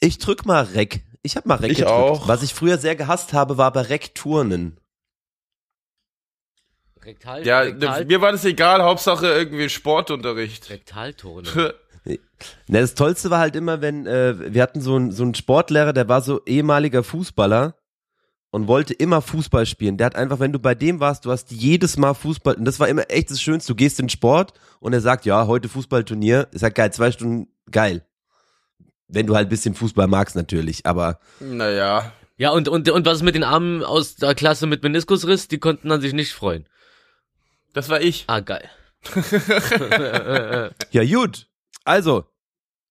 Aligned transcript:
Ich 0.00 0.18
drück 0.18 0.44
mal 0.46 0.62
Rec. 0.64 1.02
Ich 1.22 1.36
habe 1.36 1.48
mal 1.48 1.56
Rec 1.56 1.72
Ich 1.72 1.78
gedrückt. 1.78 1.92
auch. 1.94 2.28
Was 2.28 2.42
ich 2.42 2.54
früher 2.54 2.78
sehr 2.78 2.96
gehasst 2.96 3.32
habe, 3.32 3.56
war 3.58 3.66
aber 3.66 3.88
Rec-Turnen. 3.88 4.78
Rektal, 7.02 7.46
Ja, 7.46 7.60
Rektal, 7.60 8.04
mir 8.04 8.20
war 8.20 8.32
das 8.32 8.44
egal, 8.44 8.82
Hauptsache 8.82 9.26
irgendwie 9.28 9.68
Sportunterricht. 9.68 10.70
Rektaltone. 10.70 11.74
Ne, 12.68 12.80
das 12.82 12.94
Tollste 12.94 13.30
war 13.30 13.40
halt 13.40 13.56
immer, 13.56 13.80
wenn 13.80 14.06
äh, 14.06 14.52
wir 14.54 14.62
hatten 14.62 14.80
so 14.80 14.94
einen 14.94 15.10
so 15.10 15.22
einen 15.24 15.34
Sportlehrer, 15.34 15.92
der 15.92 16.08
war 16.08 16.20
so 16.20 16.40
ehemaliger 16.44 17.02
Fußballer 17.02 17.74
und 18.50 18.68
wollte 18.68 18.92
immer 18.94 19.22
Fußball 19.22 19.64
spielen. 19.66 19.96
Der 19.96 20.04
hat 20.04 20.16
einfach, 20.16 20.38
wenn 20.38 20.52
du 20.52 20.58
bei 20.60 20.74
dem 20.76 21.00
warst, 21.00 21.24
du 21.24 21.32
hast 21.32 21.50
jedes 21.50 21.96
Mal 21.96 22.14
Fußball 22.14 22.54
und 22.56 22.64
das 22.64 22.78
war 22.78 22.88
immer 22.88 23.10
echt 23.10 23.30
das 23.30 23.40
Schönste. 23.40 23.72
Du 23.72 23.76
gehst 23.76 23.98
in 23.98 24.04
den 24.04 24.10
Sport 24.10 24.52
und 24.78 24.92
er 24.92 25.00
sagt, 25.00 25.24
ja, 25.24 25.46
heute 25.46 25.68
Fußballturnier. 25.68 26.46
Ich 26.52 26.60
sag 26.60 26.74
geil, 26.74 26.92
zwei 26.92 27.10
Stunden 27.10 27.48
geil. 27.72 28.04
Wenn 29.08 29.26
du 29.26 29.34
halt 29.36 29.46
ein 29.46 29.50
bisschen 29.50 29.74
Fußball 29.74 30.06
magst 30.08 30.34
natürlich, 30.36 30.84
aber 30.86 31.20
Naja. 31.40 32.12
Ja, 32.38 32.50
und, 32.50 32.68
und, 32.68 32.90
und 32.90 33.06
was 33.06 33.18
ist 33.18 33.22
mit 33.22 33.34
den 33.34 33.44
Armen 33.44 33.82
aus 33.82 34.16
der 34.16 34.34
Klasse 34.34 34.66
mit 34.66 34.82
Meniskusriss? 34.82 35.48
Die 35.48 35.58
konnten 35.58 35.88
dann 35.88 36.00
sich 36.00 36.12
nicht 36.12 36.32
freuen. 36.32 36.68
Das 37.72 37.88
war 37.88 38.00
ich. 38.00 38.24
Ah, 38.26 38.40
geil. 38.40 38.68
ja 40.90 41.04
gut. 41.04 41.46
Also, 41.84 42.24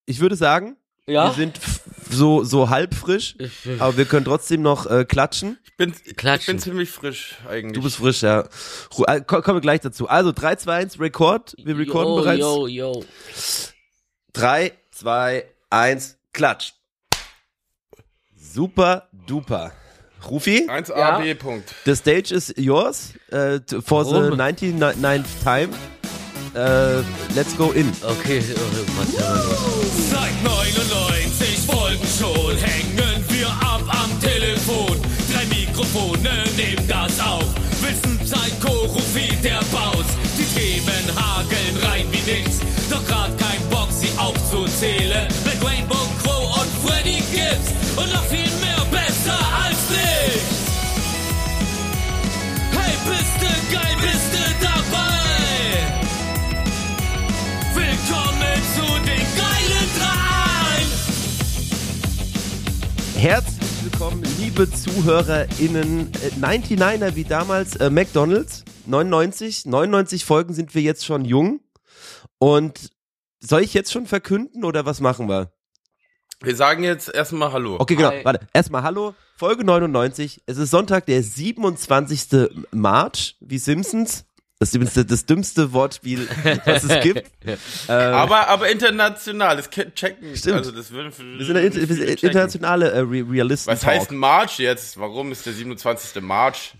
ich 0.06 0.20
würde 0.20 0.36
sagen, 0.36 0.78
wir 1.06 1.14
ja? 1.16 1.32
sind 1.34 1.58
f- 1.58 1.82
so 2.09 2.44
so 2.44 2.70
halb 2.70 2.94
frisch, 2.94 3.36
Ich- 3.40 3.80
aber 3.82 3.98
wir 3.98 4.06
können 4.06 4.26
trotzdem 4.26 4.62
noch 4.62 4.86
äh, 4.90 5.06
klatschen. 5.06 5.58
Ich 5.64 5.76
bin, 5.78 5.94
ich 6.06 6.16
Klatschen. 6.16 6.56
bin 6.56 6.59
ziemlich 6.62 6.90
frisch 6.90 7.36
eigentlich. 7.50 7.73
Du 7.73 7.82
bist 7.84 7.98
frisch, 7.98 8.22
ja. 8.22 8.48
Ru- 8.92 9.06
äh, 9.08 9.22
ko- 9.22 9.42
Kommen 9.42 9.58
wir 9.58 9.62
gleich 9.62 9.82
dazu. 9.82 10.08
Also 10.08 10.32
3, 10.32 10.56
2, 10.56 10.73
1, 10.73 11.00
Record. 11.00 11.56
Wir 11.64 11.78
recorden 11.78 12.14
yo, 12.14 12.22
bereits. 12.22 12.40
Yo, 12.40 12.68
yo. 12.68 13.06
3, 14.34 14.72
2, 14.92 15.44
1, 15.76 16.16
klatsch. 16.34 16.72
Super 18.38 19.04
duper. 19.28 19.72
Rufi, 20.32 20.68
1A, 20.70 20.98
Ja. 20.98 21.20
B, 21.20 21.36
Punkt. 21.36 21.76
the 21.84 21.95
stage 21.95 22.32
is 22.32 22.54
yours 22.58 23.14
uh, 23.32 23.59
for 23.84 24.04
the 24.06 24.32
Warum? 24.32 24.40
99th 24.40 25.44
time. 25.44 25.70
Uh, 26.56 27.04
let's 27.36 27.54
go 27.58 27.72
in. 27.73 27.92
Okay, 28.04 28.42
oh, 28.56 28.86
was? 28.95 29.12
Seit 30.09 30.44
99 30.44 31.59
Folgen 31.67 32.08
schon 32.17 32.56
hängen 32.58 33.23
wir 33.28 33.50
ab 33.50 33.82
am 33.89 34.20
Telefon. 34.22 34.98
Drei 35.32 35.45
Mikrofone 35.54 36.44
nehmen 36.56 36.88
das 36.88 37.20
auf. 37.20 37.44
Wissen 37.84 38.17
Psycho, 38.20 38.86
Rufi, 38.86 39.36
der 39.44 39.60
Baus. 39.72 40.06
Die 40.38 40.45
Themen 40.58 41.06
hageln 41.16 41.78
rein 41.84 42.06
wie 42.12 42.32
nichts. 42.32 42.60
Doch 42.89 43.06
grad 43.06 43.38
kein 43.38 43.45
Herzlich 63.17 63.83
willkommen, 63.83 64.23
liebe 64.38 64.69
ZuhörerInnen. 64.69 66.11
Äh, 66.13 66.30
99er 66.39 67.16
wie 67.16 67.23
damals 67.23 67.75
äh, 67.77 67.89
McDonalds. 67.89 68.66
99. 68.85 69.66
99 69.66 70.25
Folgen 70.25 70.53
sind 70.53 70.75
wir 70.75 70.81
jetzt 70.81 71.05
schon 71.05 71.25
jung. 71.25 71.61
Und 72.38 72.91
soll 73.39 73.61
ich 73.61 73.73
jetzt 73.73 73.91
schon 73.91 74.05
verkünden 74.05 74.63
oder 74.63 74.86
was 74.86 74.99
machen 74.99 75.27
wir? 75.30 75.52
Wir 76.41 76.55
sagen 76.55 76.83
jetzt 76.83 77.11
erstmal 77.13 77.52
Hallo. 77.53 77.77
Okay, 77.80 77.95
genau. 77.95 78.11
Hi. 78.11 78.25
Warte. 78.25 78.47
Erstmal 78.53 78.83
Hallo. 78.83 79.16
Folge 79.38 79.63
99. 79.63 80.43
Es 80.45 80.58
ist 80.58 80.69
Sonntag, 80.69 81.05
der 81.05 81.23
27. 81.23 82.49
March, 82.71 83.38
wie 83.39 83.58
Simpsons. 83.58 84.25
Das 84.66 84.69
ist 84.71 84.75
übrigens 84.77 84.94
das, 84.95 85.05
das 85.05 85.26
dümmste 85.27 85.73
Wortspiel, 85.73 86.27
was 86.65 86.83
es 86.86 87.03
gibt. 87.03 87.23
äh, 87.45 87.55
Aber, 87.92 88.48
aber 88.48 88.67
international, 88.71 89.58
das 89.58 89.70
ke- 89.70 89.93
checken. 89.93 90.36
Stimmt. 90.36 90.58
Also 90.58 90.71
das 90.71 90.89
würden 90.89 91.14
wir 91.37 91.45
sind, 91.45 91.55
eine 91.55 91.67
inter, 91.67 91.87
wir 91.87 92.08
internationale 92.09 92.89
äh, 92.89 92.99
Re 93.02 93.23
Realisten. 93.30 93.71
Was 93.71 93.86
heißt 93.86 94.11
March 94.11 94.58
jetzt? 94.58 94.99
Warum 94.99 95.31
ist 95.31 95.45
der 95.45 95.54
27. 95.54 96.20
March? 96.23 96.73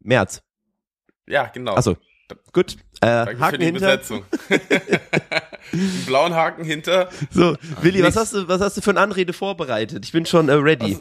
März. 0.00 0.42
Ja, 1.28 1.44
genau. 1.46 1.76
Achso. 1.76 1.96
Gut. 2.52 2.72
Äh, 3.00 3.06
Danke 3.06 3.36
für 3.36 3.40
Haken 3.42 3.58
die 3.60 3.64
hinter. 3.66 3.96
Besetzung. 3.96 4.24
Einen 5.72 6.04
blauen 6.06 6.34
Haken 6.34 6.64
hinter. 6.64 7.10
So, 7.30 7.56
Willi, 7.80 8.02
was 8.02 8.16
hast 8.16 8.32
du, 8.34 8.48
was 8.48 8.60
hast 8.60 8.76
du 8.76 8.80
für 8.80 8.90
eine 8.90 9.00
Anrede 9.00 9.32
vorbereitet? 9.32 10.04
Ich 10.04 10.10
bin 10.10 10.26
schon 10.26 10.48
äh, 10.48 10.54
ready. 10.54 10.98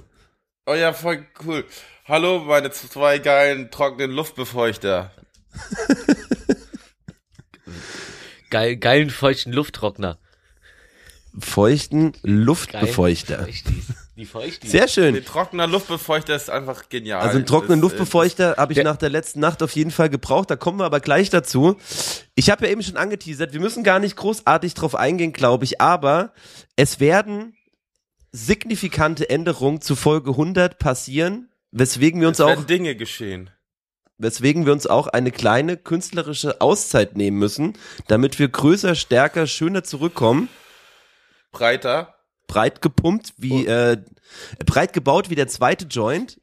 Oh 0.67 0.75
ja, 0.75 0.93
voll 0.93 1.25
cool. 1.43 1.65
Hallo, 2.07 2.39
meine 2.41 2.69
zwei 2.69 3.17
geilen 3.17 3.71
trockenen 3.71 4.11
Luftbefeuchter. 4.11 5.11
Geil, 8.49 8.77
geilen 8.77 9.09
feuchten 9.09 9.51
Lufttrockner. 9.51 10.19
Feuchten 11.39 12.11
Geil. 12.11 12.21
Luftbefeuchter. 12.23 13.39
Feuchtis. 13.39 13.85
Die 14.15 14.25
Feuchtis. 14.25 14.69
Sehr 14.69 14.83
Ein 14.83 14.89
schön. 14.89 15.25
trockener 15.25 15.65
Luftbefeuchter 15.65 16.35
ist 16.35 16.51
einfach 16.51 16.87
genial. 16.89 17.21
Also 17.21 17.37
einen 17.37 17.47
trockenen 17.47 17.81
Das, 17.81 17.91
äh, 17.91 17.95
Luftbefeuchter 17.95 18.55
habe 18.57 18.73
ich 18.73 18.83
nach 18.83 18.97
der 18.97 19.09
letzten 19.09 19.39
Nacht 19.39 19.63
auf 19.63 19.71
jeden 19.71 19.89
Fall 19.89 20.09
gebraucht. 20.09 20.51
Da 20.51 20.55
kommen 20.55 20.77
wir 20.77 20.85
aber 20.85 20.99
gleich 20.99 21.31
dazu. 21.31 21.77
Ich 22.35 22.51
habe 22.51 22.65
ja 22.67 22.71
eben 22.71 22.83
schon 22.83 22.97
angeteasert, 22.97 23.53
wir 23.53 23.59
müssen 23.59 23.83
gar 23.83 23.97
nicht 23.97 24.15
großartig 24.15 24.75
drauf 24.75 24.93
eingehen, 24.93 25.33
glaube 25.33 25.65
ich, 25.65 25.81
aber 25.81 26.33
es 26.75 26.99
werden 26.99 27.55
signifikante 28.31 29.29
Änderungen 29.31 29.81
zu 29.81 29.95
Folge 29.95 30.31
100 30.31 30.77
passieren, 30.77 31.49
weswegen 31.71 32.21
wir 32.21 32.27
uns 32.27 32.37
Es 32.37 32.45
auch 32.45 32.49
werden 32.49 32.67
Dinge 32.67 32.95
geschehen. 32.95 33.49
Weswegen 34.17 34.65
wir 34.65 34.73
uns 34.73 34.87
auch 34.87 35.07
eine 35.07 35.31
kleine 35.31 35.77
künstlerische 35.77 36.61
Auszeit 36.61 37.17
nehmen 37.17 37.37
müssen, 37.39 37.73
damit 38.07 38.39
wir 38.39 38.47
größer, 38.47 38.95
stärker, 38.95 39.47
schöner 39.47 39.83
zurückkommen. 39.83 40.49
Breiter. 41.51 42.15
Breit 42.47 42.81
gepumpt, 42.81 43.33
wie 43.37 43.65
äh, 43.65 43.97
breit 44.65 44.93
gebaut 44.93 45.29
wie 45.29 45.35
der 45.35 45.47
zweite 45.47 45.85
Joint. 45.85 46.39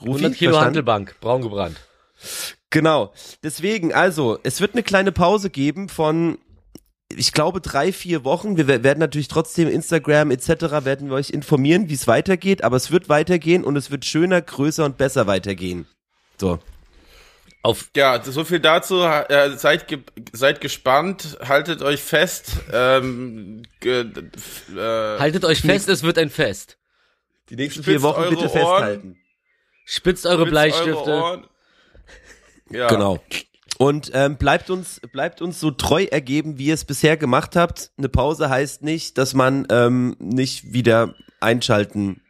Rufi, 0.00 0.10
100 0.24 0.34
Kilo 0.34 0.50
verstanden? 0.52 0.66
Handelbank, 0.66 1.16
braun 1.20 1.42
gebrannt. 1.42 1.76
Genau. 2.70 3.12
Deswegen, 3.42 3.92
also, 3.94 4.38
es 4.42 4.60
wird 4.60 4.74
eine 4.74 4.82
kleine 4.82 5.10
Pause 5.12 5.50
geben 5.50 5.88
von, 5.88 6.38
ich 7.08 7.32
glaube, 7.32 7.60
drei, 7.60 7.92
vier 7.92 8.22
Wochen. 8.24 8.56
Wir 8.56 8.66
wer- 8.68 8.84
werden 8.84 8.98
natürlich 9.00 9.28
trotzdem 9.28 9.68
Instagram 9.68 10.30
etc. 10.30 10.84
werden 10.84 11.08
wir 11.08 11.14
euch 11.16 11.30
informieren, 11.30 11.88
wie 11.88 11.94
es 11.94 12.06
weitergeht, 12.06 12.62
aber 12.62 12.76
es 12.76 12.90
wird 12.90 13.08
weitergehen 13.08 13.64
und 13.64 13.76
es 13.76 13.90
wird 13.90 14.04
schöner, 14.04 14.40
größer 14.42 14.84
und 14.84 14.98
besser 14.98 15.26
weitergehen. 15.26 15.86
So. 16.40 16.58
Auf, 17.62 17.90
Ja, 17.96 18.22
so 18.22 18.44
viel 18.44 18.60
dazu. 18.60 19.02
Äh, 19.02 19.56
seid, 19.56 19.88
ge 19.88 19.98
seid 20.32 20.60
gespannt, 20.60 21.38
haltet 21.44 21.82
euch 21.82 22.00
fest. 22.00 22.52
Ähm, 22.72 23.62
ge 23.80 24.06
äh, 24.74 25.18
haltet 25.18 25.44
euch 25.44 25.60
fest, 25.60 25.88
es 25.88 26.02
wird 26.02 26.18
ein 26.18 26.30
Fest. 26.30 26.78
Die 27.50 27.56
nächsten 27.56 27.82
Spitzt 27.82 27.88
vier 27.88 28.02
Wochen 28.02 28.28
bitte 28.30 28.42
Ohren. 28.42 28.50
festhalten. 28.50 29.16
Spitzt 29.84 30.26
eure 30.26 30.42
spitzt 30.42 30.50
Bleistifte. 30.50 31.10
eure. 31.10 31.48
Ja. 32.70 32.88
Genau. 32.88 33.18
Und 33.78 34.10
ähm, 34.12 34.36
bleibt 34.36 34.70
uns 34.70 35.00
bleibt 35.12 35.40
uns 35.40 35.60
so 35.60 35.70
treu 35.70 36.04
ergeben, 36.04 36.58
wie 36.58 36.66
ihr 36.66 36.74
es 36.74 36.84
bisher 36.84 37.16
gemacht 37.16 37.56
habt. 37.56 37.90
Eine 37.96 38.08
Pause 38.08 38.50
heißt 38.50 38.82
nicht, 38.82 39.18
dass 39.18 39.34
man 39.34 39.66
ähm, 39.70 40.16
nicht 40.18 40.72
wieder 40.72 41.14
einschalten 41.40 42.22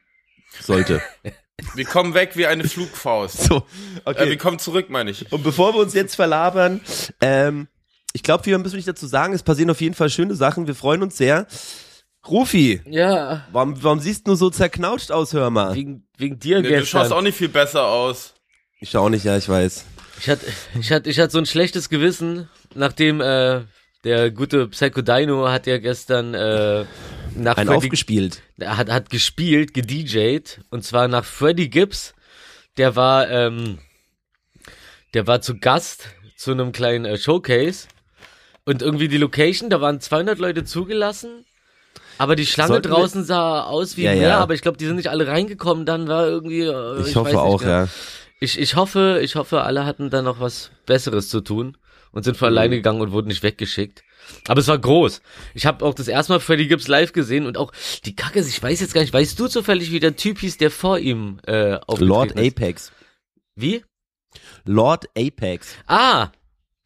sollte. 0.60 1.02
Wir 1.74 1.84
kommen 1.84 2.14
weg 2.14 2.32
wie 2.36 2.46
eine 2.46 2.64
Flugfaust. 2.64 3.44
so, 3.44 3.56
Äh, 3.58 3.60
okay. 4.04 4.28
wir 4.30 4.38
kommen 4.38 4.58
zurück, 4.58 4.90
meine 4.90 5.10
ich. 5.10 5.30
Und 5.32 5.42
bevor 5.42 5.74
wir 5.74 5.80
uns 5.80 5.94
jetzt 5.94 6.14
verlabern, 6.14 6.80
ähm, 7.20 7.68
ich 8.12 8.22
glaube, 8.22 8.46
wir 8.46 8.58
müssen 8.58 8.76
nicht 8.76 8.88
dazu 8.88 9.06
sagen, 9.06 9.32
es 9.34 9.42
passieren 9.42 9.70
auf 9.70 9.80
jeden 9.80 9.94
Fall 9.94 10.08
schöne 10.10 10.34
Sachen. 10.34 10.66
Wir 10.66 10.74
freuen 10.74 11.02
uns 11.02 11.16
sehr. 11.16 11.46
Rufi, 12.26 12.80
Ja, 12.86 13.46
warum, 13.52 13.82
warum 13.82 14.00
siehst 14.00 14.26
du 14.26 14.30
nur 14.30 14.36
so 14.36 14.50
zerknautscht 14.50 15.10
aus, 15.12 15.32
hör 15.32 15.50
mal? 15.50 15.74
wegen, 15.74 16.06
wegen 16.16 16.38
dir 16.38 16.60
Nee, 16.60 16.68
du 16.68 16.76
schaust 16.86 17.04
gestern. 17.04 17.18
auch 17.18 17.22
nicht 17.22 17.38
viel 17.38 17.48
besser 17.48 17.84
aus. 17.86 18.34
Ich 18.80 18.90
schau 18.90 19.08
nicht, 19.08 19.24
ja, 19.24 19.36
ich 19.36 19.48
weiß. 19.48 19.84
Ich 20.20 20.28
hatte, 20.28 20.44
ich 20.78 20.90
hatte, 20.92 21.08
ich 21.10 21.18
hatte 21.20 21.32
so 21.32 21.38
ein 21.38 21.46
schlechtes 21.46 21.88
Gewissen, 21.88 22.48
nachdem 22.74 23.20
äh, 23.20 23.62
der 24.04 24.30
gute 24.30 24.68
Psycho 24.68 25.00
Dino 25.02 25.48
hat 25.48 25.66
ja 25.66 25.78
gestern 25.78 26.34
äh, 26.34 26.84
nach 27.36 27.56
Ein 27.56 27.66
Freddy, 27.66 27.76
aufgespielt. 27.78 28.42
er 28.58 28.76
hat, 28.76 28.90
hat 28.90 29.10
gespielt, 29.10 29.74
gedjed, 29.74 30.60
und 30.70 30.84
zwar 30.84 31.08
nach 31.08 31.24
Freddy 31.24 31.68
Gibbs. 31.68 32.14
Der 32.76 32.94
war, 32.96 33.28
ähm, 33.30 33.78
der 35.14 35.26
war 35.26 35.40
zu 35.40 35.58
Gast 35.58 36.08
zu 36.36 36.52
einem 36.52 36.72
kleinen 36.72 37.04
äh, 37.04 37.18
Showcase 37.18 37.88
und 38.64 38.82
irgendwie 38.82 39.08
die 39.08 39.16
Location, 39.18 39.70
da 39.70 39.80
waren 39.80 40.00
200 40.00 40.38
Leute 40.38 40.64
zugelassen. 40.64 41.44
Aber 42.18 42.34
die 42.36 42.46
Schlange 42.46 42.68
Sollten 42.68 42.90
wir- 42.90 42.96
draußen 42.96 43.24
sah 43.24 43.62
aus 43.62 43.96
wie 43.96 44.02
Ja, 44.02 44.12
mehr, 44.14 44.28
ja. 44.28 44.38
aber 44.38 44.54
ich 44.54 44.62
glaube, 44.62 44.76
die 44.78 44.86
sind 44.86 44.96
nicht 44.96 45.08
alle 45.08 45.26
reingekommen. 45.28 45.86
Dann 45.86 46.08
war 46.08 46.26
irgendwie. 46.26 46.62
Äh, 46.62 47.00
Ich, 47.00 47.06
weiß 47.08 47.14
hoffe 47.16 47.40
auch, 47.40 47.60
genau. 47.60 47.70
ja. 47.72 47.88
Ich, 48.40 48.58
ich 48.58 48.76
hoffe, 48.76 49.20
ich 49.22 49.34
hoffe, 49.36 49.62
alle 49.62 49.84
hatten 49.84 50.10
da 50.10 50.22
noch 50.22 50.40
was 50.40 50.70
Besseres 50.86 51.28
zu 51.28 51.40
tun 51.40 51.76
und 52.12 52.24
sind 52.24 52.36
von 52.36 52.48
alleine 52.48 52.76
gegangen 52.76 53.00
und 53.00 53.12
wurden 53.12 53.28
nicht 53.28 53.42
weggeschickt. 53.42 54.02
Aber 54.46 54.60
es 54.60 54.68
war 54.68 54.78
groß. 54.78 55.20
Ich 55.54 55.66
habe 55.66 55.84
auch 55.84 55.94
das 55.94 56.08
erste 56.08 56.32
Mal 56.32 56.40
Freddie 56.40 56.68
Gibbs 56.68 56.88
live 56.88 57.12
gesehen 57.12 57.46
und 57.46 57.56
auch 57.56 57.72
die 58.04 58.14
Kacke, 58.16 58.40
ich 58.40 58.62
weiß 58.62 58.80
jetzt 58.80 58.94
gar 58.94 59.00
nicht, 59.00 59.12
weißt 59.12 59.38
du 59.38 59.48
zufällig, 59.48 59.90
wie 59.90 60.00
der 60.00 60.16
Typ 60.16 60.38
hieß, 60.40 60.58
der 60.58 60.70
vor 60.70 60.98
ihm 60.98 61.40
äh, 61.46 61.74
aufgetreten 61.74 62.06
Lord 62.08 62.32
ist? 62.32 62.46
Apex. 62.46 62.92
Wie? 63.54 63.84
Lord 64.64 65.06
Apex. 65.16 65.74
Ah, 65.86 66.30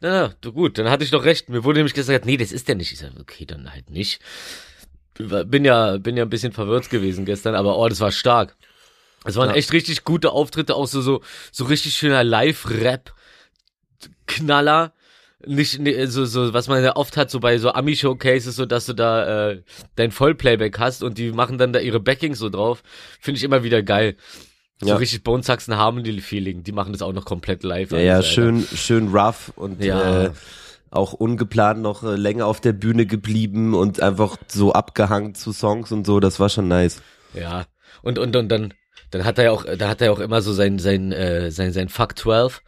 na, 0.01 0.35
du 0.41 0.53
gut, 0.53 0.79
dann 0.79 0.91
hatte 0.91 1.05
ich 1.05 1.11
doch 1.11 1.25
recht. 1.25 1.49
Mir 1.49 1.65
wurde 1.65 1.79
nämlich 1.79 1.95
gesagt, 1.95 2.25
nee, 2.27 2.37
das 2.37 2.51
ist 2.53 2.67
der 2.69 2.75
nicht. 2.75 2.93
Ich 2.93 2.99
sag, 2.99 3.13
okay, 3.21 3.47
dann 3.47 3.73
halt 3.73 3.91
nicht. 3.91 4.21
Bin 5.17 5.65
ja, 5.65 5.99
bin 5.99 6.17
ja 6.17 6.25
ein 6.25 6.31
bisschen 6.31 6.53
verwirrt 6.53 6.91
gewesen 6.91 7.25
gestern, 7.25 7.55
aber 7.55 7.79
oh, 7.79 7.89
das 7.89 8.01
war 8.01 8.11
stark. 8.11 8.57
Es 9.25 9.37
waren 9.37 9.51
Ja. 9.51 9.55
echt 9.57 9.73
richtig 9.73 10.03
gute 10.03 10.33
Auftritte, 10.33 10.75
auch 10.75 10.87
so, 10.87 11.01
so, 11.01 11.23
so 11.53 11.65
richtig 11.67 11.95
schöner 11.95 12.25
Live-Rap. 12.25 13.15
Knaller. 14.27 14.93
Nicht, 15.47 15.79
ne, 15.81 16.07
so, 16.07 16.25
so, 16.25 16.53
was 16.55 16.69
man 16.69 16.83
ja 16.85 16.97
oft 16.97 17.17
hat, 17.17 17.31
so 17.31 17.41
bei 17.41 17.59
so 17.59 17.73
Ami-Showcases, 17.73 18.55
so 18.57 18.67
dass 18.67 18.87
du 18.87 18.93
da 18.93 19.51
äh, 19.51 19.63
dein 19.97 20.11
Vollplayback 20.13 20.79
hast 20.79 21.03
und 21.03 21.19
die 21.19 21.33
machen 21.33 21.59
dann 21.59 21.73
da 21.73 21.81
ihre 21.81 22.01
Backings 22.01 22.39
so 22.39 22.49
drauf. 22.49 22.83
Finde 23.21 23.39
ich 23.39 23.45
immer 23.45 23.63
wieder 23.65 23.83
geil. 23.83 24.17
So 24.81 24.89
Ja. 24.89 24.97
richtig 24.97 25.23
Bone 25.23 25.43
Saxon 25.43 25.77
Harmony 25.77 26.21
Feeling. 26.21 26.63
Die 26.65 26.73
machen 26.73 26.93
das 26.93 27.03
auch 27.03 27.13
noch 27.13 27.25
komplett 27.25 27.63
live. 27.63 27.91
Ja, 27.93 27.97
alles, 27.99 28.07
ja, 28.07 28.15
Alter. 28.17 28.29
schön, 28.29 28.67
schön 28.75 29.09
rough 29.09 29.53
und 29.57 29.83
Ja. 29.85 30.25
äh, 30.27 30.31
auch 30.91 31.13
ungeplant 31.15 31.81
noch 31.81 32.03
äh, 32.05 32.17
länger 32.17 32.47
auf 32.47 32.61
der 32.61 32.73
Bühne 32.75 33.07
geblieben 33.07 33.75
und 33.75 34.01
einfach 34.03 34.37
so 34.49 34.73
abgehangen 34.73 35.35
zu 35.35 35.53
Songs 35.53 35.91
und 35.93 36.07
so. 36.07 36.21
Das 36.21 36.39
war 36.41 36.49
schon 36.49 36.69
nice. 36.69 37.01
Ja. 37.35 37.65
Und, 38.03 38.19
und, 38.19 38.37
und 38.37 38.49
dann, 38.51 38.75
dann 39.11 39.25
hat 39.25 39.39
er 39.39 39.45
ja 39.45 39.51
auch, 39.53 39.65
da 39.65 39.89
hat 39.89 40.01
er 40.01 40.09
ja 40.09 40.13
auch 40.13 40.19
immer 40.21 40.43
so 40.43 40.53
sein, 40.53 40.79
sein, 40.79 41.13
äh, 41.13 41.51
sein, 41.51 41.73
sein 41.73 41.89
Fuck 41.89 42.19
12. 42.19 42.61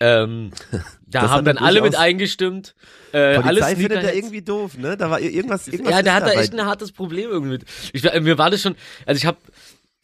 Ähm, 0.00 0.50
da 1.06 1.22
Das 1.22 1.30
haben 1.30 1.44
dann 1.44 1.58
alle 1.58 1.82
mit 1.82 1.94
eingestimmt. 1.94 2.74
Äh, 3.12 3.18
alle 3.18 3.42
Polizei 3.42 3.76
findet 3.76 4.02
er 4.02 4.14
irgendwie 4.14 4.42
doof, 4.42 4.78
ne? 4.78 4.96
Da 4.96 5.10
war 5.10 5.20
irgendwas, 5.20 5.68
irgendwas 5.68 5.92
Ja, 5.92 6.02
der 6.02 6.14
hat 6.14 6.22
da 6.24 6.32
echt 6.32 6.54
ein 6.54 6.64
hartes 6.64 6.92
Problem 6.92 7.30
irgendwie 7.30 7.52
mit. 7.52 7.64
Ich, 7.92 8.02
war- 8.04 8.18
mir 8.20 8.38
war 8.38 8.50
das 8.50 8.62
schon, 8.62 8.76
also 9.04 9.18
ich 9.18 9.26
hab, 9.26 9.36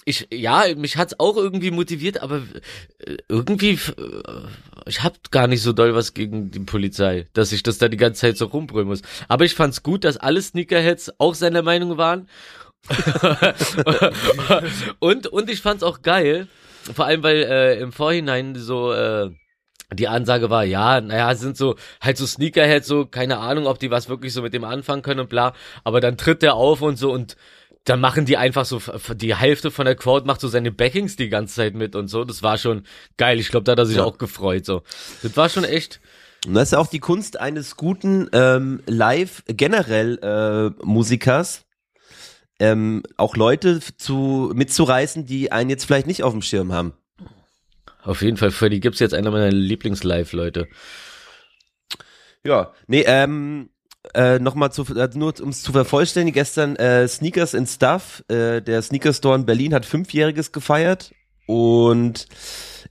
ich, 0.05 0.29
ja, 0.33 0.65
mich 0.77 0.97
hat's 0.97 1.19
auch 1.19 1.37
irgendwie 1.37 1.71
motiviert, 1.71 2.21
aber 2.23 2.43
äh, 2.99 3.17
irgendwie, 3.29 3.73
äh, 3.73 4.43
ich 4.87 5.03
hab 5.03 5.31
gar 5.31 5.47
nicht 5.47 5.63
so 5.63 5.73
doll 5.73 5.95
was 5.95 6.15
gegen 6.15 6.51
die 6.51 6.61
Polizei, 6.61 7.27
dass 7.33 7.53
ich 7.53 7.63
das 7.63 7.79
da 7.79 7.89
die 7.89 7.97
ganze 7.97 8.21
Zeit 8.21 8.37
so 8.37 8.47
rumbrüllen 8.47 8.87
muss. 8.89 9.03
Aber 9.29 9.45
ich 9.45 9.55
fand's 9.55 9.83
gut, 9.83 10.05
dass 10.05 10.17
alle 10.17 10.43
Sneakerheads 10.43 11.13
auch 11.19 11.35
seiner 11.35 11.63
Meinung 11.63 11.97
waren. 11.97 12.29
und, 15.01 15.27
und 15.27 15.51
ich 15.51 15.61
fand's 15.63 15.83
auch 15.83 16.03
geil, 16.03 16.49
vor 16.95 17.07
allem 17.07 17.23
weil 17.23 17.43
äh, 17.43 17.79
im 17.81 17.93
Vorhinein 17.93 18.55
so, 18.55 18.93
äh, 18.93 19.31
die 19.93 20.09
Ansage 20.09 20.51
war, 20.51 20.65
ja, 20.65 21.01
naja, 21.01 21.31
es 21.33 21.41
sind 21.41 21.57
so, 21.57 21.77
halt 22.01 22.17
so 22.17 22.27
Sneakerheads, 22.27 22.87
so, 22.87 23.07
keine 23.07 23.39
Ahnung, 23.39 23.67
ob 23.67 23.79
die 23.79 23.91
was 23.91 24.09
wirklich 24.09 24.33
so 24.33 24.43
mit 24.43 24.53
dem 24.53 24.65
anfangen 24.65 25.03
können 25.03 25.21
und 25.21 25.29
bla, 25.29 25.53
aber 25.85 26.01
dann 26.01 26.17
tritt 26.17 26.43
der 26.43 26.55
auf 26.55 26.83
und 26.83 26.97
so 26.97 27.13
und 27.13 27.37
dann 27.85 28.01
machen 28.01 28.25
die 28.25 28.37
einfach 28.37 28.65
so, 28.65 28.81
die 29.15 29.37
Hälfte 29.37 29.71
von 29.71 29.85
der 29.87 29.95
Crowd 29.95 30.27
macht 30.27 30.41
so 30.41 30.49
seine 30.49 30.73
Backings 30.73 31.15
die 31.15 31.29
ganze 31.29 31.55
Zeit 31.55 31.75
mit 31.75 31.95
und 31.95 32.09
so, 32.09 32.25
das 32.25 32.43
war 32.43 32.59
schon 32.59 32.83
geil, 33.17 33.39
ich 33.39 33.49
glaube, 33.51 33.63
da 33.63 33.73
hat 33.73 33.79
er 33.79 33.87
sich 33.87 33.99
Ja. 33.99 34.05
auch 34.05 34.19
gefreut, 34.19 34.67
so. 34.67 34.83
Das 35.23 35.37
war 35.37 35.49
schon 35.49 35.63
echt, 35.63 36.01
Und 36.47 36.55
das 36.55 36.65
ist 36.65 36.73
ja 36.73 36.79
auch 36.79 36.89
die 36.89 36.99
Kunst 36.99 37.39
eines 37.39 37.77
guten 37.77 38.29
ähm, 38.33 38.83
Live 38.87 39.45
generell 39.47 40.19
äh, 40.81 40.85
Musikers, 40.85 41.63
ähm, 42.59 43.03
auch 43.17 43.37
Leute 43.37 43.81
zu 43.99 44.51
mitzureißen, 44.55 45.25
die 45.27 45.53
einen 45.53 45.71
jetzt 45.71 45.85
vielleicht 45.85 46.07
nicht 46.09 46.25
auf 46.25 46.33
dem 46.33 46.43
Schirm 46.43 46.73
haben. 46.73 46.95
Auf 48.07 48.23
jeden 48.23 48.37
Fall, 48.37 48.51
Freddy 48.51 48.81
Gibbs 48.81 49.01
jetzt 49.01 49.15
einer 49.15 49.31
meiner 49.31 49.51
Lieblings-Live-Leute. 49.51 50.69
Ja, 52.45 52.73
nee, 52.87 53.05
ähm, 53.07 53.71
äh, 54.15 54.39
nochmal 54.39 54.73
zu, 54.73 54.85
äh, 54.95 55.09
nur 55.15 55.35
um 55.41 55.49
es 55.49 55.63
zu 55.63 55.73
vervollständigen, 55.73 56.35
gestern 56.35 56.77
äh, 56.77 57.09
Sneakers 57.09 57.55
and 57.55 57.69
Stuff, 57.69 58.25
äh, 58.29 58.63
der 58.63 58.83
Sneaker 58.83 59.13
Store 59.13 59.37
in 59.37 59.47
Berlin 59.47 59.75
hat 59.75 59.85
fünfjähriges 59.85 60.53
gefeiert 60.53 61.13
und 61.47 62.27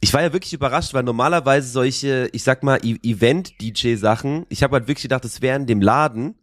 ich 0.02 0.14
war 0.14 0.22
ja 0.22 0.34
wirklich 0.34 0.54
überrascht, 0.54 0.94
weil 0.94 1.04
normalerweise 1.04 1.70
solche, 1.70 2.30
ich 2.34 2.44
sag 2.44 2.64
mal, 2.64 2.80
E- 2.84 3.00
Event-DJ-Sachen, 3.02 4.46
ich 4.50 4.62
habe 4.62 4.76
halt 4.76 4.88
wirklich 4.88 5.04
gedacht, 5.04 5.24
es 5.24 5.42
wären 5.42 5.66
dem 5.66 5.82
Laden, 5.82 6.36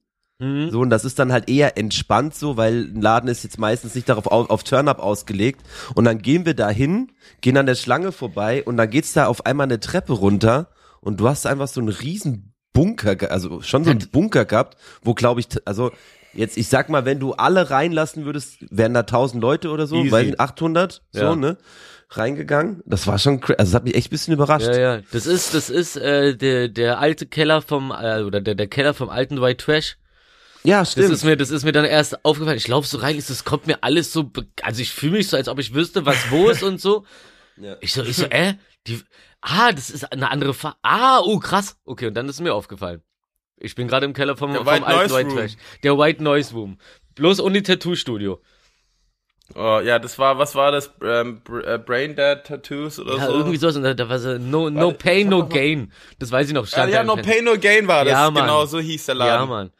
Mhm. 0.43 0.71
so, 0.71 0.81
und 0.81 0.91
das 0.91 1.05
ist 1.05 1.19
dann 1.19 1.31
halt 1.33 1.49
eher 1.49 1.79
entspannt 1.79 2.35
so, 2.35 2.57
weil 2.57 2.91
ein 2.95 3.01
Laden 3.01 3.29
ist 3.29 3.45
jetzt 3.45 3.59
meistens 3.59 3.95
nicht 3.95 4.09
darauf 4.09 4.27
auf, 4.27 4.51
auf 4.51 4.65
Turn-Up 4.65 4.99
ausgelegt. 4.99 5.61
Und 5.95 6.05
dann 6.05 6.19
gehen 6.19 6.45
wir 6.45 6.55
da 6.55 6.69
hin, 6.69 7.13
gehen 7.41 7.57
an 7.57 7.67
der 7.67 7.77
Schlange 7.77 8.11
vorbei 8.13 8.65
und 8.65 8.77
dann 8.77 8.91
geht's 8.91 9.13
da 9.13 9.27
auf 9.27 9.47
einmal 9.47 9.67
eine 9.67 9.79
Treppe 9.81 10.13
runter 10.15 10.69
und 11.01 11.21
du 11.21 11.29
hast 11.29 11.47
einfach 11.47 11.69
so 11.69 11.81
einen 11.81 11.91
riesen 11.91 12.53
Bunker, 12.73 13.31
also 13.31 13.61
schon 13.61 13.85
so 13.85 13.91
einen 13.91 14.09
Bunker 14.13 14.45
gehabt, 14.45 14.77
wo 15.03 15.15
glaube 15.15 15.41
ich, 15.41 15.47
also 15.65 15.93
jetzt, 16.33 16.57
ich 16.57 16.69
sag 16.69 16.89
mal, 16.89 17.05
wenn 17.05 17.21
du 17.21 17.35
alle 17.35 17.71
reinlassen 17.71 18.25
würdest, 18.25 18.57
wären 18.71 18.95
da 18.95 19.01
1000 19.01 19.41
Leute 19.43 19.71
oder 19.71 19.87
so, 19.87 19.97
Easy. 19.97 20.11
weil 20.11 20.25
nicht 20.27 20.41
800, 20.41 21.03
so, 21.13 21.21
Ja. 21.21 21.37
ne? 21.37 21.57
Reingegangen. 22.15 22.83
Das 22.85 23.07
war 23.07 23.19
schon, 23.19 23.41
also 23.43 23.55
das 23.57 23.75
hat 23.75 23.85
mich 23.85 23.95
echt 23.95 24.09
ein 24.09 24.11
bisschen 24.11 24.35
überrascht. 24.35 24.67
Ja, 24.67 24.79
ja, 24.97 25.01
das 25.13 25.27
ist, 25.27 25.55
das 25.55 25.71
ist 25.71 25.97
äh, 25.97 26.37
der, 26.37 26.69
der 26.69 26.99
alte 26.99 27.27
Keller 27.27 27.63
vom, 27.63 27.91
äh, 27.91 28.23
oder 28.23 28.41
der, 28.41 28.55
der 28.55 28.67
Keller 28.67 28.93
vom 28.95 29.09
alten 29.09 29.41
White 29.41 29.65
Trash. 29.65 29.97
Ja, 30.65 30.81
Das 30.81 30.93
stimmt. 30.93 31.11
ist 31.11 31.25
mir, 31.25 31.37
das 31.37 31.51
ist 31.51 31.65
mir 31.65 31.73
dann 31.73 31.85
erst 31.85 32.25
aufgefallen. 32.25 32.57
Ich 32.57 32.69
laufe 32.69 32.87
so 32.87 32.99
rein, 32.99 33.17
es 33.19 33.27
das 33.27 33.45
kommt 33.45 33.67
mir 33.67 33.83
alles 33.83 34.13
so, 34.13 34.25
be- 34.25 34.47
also 34.63 34.81
ich 34.81 34.93
fühle 34.93 35.13
mich 35.19 35.29
so, 35.29 35.37
als 35.37 35.49
ob 35.49 35.59
ich 35.59 35.75
wüsste, 35.75 36.07
was 36.07 36.31
wo 36.31 36.49
ist 36.51 36.63
und 36.63 36.81
so. 36.81 37.05
Ja. 37.59 37.77
Ich 37.81 37.93
so, 37.93 38.03
ich 38.03 38.17
so, 38.17 38.25
äh, 38.25 38.55
die, 38.87 38.99
ah, 39.43 39.73
das 39.73 39.91
ist 39.91 40.11
eine 40.11 40.31
andere 40.31 40.55
Farbe. 40.55 40.79
Ah, 40.83 41.21
oh 41.21 41.39
krass. 41.39 41.77
Okay, 41.85 42.07
und 42.07 42.15
dann 42.15 42.27
ist 42.29 42.41
mir 42.41 42.55
aufgefallen. 42.55 43.03
Ich 43.59 43.75
bin 43.75 43.89
gerade 43.89 44.07
im 44.07 44.15
Keller 44.15 44.39
vom, 44.39 44.55
vom 44.55 44.65
White 44.67 44.87
alten 44.87 44.99
Noise 45.13 45.15
White 45.15 45.29
Room. 45.29 45.37
Trash. 45.39 45.53
Der 45.83 45.99
White 45.99 46.23
Noise 46.23 46.55
Room. 46.55 46.79
Bloß 47.15 47.41
ohne 47.41 47.63
Tattoo-Studio. 47.63 48.41
Oh, 49.55 49.81
ja, 49.85 49.99
das 49.99 50.19
war, 50.19 50.39
was 50.39 50.55
war 50.55 50.73
das? 50.73 50.91
Ähm, 51.05 51.43
äh, 51.65 51.77
Brain 51.79 52.17
Dead 52.17 52.39
Tattoos 52.43 52.99
oder 52.99 53.17
Ja, 53.19 53.27
so? 53.27 53.33
irgendwie 53.35 53.59
sowas. 53.59 53.77
Und 53.77 53.83
da, 53.83 53.93
da 53.93 54.09
war 54.09 54.19
so, 54.19 54.39
no, 54.39 54.71
no 54.71 54.87
Warte, 54.87 54.99
pain, 54.99 55.29
no 55.29 55.47
gain. 55.47 55.93
Das 56.19 56.31
weiß 56.33 56.49
ich 56.49 56.55
noch. 56.55 56.63
Ja, 56.65 56.69
Stand 56.69 56.93
ja, 56.95 57.01
im 57.03 57.07
No 57.07 57.17
Pain, 57.17 57.45
No 57.45 57.59
Gain 57.59 57.87
war 57.87 58.05
das. 58.07 58.13
Ja, 58.13 58.31
Mann. 58.31 58.45
genau, 58.45 58.65
so 58.65 58.81
hieß 58.81 59.05
der 59.07 59.15
Laden. 59.17 59.41
Ja, 59.41 59.47
Mann. 59.47 59.71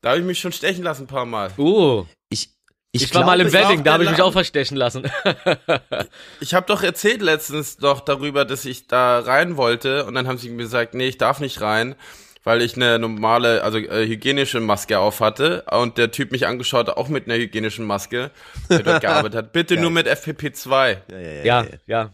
Da 0.00 0.10
habe 0.10 0.20
ich 0.20 0.26
mich 0.26 0.38
schon 0.38 0.52
stechen 0.52 0.84
lassen 0.84 1.04
ein 1.04 1.06
paar 1.08 1.26
Mal. 1.26 1.50
Oh, 1.56 2.06
ich, 2.28 2.50
ich, 2.92 3.04
ich, 3.04 3.14
war 3.14 3.24
mal 3.24 3.40
im 3.40 3.52
Wedding, 3.52 3.84
da 3.84 3.94
habe 3.94 4.04
ich 4.04 4.10
mich 4.10 4.22
auch 4.22 4.32
verstechen 4.32 4.76
lassen. 4.76 5.10
Ich 6.40 6.54
habe 6.54 6.66
doch 6.66 6.82
erzählt 6.82 7.20
letztens 7.20 7.76
doch 7.76 8.00
darüber, 8.00 8.44
dass 8.44 8.64
ich 8.64 8.86
da 8.86 9.18
rein 9.18 9.56
wollte 9.56 10.06
und 10.06 10.14
dann 10.14 10.28
haben 10.28 10.38
sie 10.38 10.48
mir 10.50 10.62
gesagt, 10.62 10.94
nee, 10.94 11.08
ich 11.08 11.18
darf 11.18 11.40
nicht 11.40 11.60
rein, 11.60 11.96
weil 12.44 12.62
ich 12.62 12.76
eine 12.76 12.98
normale, 12.98 13.62
also 13.62 13.78
äh, 13.78 14.06
hygienische 14.06 14.60
Maske 14.60 14.98
auf 15.00 15.20
hatte 15.20 15.64
und 15.70 15.98
der 15.98 16.12
Typ 16.12 16.32
mich 16.32 16.46
angeschaut 16.46 16.88
hat, 16.88 16.96
auch 16.96 17.08
mit 17.08 17.26
einer 17.26 17.36
hygienischen 17.36 17.84
Maske, 17.84 18.30
der 18.70 18.82
dort 18.84 19.00
gearbeitet 19.02 19.36
hat. 19.36 19.52
Bitte 19.52 19.76
nur 19.76 19.90
mit 19.90 20.06
FFP2. 20.06 20.96
ja, 21.10 21.18
ja, 21.18 21.42
ja, 21.42 21.42
Ja, 21.44 21.66
ja. 21.86 22.12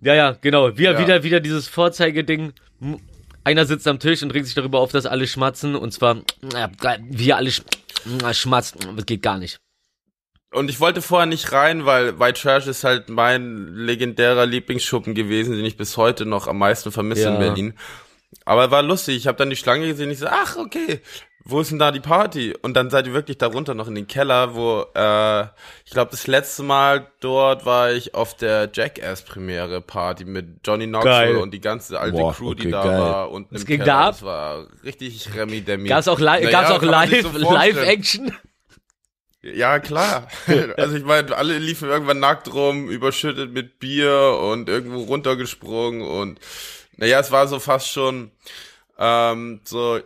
Ja, 0.00 0.14
ja, 0.14 0.36
genau. 0.40 0.76
Wieder, 0.76 0.92
Ja. 0.92 0.98
wieder, 0.98 1.22
wieder 1.22 1.40
dieses 1.40 1.66
Vorzeigeding. 1.66 2.52
Einer 3.44 3.66
sitzt 3.66 3.86
am 3.86 3.98
Tisch 3.98 4.22
und 4.22 4.32
regt 4.32 4.46
sich 4.46 4.54
darüber 4.54 4.80
auf, 4.80 4.90
dass 4.92 5.06
alle 5.06 5.26
schmatzen. 5.26 5.76
Und 5.76 5.92
zwar, 5.92 6.22
wir 7.10 7.36
alle 7.36 7.50
sch 7.50 7.62
schmatzen. 8.32 8.96
Das 8.96 9.06
geht 9.06 9.22
gar 9.22 9.38
nicht. 9.38 9.58
Und 10.52 10.70
ich 10.70 10.78
wollte 10.80 11.02
vorher 11.02 11.26
nicht 11.26 11.52
rein, 11.52 11.84
weil 11.84 12.18
White 12.20 12.40
Trash 12.40 12.66
ist 12.68 12.84
halt 12.84 13.08
mein 13.08 13.74
legendärer 13.74 14.46
Lieblingsschuppen 14.46 15.14
gewesen, 15.14 15.56
den 15.56 15.64
ich 15.64 15.76
bis 15.76 15.96
heute 15.96 16.26
noch 16.26 16.46
am 16.46 16.58
meisten 16.58 16.92
vermisse 16.92 17.22
Ja. 17.24 17.34
in 17.34 17.40
Berlin. 17.40 17.74
Aber 18.44 18.70
war 18.70 18.82
lustig, 18.82 19.16
ich 19.16 19.26
habe 19.26 19.38
dann 19.38 19.50
die 19.50 19.56
Schlange 19.56 19.86
gesehen, 19.86 20.10
ich 20.10 20.18
so, 20.18 20.26
ach, 20.26 20.56
okay, 20.56 21.00
wo 21.46 21.60
ist 21.60 21.70
denn 21.70 21.78
da 21.78 21.90
die 21.90 22.00
Party? 22.00 22.54
Und 22.62 22.74
dann 22.74 22.88
seid 22.88 23.06
ihr 23.06 23.12
wirklich 23.12 23.36
darunter 23.36 23.74
noch 23.74 23.86
in 23.86 23.94
den 23.94 24.06
Keller, 24.06 24.54
wo, 24.54 24.86
äh, 24.94 25.42
ich 25.84 25.90
glaube, 25.90 26.10
das 26.10 26.26
letzte 26.26 26.62
Mal 26.62 27.06
dort 27.20 27.66
war 27.66 27.92
ich 27.92 28.14
auf 28.14 28.34
der 28.34 28.70
Jackass-Premiere 28.72 29.82
Party 29.82 30.24
mit 30.24 30.60
Johnny 30.64 30.90
Geil. 30.90 31.02
Knoxville 31.02 31.40
und 31.40 31.50
die 31.52 31.60
ganze 31.60 32.00
alte 32.00 32.16
Boah, 32.16 32.32
Crew, 32.32 32.54
die 32.54 32.62
okay, 32.62 32.70
da 32.70 32.84
geil. 32.84 32.98
war. 32.98 33.30
Und 33.30 33.52
im 33.52 33.64
ging 33.64 33.80
Keller, 33.80 33.84
da 33.84 34.00
ab? 34.00 34.10
Das 34.12 34.22
war 34.22 34.66
richtig 34.84 35.34
Remi 35.34 35.60
Demi. 35.60 35.88
Gab's 35.88 36.08
auch, 36.08 36.18
li 36.18 36.24
Naja, 36.24 36.50
gab's 36.50 36.70
auch 36.70 36.82
live, 36.82 37.22
so. 37.22 37.52
Live-Action? 37.52 38.32
Ja, 39.42 39.78
klar. 39.78 40.28
Also 40.78 40.96
ich 40.96 41.04
meine, 41.04 41.36
alle 41.36 41.58
liefen 41.58 41.90
irgendwann 41.90 42.20
nackt 42.20 42.52
rum, 42.54 42.88
überschüttet 42.88 43.52
mit 43.52 43.78
Bier 43.78 44.38
und 44.40 44.70
irgendwo 44.70 45.02
runtergesprungen 45.02 46.00
und 46.00 46.40
naja, 46.96 47.20
es 47.20 47.30
war 47.30 47.48
so 47.48 47.58
fast 47.58 47.90
schon 47.90 48.30
ähm, 48.98 49.60
so, 49.64 50.00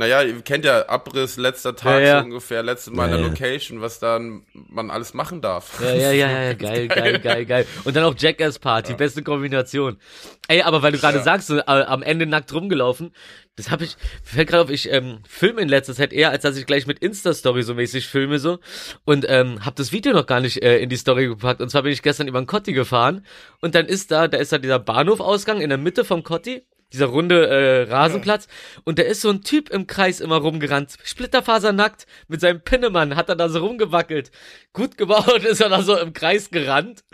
naja, 0.00 0.22
ihr 0.22 0.40
kennt 0.42 0.64
ja 0.64 0.88
Abriss, 0.88 1.36
letzter 1.36 1.76
Tag 1.76 2.00
Ja, 2.00 2.06
ja. 2.06 2.18
so 2.20 2.24
ungefähr, 2.24 2.62
letzte 2.62 2.90
Mal 2.90 3.04
in 3.04 3.10
Ja, 3.12 3.16
der 3.18 3.26
ja. 3.26 3.30
Location, 3.32 3.80
was 3.80 3.98
dann 4.00 4.44
man 4.52 4.90
alles 4.90 5.14
machen 5.14 5.40
darf. 5.40 5.80
Ja, 5.80 5.92
ja, 5.94 6.10
ja, 6.12 6.42
ja, 6.42 6.52
geil, 6.54 6.88
geil, 6.88 7.18
geil, 7.20 7.44
geil. 7.46 7.66
Und 7.84 7.94
dann 7.94 8.04
auch 8.04 8.14
Jackass 8.18 8.58
Party, 8.58 8.94
beste 8.94 9.22
Kombination. 9.22 9.98
Ey, 10.48 10.62
aber 10.62 10.82
weil 10.82 10.92
du 10.92 10.98
gerade 10.98 11.18
Ja. 11.18 11.22
sagst, 11.24 11.46
so, 11.48 11.58
äh, 11.58 11.62
am 11.66 12.02
Ende 12.02 12.26
nackt 12.26 12.52
rumgelaufen, 12.52 13.12
das 13.56 13.70
habe 13.70 13.84
ich, 13.84 13.96
fällt 14.24 14.48
gerade 14.48 14.62
auf, 14.64 14.70
ich 14.70 14.90
ähm, 14.90 15.18
filme 15.28 15.60
in 15.60 15.68
letzter 15.68 15.94
Zeit 15.94 16.12
eher, 16.12 16.30
als 16.30 16.42
dass 16.42 16.56
ich 16.56 16.64
gleich 16.66 16.86
mit 16.86 16.98
Insta-Story 17.00 17.62
so 17.62 17.74
mäßig 17.74 18.06
filme 18.08 18.38
so 18.38 18.58
und 19.04 19.26
ähm, 19.28 19.64
habe 19.66 19.76
das 19.76 19.92
Video 19.92 20.12
noch 20.14 20.26
gar 20.26 20.40
nicht 20.40 20.62
äh, 20.62 20.78
in 20.78 20.88
die 20.88 20.96
Story 20.96 21.26
gepackt. 21.26 21.60
Und 21.60 21.68
zwar 21.68 21.82
bin 21.82 21.92
ich 21.92 22.02
gestern 22.02 22.26
über 22.26 22.40
den 22.40 22.46
Kotti 22.46 22.72
gefahren 22.72 23.24
und 23.60 23.74
dann 23.74 23.86
ist 23.86 24.10
da, 24.10 24.28
da 24.28 24.38
ist 24.38 24.50
da 24.52 24.58
dieser 24.58 24.78
Bahnhofausgang 24.78 25.60
in 25.60 25.68
der 25.68 25.78
Mitte 25.78 26.04
vom 26.04 26.22
Kotti 26.22 26.62
dieser 26.92 27.06
runde 27.06 27.46
äh, 27.48 27.82
Rasenplatz. 27.90 28.48
Und 28.84 28.98
da 28.98 29.02
ist 29.02 29.20
so 29.20 29.30
ein 29.30 29.42
Typ 29.42 29.70
im 29.70 29.86
Kreis 29.86 30.20
immer 30.20 30.36
rumgerannt, 30.36 30.96
splitterfasernackt, 31.02 32.06
mit 32.28 32.40
seinem 32.40 32.62
Pinnemann 32.62 33.16
hat 33.16 33.28
er 33.28 33.36
da 33.36 33.48
so 33.48 33.60
rumgewackelt. 33.60 34.30
Gut 34.72 34.96
gebaut 34.98 35.44
ist 35.44 35.60
er 35.60 35.68
da 35.68 35.82
so 35.82 35.96
im 35.96 36.12
Kreis 36.12 36.50
gerannt. 36.50 37.04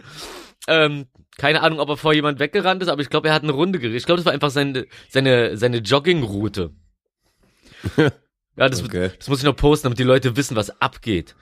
Ähm, 0.68 1.06
keine 1.38 1.62
Ahnung, 1.62 1.80
ob 1.80 1.90
er 1.90 1.97
vor 1.97 2.14
jemand 2.14 2.40
weggerannt 2.40 2.83
ist, 2.83 2.88
aber 2.88 3.02
ich 3.02 3.11
glaube, 3.11 3.28
er 3.28 3.35
hat 3.35 3.42
eine 3.42 3.52
Runde 3.52 3.78
gerichtet. 3.78 4.00
Ich 4.00 4.06
glaube, 4.06 4.18
das 4.18 4.26
war 4.26 4.33
einfach 4.33 4.50
seine, 4.50 4.87
seine, 5.11 5.56
seine 5.56 5.78
Joggingroute. 5.78 6.71
ja, 7.97 8.11
das, 8.56 8.83
Okay. 8.83 9.11
das 9.18 9.28
muss 9.28 9.38
ich 9.40 9.45
noch 9.45 9.56
posten, 9.56 9.85
damit 9.87 9.99
die 9.99 10.04
Leute 10.04 10.37
wissen, 10.37 10.56
was 10.56 10.80
abgeht. 10.80 11.37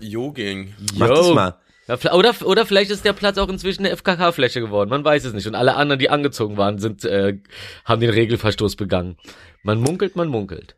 Jogging. 0.00 0.74
Mach 0.96 1.08
das 1.08 1.30
mal. 1.30 1.58
Ja, 1.88 2.12
oder, 2.12 2.34
oder 2.44 2.66
vielleicht 2.66 2.90
ist 2.90 3.04
der 3.04 3.14
Platz 3.14 3.38
auch 3.38 3.48
inzwischen 3.48 3.84
eine 3.86 3.96
FKK-Fläche 3.96 4.60
geworden. 4.60 4.90
Man 4.90 5.04
weiß 5.04 5.24
es 5.24 5.32
nicht. 5.32 5.46
Und 5.46 5.54
alle 5.54 5.74
anderen, 5.74 5.98
die 5.98 6.10
angezogen 6.10 6.56
waren, 6.56 6.78
sind, 6.78 7.04
äh, 7.04 7.38
haben 7.84 8.00
den 8.00 8.10
Regelverstoß 8.10 8.76
begangen. 8.76 9.16
Man 9.62 9.80
munkelt, 9.80 10.14
man 10.14 10.28
munkelt. 10.28 10.76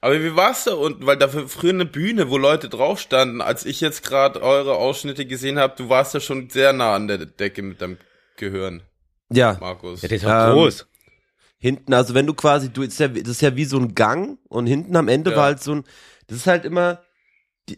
Aber 0.00 0.22
wie 0.22 0.36
war's 0.36 0.64
da 0.64 0.74
unten? 0.74 1.06
Weil 1.06 1.16
dafür 1.16 1.48
früher 1.48 1.72
eine 1.72 1.86
Bühne, 1.86 2.30
wo 2.30 2.36
Leute 2.38 2.68
drauf 2.68 3.00
standen. 3.00 3.40
Als 3.40 3.64
ich 3.66 3.80
jetzt 3.80 4.04
gerade 4.06 4.42
eure 4.42 4.74
Ausschnitte 4.76 5.26
gesehen 5.26 5.58
habe, 5.58 5.74
du 5.76 5.88
warst 5.88 6.14
ja 6.14 6.20
schon 6.20 6.48
sehr 6.50 6.72
nah 6.72 6.94
an 6.94 7.08
der 7.08 7.18
Decke 7.18 7.62
mit 7.62 7.80
deinem 7.80 7.96
Gehirn, 8.36 8.82
Ja, 9.30 9.56
Markus. 9.60 10.02
Ja, 10.02 10.08
der 10.08 10.16
ist 10.18 10.26
auch 10.26 10.48
Ähm, 10.48 10.52
groß. 10.52 10.86
hinten, 11.58 11.94
also 11.94 12.14
wenn 12.14 12.26
du 12.26 12.34
quasi, 12.34 12.68
du 12.68 12.82
ist 12.82 13.00
ja, 13.00 13.08
das 13.08 13.28
ist 13.28 13.40
ja 13.42 13.56
wie 13.56 13.64
so 13.64 13.78
ein 13.78 13.94
Gang 13.94 14.38
und 14.48 14.66
hinten 14.66 14.94
am 14.96 15.08
Ende 15.08 15.30
Ja. 15.30 15.36
war 15.36 15.44
halt 15.44 15.62
so 15.62 15.76
ein, 15.76 15.84
das 16.26 16.38
ist 16.38 16.46
halt 16.46 16.64
immer, 16.66 17.00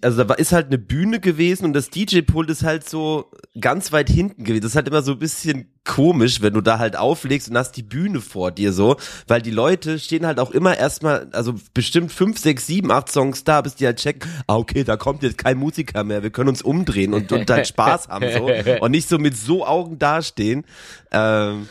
also 0.03 0.19
da 0.19 0.29
war, 0.29 0.39
ist 0.39 0.53
halt 0.53 0.67
eine 0.67 0.79
Bühne 0.79 1.21
gewesen 1.21 1.65
und 1.65 1.73
das 1.73 1.91
DJ-Pult 1.91 2.51
ist 2.51 2.65
halt 2.65 2.89
so 2.89 3.31
ganz 3.61 3.93
weit 3.93 4.11
hinten 4.11 4.43
gewesen. 4.43 4.63
Das 4.63 4.73
ist 4.73 4.77
halt 4.77 4.89
immer 4.89 5.03
so 5.03 5.13
ein 5.13 5.19
bisschen 5.21 5.73
komisch, 5.85 6.43
wenn 6.43 6.55
du 6.55 6.61
da 6.61 6.81
halt 6.81 6.97
auflegst 6.97 7.49
und 7.49 7.57
hast 7.57 7.73
die 7.73 7.85
Bühne 7.85 8.21
vor 8.21 8.51
dir 8.51 8.73
so, 8.73 8.97
weil 9.29 9.41
die 9.41 9.53
Leute 9.53 10.01
stehen 10.01 10.27
halt 10.27 10.41
auch 10.41 10.51
immer 10.51 10.77
erstmal, 10.77 11.29
also 11.33 11.55
bestimmt 11.73 12.11
fünf, 12.11 12.39
sechs, 12.39 12.67
sieben, 12.67 12.91
acht 12.91 13.11
Songs 13.11 13.45
da, 13.45 13.61
bis 13.61 13.77
die 13.77 13.87
halt 13.87 13.99
checken, 13.99 14.29
ah 14.49 14.57
okay, 14.57 14.83
da 14.83 14.97
kommt 14.97 15.23
jetzt 15.23 15.39
kein 15.39 15.57
Musiker 15.57 16.03
mehr, 16.03 16.25
wir 16.25 16.31
können 16.31 16.49
uns 16.49 16.63
umdrehen 16.63 17.15
und, 17.15 17.31
und 17.31 17.49
halt 17.49 17.69
Spaß 17.69 18.09
haben 18.09 18.27
so 18.33 18.51
und 18.81 18.91
nicht 18.91 19.09
so 19.09 19.19
mit 19.19 19.37
so 19.37 19.65
Augen 19.65 20.01
dastehen. 20.01 20.65
Ähm, 21.13 21.69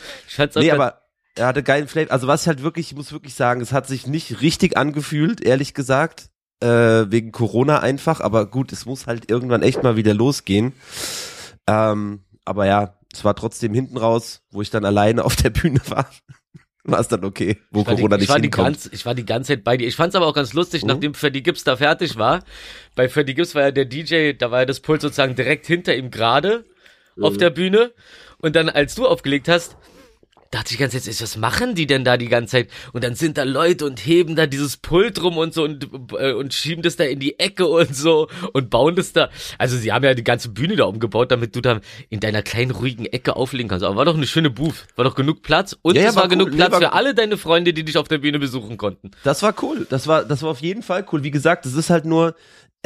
Nee, 0.62 0.70
aber 0.70 1.02
er 1.34 1.48
hatte 1.48 1.62
geilen 1.62 1.86
Flavor. 1.86 2.12
Also 2.12 2.26
was 2.26 2.46
halt 2.46 2.62
wirklich, 2.62 2.92
ich 2.92 2.96
muss 2.96 3.12
wirklich 3.12 3.34
sagen, 3.34 3.60
es 3.60 3.72
hat 3.72 3.86
sich 3.86 4.06
nicht 4.06 4.40
richtig 4.40 4.78
angefühlt, 4.78 5.44
ehrlich 5.44 5.74
gesagt. 5.74 6.30
Äh, 6.60 7.10
wegen 7.10 7.32
Corona 7.32 7.80
einfach, 7.80 8.20
aber 8.20 8.46
gut, 8.46 8.72
es 8.72 8.86
muss 8.86 9.06
halt 9.06 9.30
irgendwann 9.30 9.62
echt 9.62 9.82
mal 9.82 9.96
wieder 9.96 10.14
losgehen. 10.14 10.72
Ähm, 11.66 12.24
aber 12.44 12.66
ja, 12.66 12.94
es 13.12 13.24
war 13.24 13.34
trotzdem 13.34 13.74
hinten 13.74 13.96
raus, 13.98 14.42
wo 14.50 14.62
ich 14.62 14.70
dann 14.70 14.84
alleine 14.84 15.24
auf 15.24 15.36
der 15.36 15.50
Bühne 15.50 15.80
war. 15.88 16.08
War 16.84 17.00
es 17.00 17.08
dann 17.08 17.24
okay, 17.24 17.58
wo 17.70 17.80
Ich 17.80 17.86
Corona 17.86 18.16
die, 18.16 18.22
ich, 18.24 18.28
nicht 18.28 18.34
war 18.34 18.40
hinkommt. 18.40 18.66
ganze, 18.68 18.88
ich 18.94 19.04
war 19.04 19.14
die 19.14 19.26
ganze 19.26 19.48
Zeit 19.54 19.64
bei 19.64 19.76
dir. 19.76 19.88
Ich 19.88 19.96
fand's 19.96 20.14
aber 20.14 20.26
auch 20.26 20.34
ganz 20.34 20.52
lustig, 20.52 20.82
Mhm. 20.82 20.88
nachdem 20.88 21.14
Freddy 21.14 21.42
Gibbs 21.42 21.64
da 21.64 21.76
fertig 21.76 22.16
war. 22.16 22.44
Bei 22.94 23.08
Freddy 23.08 23.34
Gibbs 23.34 23.54
war 23.54 23.62
ja 23.62 23.70
der 23.72 23.84
DJ, 23.86 24.32
da 24.34 24.50
war 24.50 24.60
ja 24.60 24.66
das 24.66 24.80
Pult 24.80 25.00
sozusagen 25.02 25.34
direkt 25.34 25.66
hinter 25.66 25.96
ihm 25.96 26.10
gerade 26.10 26.64
Mhm. 27.16 27.24
auf 27.24 27.36
der 27.36 27.50
Bühne. 27.50 27.92
Und 28.38 28.54
dann, 28.56 28.68
als 28.68 28.94
du 28.94 29.06
aufgelegt 29.06 29.48
hast, 29.48 29.76
dachte 30.50 30.72
ich 30.74 30.78
ganz 30.78 30.94
jetzt, 30.94 31.06
was 31.22 31.36
machen 31.36 31.74
die 31.74 31.86
denn 31.86 32.04
da 32.04 32.16
die 32.16 32.28
ganze 32.28 32.52
Zeit? 32.52 32.68
Und 32.92 33.04
dann 33.04 33.14
sind 33.14 33.38
da 33.38 33.42
Leute 33.44 33.84
und 33.86 33.98
heben 34.04 34.36
da 34.36 34.46
dieses 34.46 34.76
Pult 34.76 35.22
rum 35.22 35.36
und 35.38 35.54
so 35.54 35.64
und, 35.64 35.88
äh, 36.18 36.32
und 36.32 36.54
schieben 36.54 36.82
das 36.82 36.96
da 36.96 37.04
in 37.04 37.18
die 37.20 37.38
Ecke 37.38 37.66
und 37.66 37.94
so 37.94 38.28
und 38.52 38.70
bauen 38.70 38.96
das 38.96 39.12
da. 39.12 39.30
Also 39.58 39.76
sie 39.76 39.92
haben 39.92 40.04
ja 40.04 40.14
die 40.14 40.24
ganze 40.24 40.48
Bühne 40.50 40.76
da 40.76 40.84
umgebaut, 40.84 41.30
damit 41.30 41.56
du 41.56 41.60
da 41.60 41.80
in 42.10 42.20
deiner 42.20 42.42
kleinen 42.42 42.70
ruhigen 42.70 43.06
Ecke 43.06 43.36
auflegen 43.36 43.68
kannst. 43.68 43.84
Aber 43.84 43.96
war 43.96 44.04
doch 44.04 44.16
eine 44.16 44.26
schöne 44.26 44.50
Booth. 44.50 44.86
War 44.96 45.04
doch 45.04 45.14
genug 45.14 45.42
Platz 45.42 45.76
und 45.82 45.94
Ja, 45.96 46.02
ja, 46.02 46.08
es 46.10 46.16
war, 46.16 46.22
war 46.24 46.28
genug 46.28 46.48
cool. 46.48 46.56
Platz 46.56 46.72
War- 46.72 46.80
für 46.80 46.92
alle 46.92 47.14
deine 47.14 47.36
Freunde, 47.36 47.72
die 47.72 47.84
dich 47.84 47.98
auf 47.98 48.08
der 48.08 48.18
Bühne 48.18 48.38
besuchen 48.38 48.76
konnten. 48.76 49.10
Das 49.24 49.42
war 49.42 49.54
cool. 49.62 49.86
Das 49.90 50.06
war, 50.06 50.24
das 50.24 50.42
war 50.42 50.50
auf 50.50 50.60
jeden 50.60 50.82
Fall 50.82 51.04
cool. 51.12 51.22
Wie 51.22 51.30
gesagt, 51.30 51.66
das 51.66 51.74
ist 51.74 51.90
halt 51.90 52.04
nur, 52.04 52.34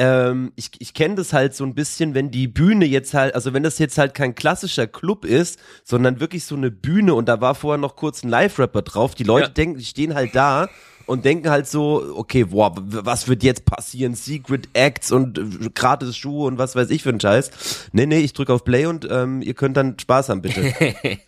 ähm, 0.01 0.53
ich, 0.57 0.71
ich 0.79 0.95
kenne 0.95 1.15
das 1.17 1.33
halt 1.35 1.55
so 1.55 1.63
ein 1.65 1.75
bisschen, 1.75 2.15
wenn 2.15 2.31
die 2.31 2.49
Bühne 2.49 2.87
jetzt 2.87 3.13
halt, 3.13 3.35
also 3.35 3.53
wenn 3.53 3.63
das 3.63 3.79
jetzt 3.79 3.99
halt 3.99 4.15
kein 4.15 4.35
klassischer 4.35 4.87
Club 4.87 5.27
ist, 5.27 5.61
sondern 5.85 6.21
wirklich 6.21 6.45
so 6.47 6.57
eine 6.57 6.71
Bühne 6.71 7.13
und 7.15 7.29
da 7.29 7.41
war 7.43 7.55
vorher 7.55 7.77
noch 7.79 7.97
kurz 7.97 8.23
ein 8.25 8.31
Live-Rapper 8.31 8.83
drauf. 8.83 9.15
Die 9.15 9.25
Leute 9.25 9.49
Ja. 9.49 9.53
denken, 9.53 9.79
die 9.79 9.85
stehen 9.85 10.15
halt 10.15 10.35
da 10.35 10.69
und 11.05 11.25
denken 11.27 11.51
halt 11.51 11.67
so, 11.67 12.03
okay, 12.17 12.45
boah, 12.45 12.73
was 12.77 13.29
wird 13.29 13.43
jetzt 13.43 13.65
passieren? 13.67 14.15
Secret 14.15 14.69
Acts 14.73 15.13
und 15.13 15.39
äh, 15.39 15.71
gratis 15.75 16.17
Schuhe 16.17 16.47
und 16.47 16.57
was 16.57 16.75
weiß 16.77 16.89
ich 16.91 17.03
für 17.03 17.11
ein 17.11 17.21
Scheiß. 17.21 17.51
Nee, 17.93 18.07
nee, 18.07 18.21
ich 18.21 18.33
drücke 18.33 18.55
auf 18.55 18.65
Play 18.65 18.87
und 18.87 19.07
ähm, 19.11 19.43
ihr 19.43 19.55
könnt 19.55 19.77
dann 19.77 19.99
Spaß 19.99 20.31
haben, 20.31 20.41
bitte. 20.41 20.73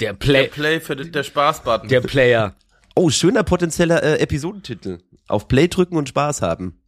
Der 0.00 0.14
Play, 0.14 0.48
Play 0.48 0.80
für 0.80 0.96
den, 0.96 1.12
der 1.12 1.22
Spaßbutton. 1.22 1.88
der 1.88 2.00
Player. 2.00 2.54
oh, 2.96 3.10
schöner 3.10 3.42
potenzieller 3.44 4.02
äh, 4.02 4.18
Episodentitel. 4.18 4.98
Auf 5.28 5.46
Play 5.46 5.68
drücken 5.68 5.96
und 5.96 6.08
Spaß 6.08 6.42
haben. 6.42 6.79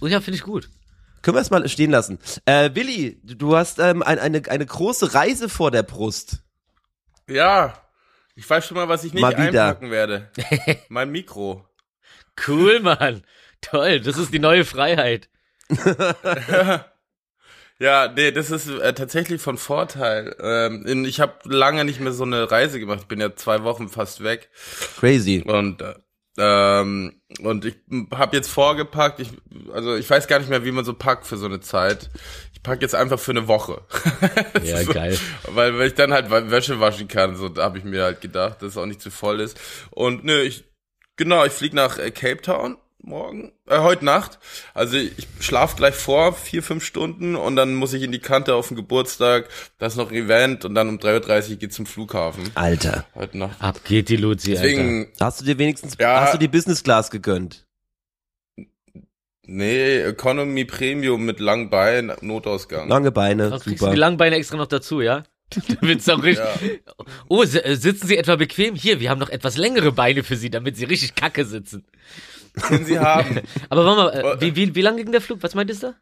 Oh 0.00 0.06
ja, 0.06 0.20
finde 0.20 0.36
ich 0.36 0.42
gut. 0.42 0.68
Können 1.22 1.36
wir 1.36 1.40
es 1.40 1.50
mal 1.50 1.66
stehen 1.68 1.90
lassen. 1.90 2.18
Äh, 2.44 2.70
Willi, 2.74 3.18
du 3.24 3.56
hast 3.56 3.78
ähm, 3.78 4.02
ein, 4.02 4.18
eine, 4.18 4.42
eine 4.48 4.66
große 4.66 5.14
Reise 5.14 5.48
vor 5.48 5.70
der 5.70 5.82
Brust. 5.82 6.42
ja, 7.28 7.80
ich 8.36 8.50
weiß 8.50 8.66
schon 8.66 8.76
mal, 8.76 8.88
was 8.88 9.04
ich 9.04 9.12
nicht 9.12 9.22
Mal 9.22 9.30
wieder. 9.38 9.66
einpacken 9.66 9.90
werde. 9.92 10.30
mein 10.88 11.10
Mikro. 11.10 11.64
Cool, 12.48 12.80
Mann. 12.80 13.22
Toll, 13.60 14.00
das 14.00 14.18
ist 14.18 14.34
die 14.34 14.40
neue 14.40 14.64
Freiheit. 14.64 15.28
Ja, 17.80 18.06
nee, 18.14 18.30
das 18.30 18.50
ist 18.52 18.68
äh, 18.68 18.94
tatsächlich 18.94 19.42
von 19.42 19.58
Vorteil. 19.58 20.36
Ähm, 20.40 20.86
in, 20.86 21.04
ich 21.04 21.18
habe 21.20 21.34
lange 21.44 21.84
nicht 21.84 21.98
mehr 21.98 22.12
so 22.12 22.22
eine 22.22 22.48
Reise 22.48 22.78
gemacht. 22.78 23.00
Ich 23.02 23.08
bin 23.08 23.20
ja 23.20 23.34
zwei 23.34 23.64
Wochen 23.64 23.88
fast 23.88 24.22
weg. 24.22 24.48
Crazy. 24.96 25.42
Und 25.44 25.82
äh, 25.82 25.94
ähm, 26.36 27.20
und 27.40 27.64
ich 27.64 27.76
habe 28.12 28.36
jetzt 28.36 28.48
vorgepackt, 28.48 29.20
ich, 29.20 29.30
also 29.72 29.94
ich 29.94 30.08
weiß 30.08 30.26
gar 30.26 30.38
nicht 30.38 30.48
mehr, 30.48 30.64
wie 30.64 30.72
man 30.72 30.84
so 30.84 30.94
packt 30.94 31.26
für 31.26 31.36
so 31.36 31.46
eine 31.46 31.60
Zeit. 31.60 32.10
Ich 32.52 32.62
pack 32.62 32.82
jetzt 32.82 32.94
einfach 32.94 33.18
für 33.18 33.32
eine 33.32 33.46
Woche. 33.48 33.82
Ja, 34.62 34.82
So, 34.82 34.92
geil. 34.92 35.18
Weil, 35.48 35.78
weil 35.78 35.88
ich 35.88 35.94
dann 35.94 36.12
halt 36.12 36.30
Wäsche 36.30 36.80
waschen 36.80 37.08
kann, 37.08 37.36
so 37.36 37.48
da 37.48 37.64
habe 37.64 37.78
ich 37.78 37.84
mir 37.84 38.02
halt 38.04 38.20
gedacht, 38.20 38.62
dass 38.62 38.70
es 38.70 38.76
auch 38.76 38.86
nicht 38.86 39.00
zu 39.00 39.10
voll 39.10 39.40
ist. 39.40 39.60
Und 39.90 40.24
nö, 40.24 40.40
ich 40.40 40.64
genau, 41.16 41.44
ich 41.44 41.52
flieg 41.52 41.74
nach 41.74 41.98
äh, 41.98 42.10
Cape 42.10 42.40
Town 42.40 42.76
morgen, 43.06 43.52
äh, 43.68 43.78
heute 43.78 44.04
Nacht. 44.04 44.38
Also 44.72 44.96
ich 44.96 45.26
schlaf 45.40 45.76
gleich 45.76 45.94
vor, 45.94 46.32
vier, 46.34 46.62
fünf 46.62 46.84
Stunden 46.84 47.36
und 47.36 47.56
dann 47.56 47.74
muss 47.74 47.92
ich 47.92 48.02
in 48.02 48.12
die 48.12 48.18
Kante 48.18 48.54
auf 48.54 48.68
den 48.68 48.76
Geburtstag, 48.76 49.48
da 49.78 49.86
ist 49.86 49.96
noch 49.96 50.10
ein 50.10 50.16
Event 50.16 50.64
und 50.64 50.74
dann 50.74 50.88
um 50.88 50.98
3.30 50.98 51.50
Uhr 51.50 51.56
geht's 51.56 51.76
zum 51.76 51.86
Flughafen. 51.86 52.50
Alter. 52.54 53.04
Heute 53.14 53.38
Nacht. 53.38 53.60
Ab 53.60 53.80
geht 53.84 54.08
die 54.08 54.16
Luzi, 54.16 54.52
Alter. 54.52 54.62
Deswegen, 54.62 55.08
Hast 55.20 55.40
du 55.40 55.44
dir 55.44 55.58
wenigstens, 55.58 55.96
Ja. 55.98 56.20
hast 56.22 56.34
du 56.34 56.38
die 56.38 56.48
Business 56.48 56.82
Class 56.82 57.10
gegönnt? 57.10 57.66
Nee, 59.46 59.98
Economy 59.98 60.64
Premium 60.64 61.24
mit 61.24 61.38
langen 61.38 61.68
Beinen, 61.68 62.16
Notausgang. 62.22 62.88
Lange 62.88 63.12
Beine, 63.12 63.50
du 63.50 63.58
super. 63.58 63.90
die 63.90 63.96
langen 63.98 64.16
Beine 64.16 64.36
extra 64.36 64.56
noch 64.56 64.66
dazu, 64.66 65.02
ja? 65.02 65.24
Damit's 65.80 66.08
auch 66.08 66.22
richtig. 66.22 66.46
Ja. 66.66 66.92
Oh, 67.28 67.42
äh, 67.42 67.76
sitzen 67.76 68.06
Sie 68.06 68.16
etwa 68.16 68.36
bequem? 68.36 68.74
Hier, 68.74 69.00
wir 69.00 69.10
haben 69.10 69.18
noch 69.18 69.28
etwas 69.28 69.58
längere 69.58 69.92
Beine 69.92 70.24
für 70.24 70.36
Sie, 70.36 70.48
damit 70.48 70.76
Sie 70.78 70.84
richtig 70.84 71.14
kacke 71.14 71.44
sitzen. 71.44 71.84
Den 72.70 72.84
sie 72.84 72.98
haben. 72.98 73.40
Aber 73.68 73.84
warte 73.84 74.18
mal, 74.18 74.24
Oh, 74.24 74.28
äh, 74.36 74.40
wie, 74.40 74.54
wie, 74.56 74.74
wie 74.74 74.82
lang 74.82 74.96
ging 74.96 75.10
der 75.12 75.20
Flug? 75.20 75.42
Was 75.42 75.54
meintest 75.54 75.82
du? 75.82 75.94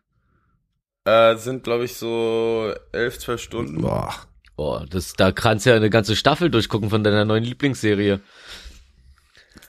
äh, 1.05 1.37
sind, 1.37 1.65
glaube 1.65 1.85
ich, 1.85 1.97
so 1.97 2.73
elf, 2.93 3.19
zwölf 3.19 3.41
Stunden. 3.43 3.81
Boah. 3.83 4.15
Boah, 4.57 4.87
das, 4.89 5.15
da 5.15 5.33
kannst 5.33 5.67
du 5.67 5.71
ja 5.71 5.77
eine 5.77 5.91
ganze 5.91 6.15
Staffel 6.15 6.51
durchgucken 6.51 6.91
von 6.91 7.03
deiner 7.03 7.25
neuen 7.25 7.43
Lieblingsserie. 7.43 8.21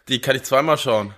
Die 0.10 0.20
kann 0.20 0.36
ich 0.36 0.44
zweimal 0.44 0.78
schauen. 0.78 1.14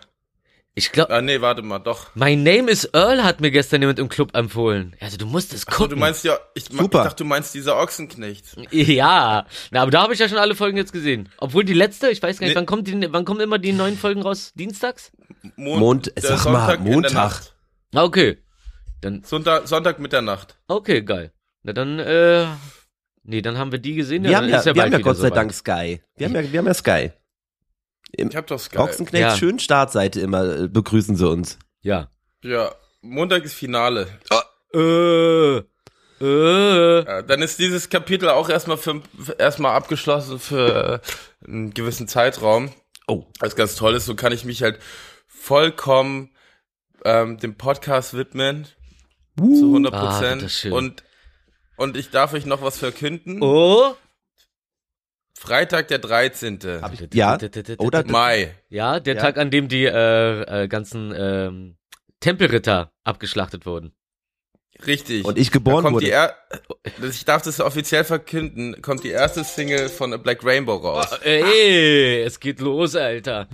Ich 0.78 0.92
glaube, 0.92 1.14
Ah, 1.14 1.22
nee, 1.22 1.40
warte 1.40 1.62
mal, 1.62 1.80
doch. 1.80 2.14
My 2.16 2.36
Name 2.36 2.70
is 2.70 2.84
Earl 2.94 3.24
hat 3.24 3.40
mir 3.40 3.50
gestern 3.50 3.82
jemand 3.82 3.98
im 3.98 4.10
Club 4.10 4.36
empfohlen. 4.36 4.94
Also 5.00 5.16
du 5.16 5.26
musst 5.26 5.54
es 5.54 5.66
Ach 5.68 5.72
so, 5.72 5.78
gucken. 5.78 5.92
du 5.92 6.00
meinst 6.02 6.26
ja, 6.26 6.38
ich, 6.54 6.70
ich 6.70 6.78
Super. 6.78 7.04
dachte, 7.06 7.24
du 7.24 7.26
meinst 7.28 7.54
dieser 7.56 7.78
Ochsenknecht. 7.78 8.58
Ja, 8.72 9.46
na, 9.72 9.82
aber 9.82 9.92
da 9.92 10.02
habe 10.04 10.14
ich 10.14 10.20
ja 10.20 10.28
schon 10.28 10.38
alle 10.38 10.54
Folgen 10.54 10.76
jetzt 10.76 10.92
gesehen. 10.92 11.30
Obwohl 11.38 11.64
die 11.64 11.74
letzte, 11.74 12.10
ich 12.10 12.22
weiß 12.22 12.40
gar 12.40 12.46
nicht, 12.48 12.56
Nee. 12.56 12.60
wann 12.60 12.66
kommt 12.66 12.88
die, 12.90 13.14
wann 13.14 13.24
kommen 13.24 13.40
immer 13.40 13.58
die 13.58 13.72
neuen 13.72 13.98
Folgen 13.98 14.22
raus? 14.22 14.52
Dienstags? 14.56 15.12
Mon 15.56 15.80
Mond- 15.80 16.12
der 16.16 16.38
sag 16.38 16.46
mal, 16.52 16.76
in 16.76 16.84
der 16.84 16.94
Montag. 16.94 17.14
Nacht. 17.14 17.56
Ah, 17.94 18.04
okay. 18.04 18.38
Dann, 19.02 19.24
Sonntag, 19.24 19.68
Sonntag 19.68 20.00
Mitternacht. 20.00 20.58
okay, 20.68 21.02
geil. 21.02 21.32
Na 21.64 21.74
dann, 21.74 22.00
äh, 22.00 22.46
nee, 23.24 23.42
dann 23.42 23.58
haben 23.58 23.72
wir 23.72 23.80
die 23.80 23.96
gesehen. 23.96 24.24
Wir 24.24 24.32
dann 24.32 24.44
haben 24.44 24.50
ja, 24.50 24.60
ist 24.60 24.66
wir 24.66 24.82
haben 24.82 24.92
ja 24.92 25.00
Gott 25.00 25.18
sei 25.18 25.28
soweit. 25.30 25.38
Dank 25.38 25.54
Sky. 25.54 26.02
Wir 26.16 26.28
haben 26.28 26.36
ja, 26.36 26.52
wir 26.52 26.60
haben 26.60 26.68
ja 26.68 26.74
Sky. 26.74 27.12
Ich 28.12 28.36
hab 28.36 28.48
doch 28.48 28.60
Sky. 28.60 28.78
Ochsenknecht, 28.78 29.22
Ja. 29.22 29.36
schön 29.36 29.60
Startseite 29.60 30.22
immer, 30.22 30.60
äh, 30.62 30.68
begrüßen 30.68 31.16
sie 31.16 31.28
uns. 31.28 31.58
Ja. 31.82 32.10
Ja, 32.44 32.72
Montag 33.02 33.44
ist 33.44 33.54
Finale. 33.56 34.08
Äh, 34.74 35.58
äh. 36.22 37.04
Ja, 37.06 37.22
dann 37.24 37.42
ist 37.42 37.60
dieses 37.60 37.90
Kapitel 37.90 38.30
auch 38.30 38.50
erstmal 38.50 38.78
für, 38.78 39.02
für 39.22 39.34
erstmal 39.34 39.76
abgeschlossen 39.76 40.40
für 40.40 41.02
äh, 41.04 41.48
einen 41.48 41.74
gewissen 41.74 42.08
Zeitraum. 42.08 42.72
Oh. 43.08 43.26
Was 43.40 43.56
ganz 43.56 43.76
toll 43.76 43.96
ist, 43.96 44.06
so 44.06 44.16
kann 44.16 44.32
ich 44.32 44.46
mich 44.46 44.64
halt 44.64 44.80
vollkommen 45.46 46.32
ähm, 47.04 47.38
dem 47.38 47.56
Podcast 47.56 48.16
widmen. 48.16 48.68
Zu 49.38 49.44
100 49.68 49.94
Ah, 49.94 50.00
Prozent. 50.00 50.50
schön. 50.52 50.72
und, 50.74 51.04
und 51.78 51.98
ich 51.98 52.10
darf 52.10 52.34
euch 52.34 52.46
noch 52.46 52.62
was 52.62 52.80
verkünden. 52.80 53.42
Oh, 53.44 53.96
Freitag 55.38 55.90
der 55.90 56.00
13. 56.00 56.60
Hab 56.82 56.94
ich, 56.94 57.14
ja, 57.14 57.38
oder 57.78 58.04
Mai. 58.08 58.56
Ja, 58.70 59.00
der 59.00 59.16
Ja. 59.16 59.22
Tag, 59.22 59.38
an 59.38 59.52
dem 59.52 59.68
die 59.68 59.84
äh, 59.86 60.64
äh, 60.64 60.68
ganzen 60.68 61.14
ähm, 61.16 61.78
Tempelritter 62.22 62.92
abgeschlachtet 63.04 63.66
wurden. 63.66 63.94
Richtig. 64.86 65.26
und 65.26 65.38
ich 65.38 65.50
Da 65.50 65.54
geboren 65.54 65.84
kommt 65.84 66.02
die 66.02 66.08
wurde. 66.08 66.16
er 66.16 66.36
ich 67.02 67.26
darf 67.26 67.42
das 67.42 67.60
offiziell 67.60 68.04
verkünden, 68.04 68.82
kommt 68.82 69.04
die 69.04 69.10
erste 69.10 69.44
Single 69.44 69.90
von 69.90 70.14
A 70.14 70.18
Black 70.18 70.44
Rainbow 70.44 70.76
raus. 70.76 71.08
Ey, 71.24 72.22
es 72.22 72.40
geht 72.40 72.60
los, 72.60 72.96
Alter. 72.96 73.48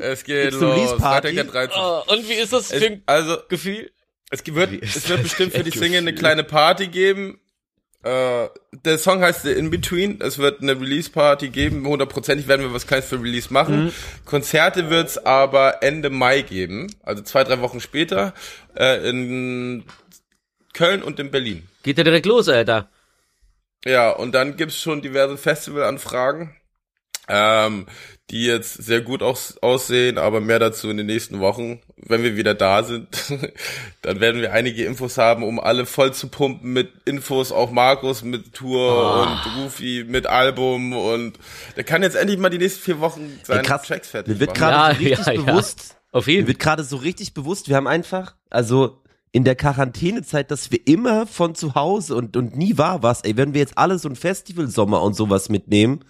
Es 0.00 0.24
geht 0.24 0.50
Gibt's 0.50 0.60
los. 0.60 0.92
Freitag 0.92 1.34
der 1.34 1.44
13. 1.44 1.78
Oh, 1.80 2.02
und 2.12 2.28
wie 2.28 2.34
ist 2.34 2.52
das 2.52 2.70
Es, 2.70 2.82
für 2.82 3.00
also, 3.06 3.36
Gefühl? 3.48 3.90
es 4.30 4.42
wird, 4.46 4.82
es 4.82 5.08
wird 5.08 5.22
bestimmt 5.22 5.52
für 5.52 5.62
die 5.62 5.70
Single 5.78 5.98
eine 5.98 6.14
kleine 6.14 6.44
Party 6.44 6.88
geben. 6.88 7.38
Äh, 8.02 8.48
der 8.84 8.98
Song 8.98 9.20
heißt 9.20 9.42
The 9.42 9.52
In-Between. 9.52 10.20
Es 10.20 10.38
wird 10.38 10.60
eine 10.60 10.72
Release-Party 10.72 11.50
geben. 11.50 11.86
Hundertprozentig 11.86 12.48
werden 12.48 12.62
wir 12.62 12.74
was 12.74 12.86
Kleines 12.86 13.06
für 13.06 13.20
Release 13.22 13.52
machen. 13.52 13.84
Mhm. 13.86 13.92
Konzerte 14.24 14.90
wird's 14.90 15.18
aber 15.18 15.82
Ende 15.84 16.10
Mai 16.10 16.42
geben. 16.42 16.92
Also 17.04 17.22
zwei, 17.22 17.44
drei 17.44 17.60
Wochen 17.60 17.78
später. 17.80 18.34
Äh, 18.76 19.08
in 19.08 19.84
Köln 20.72 21.02
und 21.02 21.18
in 21.20 21.30
Berlin. 21.30 21.68
Geht 21.82 21.98
ja 21.98 22.04
direkt 22.04 22.26
los, 22.26 22.48
Alter. 22.48 22.88
Ja, 23.84 24.10
und 24.10 24.32
dann 24.32 24.56
gibt's 24.56 24.80
schon 24.80 25.02
diverse 25.02 25.36
Festivalanfragen, 25.36 26.54
ähm, 27.28 27.86
die 28.30 28.44
jetzt 28.46 28.74
sehr 28.74 29.00
gut 29.00 29.22
aus 29.22 29.58
aussehen, 29.60 30.18
aber 30.18 30.40
mehr 30.40 30.58
dazu 30.60 30.88
in 30.88 30.96
den 30.96 31.06
nächsten 31.06 31.40
Wochen. 31.40 31.80
Wenn 31.96 32.22
wir 32.22 32.36
wieder 32.36 32.54
da 32.54 32.84
sind, 32.84 33.08
dann 34.02 34.20
werden 34.20 34.40
wir 34.40 34.52
einige 34.52 34.84
Infos 34.84 35.18
haben, 35.18 35.42
um 35.42 35.58
alle 35.60 35.84
voll 35.84 36.12
zu 36.14 36.28
pumpen 36.28 36.72
mit 36.72 36.90
Infos, 37.04 37.50
auch 37.52 37.70
Markus 37.72 38.22
mit 38.22 38.54
Tour 38.54 39.22
und 39.22 39.56
Rufi 39.64 40.04
mit 40.08 40.26
Album 40.26 40.92
und 40.92 41.38
der 41.76 41.84
kann 41.84 42.02
jetzt 42.02 42.16
endlich 42.16 42.38
mal 42.38 42.50
die 42.50 42.58
nächsten 42.58 42.80
vier 42.82 43.00
Wochen 43.00 43.40
seine 43.42 43.60
Ey, 43.62 43.66
Tracks 43.66 44.08
fertig 44.08 44.34
Mir 44.34 44.40
wird 44.40 44.54
gerade 44.54 44.76
Ja, 44.76 44.94
so 44.94 45.00
richtig 45.00 45.26
ja, 45.26 45.32
ja. 45.32 45.40
bewusst, 45.42 45.96
Auf 46.12 46.26
mir 46.26 46.32
jeden 46.34 46.44
Fall. 46.44 46.48
wird 46.48 46.58
gerade 46.60 46.84
so 46.84 46.96
richtig 46.96 47.34
bewusst, 47.34 47.68
wir 47.68 47.76
haben 47.76 47.88
einfach, 47.88 48.36
also 48.48 49.01
in 49.32 49.44
der 49.44 49.54
Quarantänezeit, 49.56 50.50
dass 50.50 50.70
wir 50.70 50.86
immer 50.86 51.26
von 51.26 51.54
zu 51.54 51.74
Hause 51.74 52.14
und, 52.16 52.36
und 52.36 52.56
nie 52.56 52.76
war 52.78 53.02
was, 53.02 53.22
ey, 53.22 53.36
wenn 53.36 53.54
wir 53.54 53.60
jetzt 53.62 53.78
alle 53.78 53.98
so 53.98 54.08
ein 54.08 54.16
Festivalsommer 54.16 55.02
und 55.02 55.14
sowas 55.14 55.48
mitnehmen, 55.48 56.04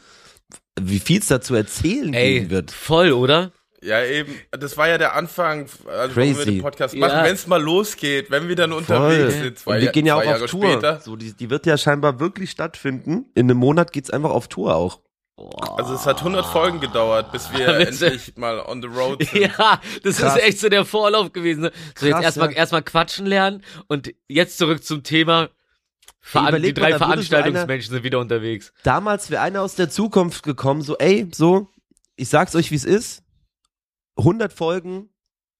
wie 0.81 0.99
viel 0.99 1.21
es 1.21 1.27
da 1.29 1.41
zu 1.41 1.55
erzählen 1.55 2.13
Ey, 2.15 2.51
wird. 2.51 2.71
voll, 2.73 3.13
oder? 3.13 3.53
Ja, 3.85 4.03
eben. 4.05 4.33
Das 4.53 4.77
war 4.77 4.89
ja 4.89 4.97
der 4.97 5.15
Anfang, 5.17 5.67
also 5.87 6.17
warum 6.17 6.17
wir 6.17 6.35
Crazy. 6.35 6.45
den 6.53 6.63
Podcast 6.63 6.95
Ja. 6.95 7.01
machen. 7.09 7.25
Wenn 7.25 7.35
es 7.35 7.47
mal 7.49 7.61
losgeht, 7.63 8.31
wenn 8.31 8.49
wir 8.49 8.55
dann 8.57 8.73
unterwegs 8.73 9.35
sind, 9.35 9.59
zwei, 9.59 9.75
und 9.77 9.81
wir 9.83 9.91
gehen 9.91 10.07
ja 10.07 10.15
zwei 10.17 10.23
auch 10.23 10.27
Jahre 10.31 10.45
auf 10.45 10.51
Tour. 10.51 10.71
später. 10.71 11.01
So, 11.01 11.17
die, 11.17 11.33
die 11.33 11.51
wird 11.51 11.67
ja 11.67 11.77
scheinbar 11.77 12.21
wirklich 12.21 12.51
stattfinden. 12.51 13.27
In 13.35 13.51
einem 13.51 13.59
Monat 13.59 13.93
geht's 13.93 14.11
einfach 14.11 14.31
auf 14.31 14.47
Tour 14.49 14.77
auch. 14.77 15.01
Also 15.37 15.95
es 15.95 16.07
hat 16.07 16.19
100 16.19 16.45
Folgen 16.45 16.81
gedauert, 16.81 17.33
bis 17.33 17.53
wir 17.53 17.69
endlich 17.79 18.37
mal 18.37 18.61
on 18.61 18.83
the 18.83 18.89
road 18.89 19.25
sind. 19.31 19.41
Ja, 19.41 19.81
das 20.03 20.19
Krass. 20.19 20.37
ist 20.37 20.43
echt 20.43 20.61
so 20.61 20.69
der 20.69 20.85
Vorlauf 20.85 21.33
gewesen. 21.33 21.63
ne? 21.63 21.73
So 21.97 22.07
jetzt 22.07 22.23
erstmal 22.23 22.51
ja. 22.51 22.57
erstmal 22.57 22.83
quatschen 22.83 23.27
lernen 23.27 23.63
und 23.89 24.15
jetzt 24.29 24.59
zurück 24.59 24.85
zum 24.85 25.03
Thema. 25.03 25.49
Veran 26.21 26.51
überleg 26.51 26.75
die 26.75 26.81
drei 26.81 26.97
Veranstaltungsmenschen 26.99 27.93
sind 27.93 28.05
wieder 28.05 28.21
unterwegs. 28.21 28.73
Damals 28.85 29.31
wäre 29.31 29.43
einer 29.43 29.63
aus 29.63 29.75
der 29.75 29.91
Zukunft 29.91 30.45
gekommen, 30.45 30.83
so, 30.83 30.97
ey, 30.99 31.29
so, 31.33 31.69
ich 32.15 32.29
sag's 32.29 32.55
euch, 32.55 32.71
wie 32.71 32.77
es 32.77 32.85
ist. 32.85 33.25
100 34.17 34.53
Folgen 34.53 35.09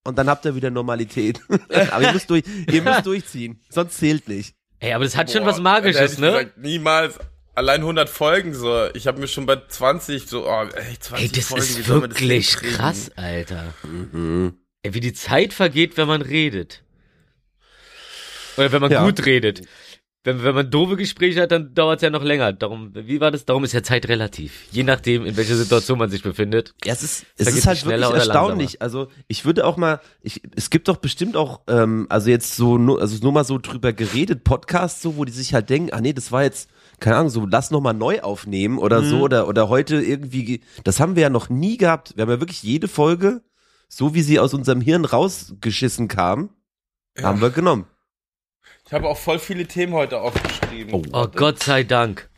und 0.05 0.19
dann 0.19 0.29
habt 0.29 0.45
ihr 0.45 0.55
wieder 0.55 0.71
Normalität. 0.71 1.41
Aber 1.91 2.03
ihr 2.03 2.13
müsst, 2.13 2.31
durch, 2.31 2.45
ihr 2.71 2.83
müsst 2.83 3.07
durchziehen, 3.07 3.61
sonst 3.71 3.97
zählt 3.97 4.29
nicht. 4.29 4.55
Ey, 4.79 4.93
aber 4.95 5.05
das 5.05 5.17
hat 5.17 5.31
schon 5.31 5.43
Boah, 5.43 5.51
was 5.51 5.57
da 5.57 5.63
Magisches, 5.63 6.19
ne? 6.19 6.27
Gesagt, 6.27 6.59
niemals. 6.59 7.17
Allein 7.55 7.81
100 7.81 8.09
Folgen 8.09 8.55
so. 8.55 8.87
Ich 8.95 9.07
habe 9.07 9.21
mir 9.21 9.29
schon 9.29 9.45
bei 9.47 9.57
20 9.69 10.27
so, 10.27 10.49
oh, 10.49 10.63
ey, 10.75 10.99
20 10.99 11.13
Ey, 11.27 11.29
das 11.37 11.47
Folgen, 11.49 11.65
ist 11.65 11.79
das 11.81 11.89
wirklich 11.89 12.49
hinkriegen? 12.51 12.77
krass, 12.77 13.11
Alter. 13.17 13.75
Mhm. 13.83 14.55
Ey, 14.83 14.95
wie 14.95 15.01
die 15.01 15.13
Zeit 15.13 15.53
vergeht, 15.53 15.97
wenn 15.97 16.09
man 16.09 16.23
redet. 16.23 16.83
Oder 18.57 18.73
wenn 18.73 18.81
man 18.81 18.91
Ja. 18.91 19.05
gut 19.05 19.25
redet. 19.27 19.63
Wenn, 20.25 20.45
wenn 20.45 20.55
man 20.55 20.71
doofe 20.71 20.97
Gespräche 20.97 21.43
hat, 21.43 21.51
dann 21.51 21.75
dauert 21.75 21.99
es 21.99 22.03
ja 22.03 22.11
noch 22.11 22.23
länger. 22.23 22.53
Darum, 22.53 22.93
wie 22.95 23.21
war 23.21 23.33
das? 23.33 23.45
Darum 23.45 23.65
ist 23.65 23.73
ja 23.73 23.83
Zeit 23.83 24.09
relativ. 24.09 24.53
Je 24.71 24.85
nachdem, 24.85 25.27
in 25.27 25.37
welcher 25.37 25.57
Situation 25.57 25.99
man 25.99 26.11
sich 26.11 26.23
befindet. 26.23 26.75
Ja, 26.85 26.93
es 26.93 27.03
ist, 27.03 27.27
es 27.37 27.49
ist 27.49 27.67
halt 27.67 27.85
wirklich 27.85 28.09
erstaunlich. 28.09 28.81
Also 28.81 29.09
ich 29.27 29.45
würde 29.45 29.67
auch 29.67 29.77
mal, 29.77 30.01
ich, 30.21 30.41
es 30.55 30.71
gibt 30.71 30.87
doch 30.87 30.99
bestimmt 30.99 31.37
auch, 31.37 31.63
ähm, 31.67 32.07
also 32.09 32.31
jetzt 32.31 32.55
so, 32.55 32.79
nur, 32.79 33.01
also 33.01 33.19
nur 33.21 33.33
mal 33.33 33.45
so 33.45 33.59
drüber 33.59 33.93
geredet, 33.93 34.45
Podcasts 34.45 35.03
so, 35.03 35.17
wo 35.17 35.25
die 35.25 35.33
sich 35.33 35.55
halt 35.55 35.69
denken, 35.71 35.93
ah 35.93 36.01
nee, 36.01 36.13
das 36.13 36.31
war 36.31 36.45
jetzt, 36.45 36.71
keine 37.03 37.17
Ahnung, 37.17 37.31
so 37.31 37.45
lass 37.47 37.71
noch 37.71 37.81
mal 37.81 37.93
neu 37.93 38.21
aufnehmen 38.21 38.79
oder 38.79 39.03
so 39.03 39.21
oder 39.21 39.49
oder 39.49 39.69
heute 39.69 40.01
irgendwie, 40.03 40.45
ge- 40.45 40.61
das 40.85 41.01
haben 41.01 41.17
wir 41.17 41.23
ja 41.23 41.31
noch 41.31 41.49
nie 41.51 41.77
gehabt. 41.77 42.15
Wir 42.17 42.23
haben 42.23 42.31
ja 42.31 42.41
wirklich 42.41 42.63
jede 42.63 42.89
Folge, 42.89 43.43
so 43.89 44.15
wie 44.15 44.23
sie 44.23 44.39
aus 44.41 44.55
unserem 44.55 44.81
Hirn 44.81 45.05
rausgeschissen 45.05 46.09
kam, 46.09 46.51
haben 47.21 47.41
wir 47.41 47.51
genommen. 47.51 47.87
Ich 48.87 48.93
habe 48.93 49.09
auch 49.09 49.19
voll 49.19 49.39
viele 49.39 49.67
Themen 49.67 49.93
heute 49.93 50.21
aufgeschrieben. 50.21 50.95
Oh. 50.95 51.03
Oh 51.13 51.27
Gott 51.29 51.63
sei 51.63 51.83
Dank. 51.85 52.31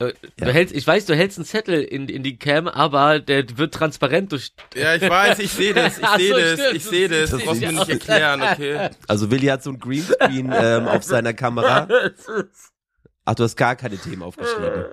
Äh, 0.00 0.12
Du 0.36 0.46
Ja. 0.46 0.52
hältst, 0.52 0.74
ich 0.74 0.86
weiß, 0.86 1.06
du 1.06 1.14
hältst 1.14 1.38
einen 1.38 1.44
Zettel 1.44 1.82
in, 1.82 2.08
in 2.08 2.22
die 2.22 2.36
Cam, 2.36 2.66
aber 2.68 3.20
der 3.20 3.44
wird 3.56 3.72
transparent 3.74 4.32
durch. 4.32 4.52
Ja, 4.74 4.94
ich 4.96 5.02
weiß, 5.08 5.38
ich 5.38 5.52
sehe 5.52 5.72
das, 5.74 5.98
ich 5.98 6.06
sehe 6.16 6.32
so, 6.34 6.40
das, 6.40 6.52
stimmt, 6.60 6.74
ich 6.76 6.84
sehe 6.84 7.08
das. 7.08 7.30
das 7.30 7.40
Du 7.40 7.46
brauchst 7.46 7.60
mir 7.60 7.72
nicht 7.72 7.88
erklären, 7.88 8.42
okay? 8.42 8.90
Also 9.08 9.30
Willi 9.30 9.46
hat 9.46 9.62
so 9.62 9.70
ein 9.70 9.78
Greenscreen 9.78 10.52
ähm, 10.54 10.88
auf 10.88 11.04
seiner 11.04 11.32
Kamera. 11.32 11.86
Ach, 13.24 13.34
du 13.34 13.44
hast 13.44 13.56
gar 13.56 13.76
keine 13.76 13.96
Themen 13.96 14.22
aufgeschrieben. 14.22 14.86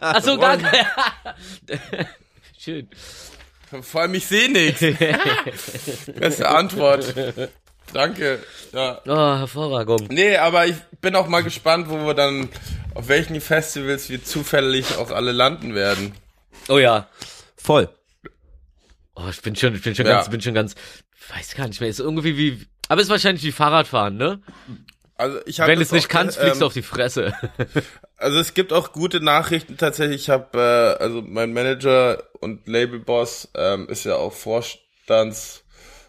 Ach 0.00 0.22
so, 0.22 0.38
gar 0.38 0.56
kein. 0.56 0.86
Schön. 2.58 2.88
Vor 3.82 4.00
allem, 4.02 4.14
ich 4.14 4.26
sehe 4.26 4.50
nichts. 4.50 4.80
Beste 6.18 6.48
Antwort. 6.48 7.14
Danke. 7.92 8.40
Ja. 8.72 9.00
Oh, 9.06 9.38
Hervorragung. 9.38 10.06
Nee, 10.10 10.36
aber 10.36 10.66
ich 10.66 10.76
bin 11.00 11.14
auch 11.14 11.28
mal 11.28 11.42
gespannt, 11.42 11.88
wo 11.88 12.04
wir 12.06 12.14
dann, 12.14 12.48
auf 12.98 13.06
welchen 13.06 13.40
Festivals 13.40 14.10
wir 14.10 14.24
zufällig 14.24 14.96
auch 14.96 15.12
alle 15.12 15.30
landen 15.30 15.72
werden. 15.72 16.14
Oh 16.68 16.78
ja. 16.78 17.06
Voll. 17.56 17.88
Oh, 19.14 19.28
ich 19.30 19.40
bin 19.40 19.54
schon, 19.54 19.76
ich 19.76 19.82
bin 19.82 19.94
schon 19.94 20.04
Ja. 20.04 20.14
ganz, 20.16 20.28
bin 20.28 20.40
schon 20.40 20.54
ganz, 20.54 20.74
weiß 21.32 21.54
gar 21.54 21.68
nicht 21.68 21.80
mehr. 21.80 21.88
Ist 21.88 22.00
irgendwie 22.00 22.36
wie, 22.36 22.66
aber 22.88 23.00
ist 23.00 23.08
wahrscheinlich 23.08 23.44
wie 23.44 23.52
Fahrradfahren, 23.52 24.16
ne? 24.16 24.42
Also 25.14 25.38
ich 25.46 25.60
Wenn 25.60 25.76
du 25.76 25.82
es 25.82 25.92
nicht 25.92 26.08
kannst, 26.08 26.38
fliegst 26.38 26.60
du 26.60 26.64
ähm, 26.64 26.66
auf 26.66 26.74
die 26.74 26.82
Fresse. 26.82 27.34
Also 28.20 28.40
es 28.40 28.52
gibt 28.52 28.72
auch 28.72 28.92
gute 28.92 29.20
Nachrichten 29.20 29.76
tatsächlich. 29.76 30.22
Ich 30.22 30.28
habe, 30.30 30.58
äh, 30.98 31.00
also 31.00 31.22
mein 31.22 31.52
Manager 31.52 32.20
und 32.40 32.66
Labelboss 32.66 33.48
ähm, 33.54 33.88
ist 33.88 34.02
ja 34.02 34.16
auch 34.16 34.32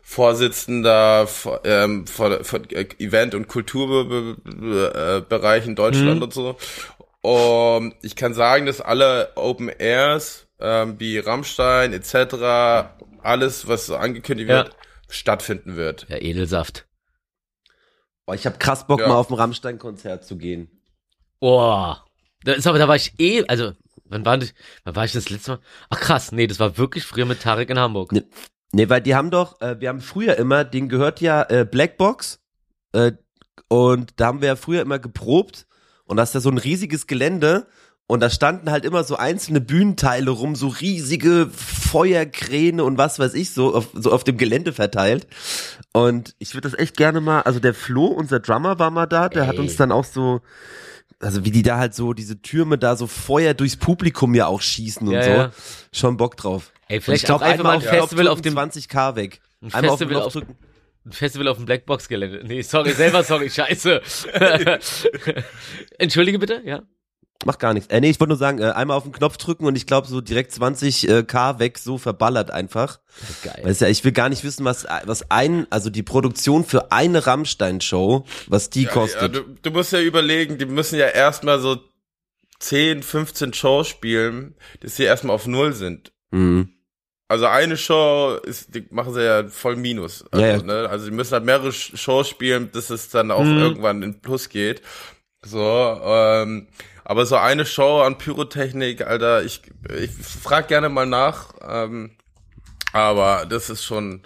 Vorstandsvorsitzender 0.10 1.28
vor, 1.28 1.62
ähm, 1.66 2.08
vor, 2.08 2.44
vor 2.44 2.62
Event- 2.72 3.36
und 3.36 3.48
Kulturbereich 3.48 5.68
in 5.68 5.76
Deutschland 5.76 6.16
Mhm. 6.18 6.24
und 6.24 6.34
so. 6.34 6.58
Und 7.22 7.94
ich 8.02 8.16
kann 8.16 8.34
sagen, 8.34 8.66
dass 8.66 8.82
alle 8.82 9.34
Open 9.36 9.70
Airs 9.70 10.48
ähm, 10.60 11.00
wie 11.00 11.20
Rammstein 11.20 11.94
etc., 11.94 12.90
alles, 13.22 13.68
was 13.68 13.86
so 13.86 13.96
angekündigt 13.98 14.50
Ja. 14.50 14.64
wird, 14.64 14.76
stattfinden 15.10 15.76
wird. 15.78 16.08
Ja, 16.10 16.18
Edelsaft. 16.18 16.88
Boah, 18.26 18.34
ich 18.36 18.46
habe 18.46 18.58
krass 18.58 18.88
Bock 18.88 19.00
Ja. 19.02 19.08
mal 19.08 19.16
auf 19.16 19.30
ein 19.30 19.36
Rammstein-Konzert 19.36 20.26
zu 20.26 20.38
gehen. 20.38 20.70
Boah. 21.40 22.06
Da 22.44 22.54
ist 22.54 22.68
aber, 22.68 22.78
da 22.80 22.88
war 22.88 22.96
ich 22.96 23.14
eh, 23.20 23.44
also, 23.48 23.74
wann 24.06 24.26
war 24.26 24.42
ich, 24.42 24.54
wann 24.86 24.96
war 24.96 25.06
ich 25.06 25.12
das 25.14 25.30
letzte 25.30 25.52
Mal? 25.52 25.60
Ach 25.90 26.00
krass, 26.00 26.32
nee, 26.32 26.48
das 26.48 26.60
war 26.60 26.78
wirklich 26.78 27.04
früher 27.06 27.26
mit 27.26 27.42
Tarek 27.42 27.70
in 27.70 27.78
Hamburg. 27.80 28.12
Ne, 28.12 28.26
Nee, 28.72 28.90
weil 28.90 29.02
die 29.02 29.16
haben 29.16 29.32
doch, 29.32 29.60
äh, 29.62 29.80
wir 29.80 29.90
haben 29.90 30.02
früher 30.02 30.38
immer, 30.38 30.64
den 30.64 30.90
gehört 30.90 31.22
ja 31.22 31.44
äh, 31.50 31.66
Blackbox 31.70 32.40
äh, 32.94 33.14
und 33.68 34.14
da 34.18 34.28
haben 34.28 34.42
wir 34.42 34.50
ja 34.50 34.56
früher 34.56 34.82
immer 34.82 35.00
geprobt 35.00 35.66
und 36.06 36.18
das 36.18 36.30
ist 36.30 36.34
ja 36.36 36.40
so 36.42 36.50
ein 36.50 36.58
riesiges 36.58 37.08
Gelände 37.08 37.66
und 38.06 38.22
da 38.22 38.30
standen 38.30 38.72
halt 38.72 38.86
immer 38.86 39.04
so 39.04 39.18
einzelne 39.18 39.62
Bühnenteile 39.62 40.32
rum, 40.32 40.56
so 40.56 40.68
riesige 40.68 41.48
Feuerkräne 41.52 42.84
und 42.84 42.98
was 42.98 43.20
weiß 43.20 43.34
ich, 43.36 43.52
so 43.52 43.76
auf, 43.76 43.90
so 43.94 44.12
auf 44.12 44.24
dem 44.24 44.38
Gelände 44.38 44.74
verteilt. 44.74 45.28
Und 45.94 46.36
ich 46.40 46.56
würde 46.56 46.70
das 46.70 46.80
echt 46.80 46.98
gerne 46.98 47.22
mal, 47.22 47.42
also 47.42 47.60
der 47.60 47.76
Flo, 47.76 48.06
unser 48.08 48.40
Drummer, 48.40 48.80
war 48.80 48.90
mal 48.90 49.06
da, 49.06 49.30
der 49.30 49.46
hat 49.46 49.56
Ey. 49.56 49.62
uns 49.62 49.76
dann 49.76 49.92
auch 49.92 50.06
so, 50.06 50.42
also 51.20 51.46
wie 51.46 51.52
die 51.52 51.62
da 51.62 51.78
halt 51.78 51.94
so, 51.94 52.14
diese 52.14 52.42
Türme 52.42 52.80
da 52.80 52.96
so 52.96 53.06
Feuer 53.06 53.54
durchs 53.54 53.78
Publikum 53.78 54.34
ja 54.34 54.48
auch 54.48 54.62
schießen 54.62 55.08
und 55.08 55.14
Ja, 55.14 55.24
so. 55.24 55.30
ja. 55.30 55.52
Schon 55.92 56.18
Bock 56.18 56.36
drauf. 56.38 56.72
Ey, 56.90 57.00
vielleicht 57.00 57.24
ich 57.24 57.26
glaub, 57.28 57.42
auch 57.42 57.46
einfach 57.46 57.64
mal 57.64 57.72
ein 57.72 57.78
auf 57.78 57.84
Festival 57.84 58.26
Knopf 58.26 58.34
auf 58.34 58.42
dem, 58.42 58.56
drücken, 58.56 58.72
20k 58.72 59.16
weg. 59.16 59.42
ein 59.62 59.74
Einmal 59.74 59.92
auf 59.92 60.00
den 60.00 60.10
Festival 60.10 60.14
Knopf 60.22 60.26
auf, 60.26 60.34
drücken. 60.34 60.58
ein 61.06 61.12
Festival 61.14 61.48
auf 61.48 61.58
dem 61.58 61.66
Blackbox-Gelände. 61.66 62.42
Nee, 62.46 62.62
sorry, 62.64 62.92
selber 62.92 63.24
sorry, 63.24 63.50
scheiße. 63.52 64.02
Entschuldige 65.98 66.40
bitte, 66.40 66.62
ja? 66.66 66.84
Macht 67.46 67.60
gar 67.60 67.74
nichts. 67.74 67.90
Äh, 67.90 68.02
nee, 68.02 68.10
ich 68.10 68.20
wollte 68.20 68.30
nur 68.32 68.38
sagen, 68.38 68.60
äh, 68.60 68.66
einmal 68.72 68.98
auf 68.98 69.04
den 69.04 69.14
Knopf 69.14 69.38
drücken 69.38 69.66
und 69.66 69.78
ich 69.78 69.86
glaube 69.88 70.08
so 70.10 70.20
direkt 70.20 70.52
20k 70.52 71.60
weg, 71.60 71.78
so 71.78 71.98
verballert 71.98 72.52
einfach. 72.52 73.00
Geil. 73.44 73.62
Weißt 73.64 73.80
ja, 73.80 73.88
ich 73.88 74.04
will 74.04 74.12
gar 74.12 74.28
nicht 74.28 74.44
wissen, 74.44 74.66
was, 74.66 74.86
was 75.06 75.32
ein, 75.32 75.66
also 75.70 75.90
die 75.90 76.04
Produktion 76.04 76.66
für 76.66 76.92
eine 76.92 77.26
Rammstein-Show, 77.26 78.26
was 78.48 78.70
die 78.70 78.84
Ja, 78.84 78.90
kostet. 78.92 79.36
du, 79.36 79.44
du 79.62 79.72
musst 79.72 79.94
ja 79.94 80.02
überlegen, 80.02 80.58
die 80.58 80.66
müssen 80.66 81.00
ja 81.00 81.08
erstmal 81.08 81.62
so 81.62 81.78
10, 82.60 83.04
15 83.04 83.54
Shows 83.54 83.88
spielen, 83.88 84.56
dass 84.82 84.98
sie 84.98 85.04
erstmal 85.04 85.34
auf 85.36 85.48
Null 85.48 85.72
sind. 85.72 86.12
Mhm. 86.32 86.74
Also 87.30 87.46
eine 87.46 87.78
Show 87.78 88.38
ist, 88.44 88.74
die 88.76 88.86
machen 88.90 89.14
sie 89.14 89.24
ja 89.24 89.48
voll 89.48 89.76
Minus. 89.78 90.26
Also, 90.32 90.44
Ja, 90.46 90.52
ja. 90.58 90.62
Ne? 90.64 90.90
also 90.90 91.06
die 91.06 91.12
müssen 91.12 91.34
halt 91.34 91.46
mehrere 91.46 91.70
Sh- 91.70 91.96
Shows 91.96 92.28
spielen, 92.28 92.72
dass 92.72 92.90
es 92.90 93.10
dann 93.10 93.30
auch 93.32 93.44
Mhm. 93.44 93.58
irgendwann 93.60 94.04
in 94.04 94.20
Plus 94.20 94.50
geht. 94.50 94.82
So, 95.46 96.02
ähm, 96.04 96.68
aber 97.06 97.26
so 97.26 97.38
eine 97.38 97.66
Show 97.66 98.02
an 98.02 98.18
Pyrotechnik, 98.18 99.06
Alter, 99.06 99.44
ich, 99.44 99.62
ich 99.96 100.12
frag 100.12 100.68
gerne 100.68 100.90
mal 100.90 101.06
nach, 101.06 101.54
ähm, 101.66 102.12
aber 102.94 103.46
das 103.48 103.70
ist 103.70 103.86
schon, 103.86 104.24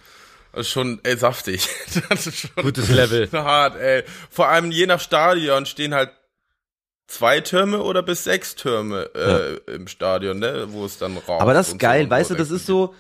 schon 0.61 0.99
ey, 1.03 1.17
saftig. 1.17 1.67
das 2.09 2.25
ist 2.27 2.39
schon 2.39 2.63
Gutes 2.63 2.89
Level. 2.89 3.29
hart, 3.33 3.75
ey. 3.75 4.03
Vor 4.29 4.47
allem 4.47 4.71
je 4.71 4.85
nach 4.87 4.99
Stadion 5.01 5.65
stehen 5.65 5.93
halt 5.93 6.11
zwei 7.13 7.41
Türme 7.41 7.81
oder 7.83 8.01
bis 8.03 8.23
sechs 8.23 8.55
Türme 8.55 9.09
äh, 9.15 9.71
im 9.73 9.87
Stadion, 9.87 10.39
ne, 10.39 10.67
wo 10.69 10.85
es 10.85 10.97
dann 10.97 11.15
raucht. 11.17 11.41
Aber 11.41 11.53
das 11.53 11.69
ist 11.69 11.79
geil, 11.79 12.05
so 12.05 12.09
weißt 12.09 12.29
du, 12.31 12.35
das 12.35 12.49
ist 12.51 12.65
so, 12.65 12.93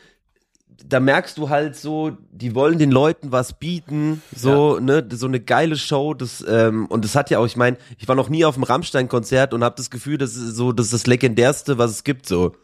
da 0.85 0.99
merkst 0.99 1.37
du 1.37 1.49
halt 1.49 1.75
so, 1.75 2.17
die 2.31 2.53
wollen 2.55 2.77
den 2.77 2.91
Leuten 2.91 3.31
was 3.31 3.53
bieten, 3.53 4.21
so, 4.35 4.79
ne, 4.79 5.07
so 5.11 5.25
eine 5.27 5.39
geile 5.39 5.75
Show, 5.77 6.13
das, 6.13 6.43
ähm, 6.47 6.85
und 6.87 7.03
das 7.05 7.15
hat 7.15 7.29
ja 7.29 7.39
auch, 7.39 7.45
ich 7.45 7.55
meine, 7.55 7.77
ich 7.97 8.07
war 8.07 8.15
noch 8.15 8.29
nie 8.29 8.45
auf 8.45 8.55
einem 8.55 8.63
Rammstein-Konzert 8.63 9.53
und 9.53 9.63
habe 9.63 9.75
das 9.77 9.89
Gefühl, 9.89 10.17
das 10.17 10.35
ist 10.35 10.55
so, 10.55 10.71
das 10.71 10.87
ist 10.87 10.93
das 10.93 11.07
legendärste, 11.07 11.77
was 11.77 11.91
es 11.91 12.03
gibt, 12.03 12.27
so. 12.27 12.55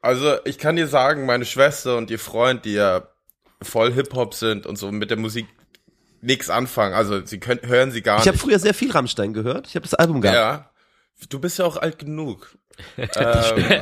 Also 0.00 0.36
ich 0.44 0.58
kann 0.58 0.76
dir 0.76 0.86
sagen, 0.86 1.26
meine 1.26 1.44
Schwester 1.44 1.96
und 1.96 2.10
ihr 2.10 2.20
Freund, 2.20 2.64
die 2.64 2.74
ja 2.74 3.02
voll 3.60 3.92
Hip-Hop 3.92 4.34
sind 4.34 4.64
und 4.64 4.76
so 4.78 4.92
mit 4.92 5.10
der 5.10 5.18
Musik 5.18 5.46
nix 6.20 6.50
anfangen. 6.50 6.94
Also 6.94 7.24
sie 7.24 7.38
können, 7.38 7.60
hören 7.64 7.90
sie 7.90 8.02
gar 8.02 8.20
Ich 8.20 8.26
habe 8.28 8.36
nicht. 8.36 8.42
früher 8.42 8.58
sehr 8.58 8.74
viel 8.74 8.90
Rammstein 8.92 9.32
gehört, 9.32 9.66
ich 9.66 9.74
habe 9.74 9.82
das 9.84 9.94
Album 9.94 10.20
gehabt. 10.20 10.36
ja. 10.36 10.67
Du 11.28 11.40
bist 11.40 11.58
ja 11.58 11.64
auch 11.64 11.76
alt 11.76 11.98
genug. 11.98 12.56
ähm. 12.96 13.06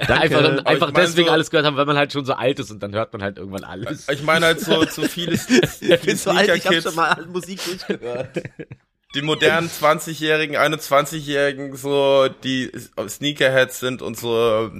Einfach, 0.08 0.64
einfach 0.64 0.90
deswegen 0.90 1.26
so- 1.26 1.32
alles 1.32 1.50
gehört 1.50 1.66
haben, 1.66 1.76
weil 1.76 1.84
man 1.84 1.98
halt 1.98 2.12
schon 2.12 2.24
so 2.24 2.32
alt 2.32 2.58
ist 2.58 2.70
und 2.70 2.82
dann 2.82 2.94
hört 2.94 3.12
man 3.12 3.22
halt 3.22 3.36
irgendwann 3.36 3.64
alles. 3.64 4.08
ich 4.08 4.22
meine 4.22 4.46
halt 4.46 4.60
so 4.60 4.84
zu 4.86 5.02
vieles 5.02 5.48
Ich 5.80 6.00
bin 6.00 6.16
so 6.16 6.30
alt, 6.30 6.48
ich 6.54 6.66
habe 6.66 6.80
schon 6.80 6.94
mal 6.94 7.26
Musik 7.26 7.60
durchgehört. 7.64 8.42
die 9.14 9.22
modernen 9.22 9.68
20-Jährigen, 9.68 10.56
21-Jährigen, 10.56 11.76
so, 11.76 12.28
die 12.42 12.72
Sneakerheads 13.08 13.80
sind 13.80 14.02
und 14.02 14.18
so, 14.18 14.70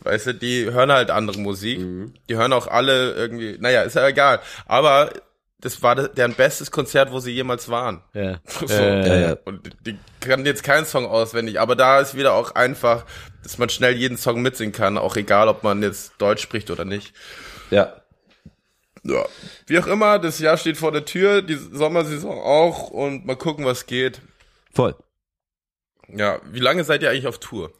weißt 0.00 0.26
du, 0.28 0.34
die 0.34 0.64
hören 0.70 0.90
halt 0.90 1.10
andere 1.10 1.38
Musik. 1.38 1.78
Mhm. 1.80 2.14
Die 2.28 2.36
hören 2.36 2.52
auch 2.52 2.66
alle 2.66 3.12
irgendwie, 3.14 3.56
naja, 3.60 3.82
ist 3.82 3.94
ja 3.94 4.06
egal. 4.08 4.40
Aber 4.66 5.12
das 5.62 5.82
war 5.82 5.94
de- 5.96 6.10
deren 6.14 6.34
bestes 6.34 6.70
Konzert, 6.70 7.10
wo 7.10 7.18
sie 7.20 7.30
jemals 7.32 7.68
waren. 7.70 8.02
Ja. 8.12 8.38
So. 8.60 8.66
Äh, 8.74 9.08
Ja, 9.08 9.28
ja. 9.30 9.36
Und 9.46 9.70
die 9.86 9.96
kann 10.20 10.44
jetzt 10.44 10.62
keinen 10.62 10.84
Song 10.84 11.06
auswendig, 11.06 11.58
aber 11.58 11.74
da 11.74 12.00
ist 12.00 12.14
wieder 12.14 12.34
auch 12.34 12.54
einfach, 12.54 13.06
dass 13.42 13.56
man 13.58 13.68
schnell 13.70 13.94
jeden 13.96 14.16
Song 14.18 14.42
mitsingen 14.42 14.72
kann, 14.72 14.98
auch 14.98 15.16
egal, 15.16 15.48
ob 15.48 15.62
man 15.64 15.82
jetzt 15.82 16.12
Deutsch 16.18 16.42
spricht 16.42 16.70
oder 16.70 16.84
nicht. 16.84 17.14
Ja. 17.70 17.96
Ja. 19.04 19.24
Wie 19.66 19.78
auch 19.80 19.86
immer, 19.88 20.18
das 20.20 20.38
Jahr 20.38 20.56
steht 20.56 20.76
vor 20.76 20.92
der 20.92 21.04
Tür, 21.04 21.42
die 21.42 21.56
Sommersaison 21.56 22.38
auch 22.38 22.90
und 22.90 23.26
mal 23.26 23.34
gucken, 23.36 23.64
was 23.64 23.86
geht. 23.86 24.20
Voll. 24.72 24.94
Ja, 26.08 26.40
wie 26.50 26.60
lange 26.60 26.84
seid 26.84 27.02
ihr 27.02 27.10
eigentlich 27.10 27.26
auf 27.26 27.38
Tour? 27.40 27.72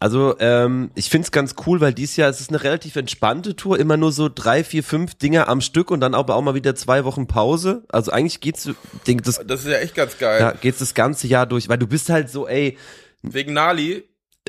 Also 0.00 0.34
ähm, 0.38 0.90
ich 0.94 1.10
find's 1.10 1.30
ganz 1.30 1.54
cool, 1.66 1.82
weil 1.82 1.92
dieses 1.92 2.16
Jahr 2.16 2.30
es 2.30 2.40
ist 2.40 2.48
eine 2.48 2.62
relativ 2.62 2.96
entspannte 2.96 3.54
Tour, 3.54 3.78
immer 3.78 3.98
nur 3.98 4.12
so 4.12 4.30
drei, 4.34 4.64
vier, 4.64 4.82
fünf 4.82 5.14
Dinger 5.14 5.46
am 5.48 5.60
Stück 5.60 5.90
und 5.90 6.00
dann 6.00 6.14
aber 6.14 6.36
auch 6.36 6.42
mal 6.42 6.54
wieder 6.54 6.74
zwei 6.74 7.04
Wochen 7.04 7.26
Pause. 7.26 7.84
Also 7.90 8.10
eigentlich 8.10 8.40
geht's 8.40 8.70
denk, 9.06 9.24
das, 9.24 9.42
Das 9.46 9.60
ist 9.60 9.66
ja 9.70 9.78
echt 9.78 9.94
ganz 9.94 10.16
geil. 10.16 10.40
ja, 10.40 10.52
geht's 10.52 10.78
das 10.78 10.94
ganze 10.94 11.26
Jahr 11.26 11.44
durch, 11.44 11.68
weil 11.68 11.76
du 11.76 11.86
bist 11.86 12.08
halt 12.08 12.30
so, 12.30 12.48
ey, 12.48 12.78
Wegen 13.22 13.52
Nali, 13.52 14.04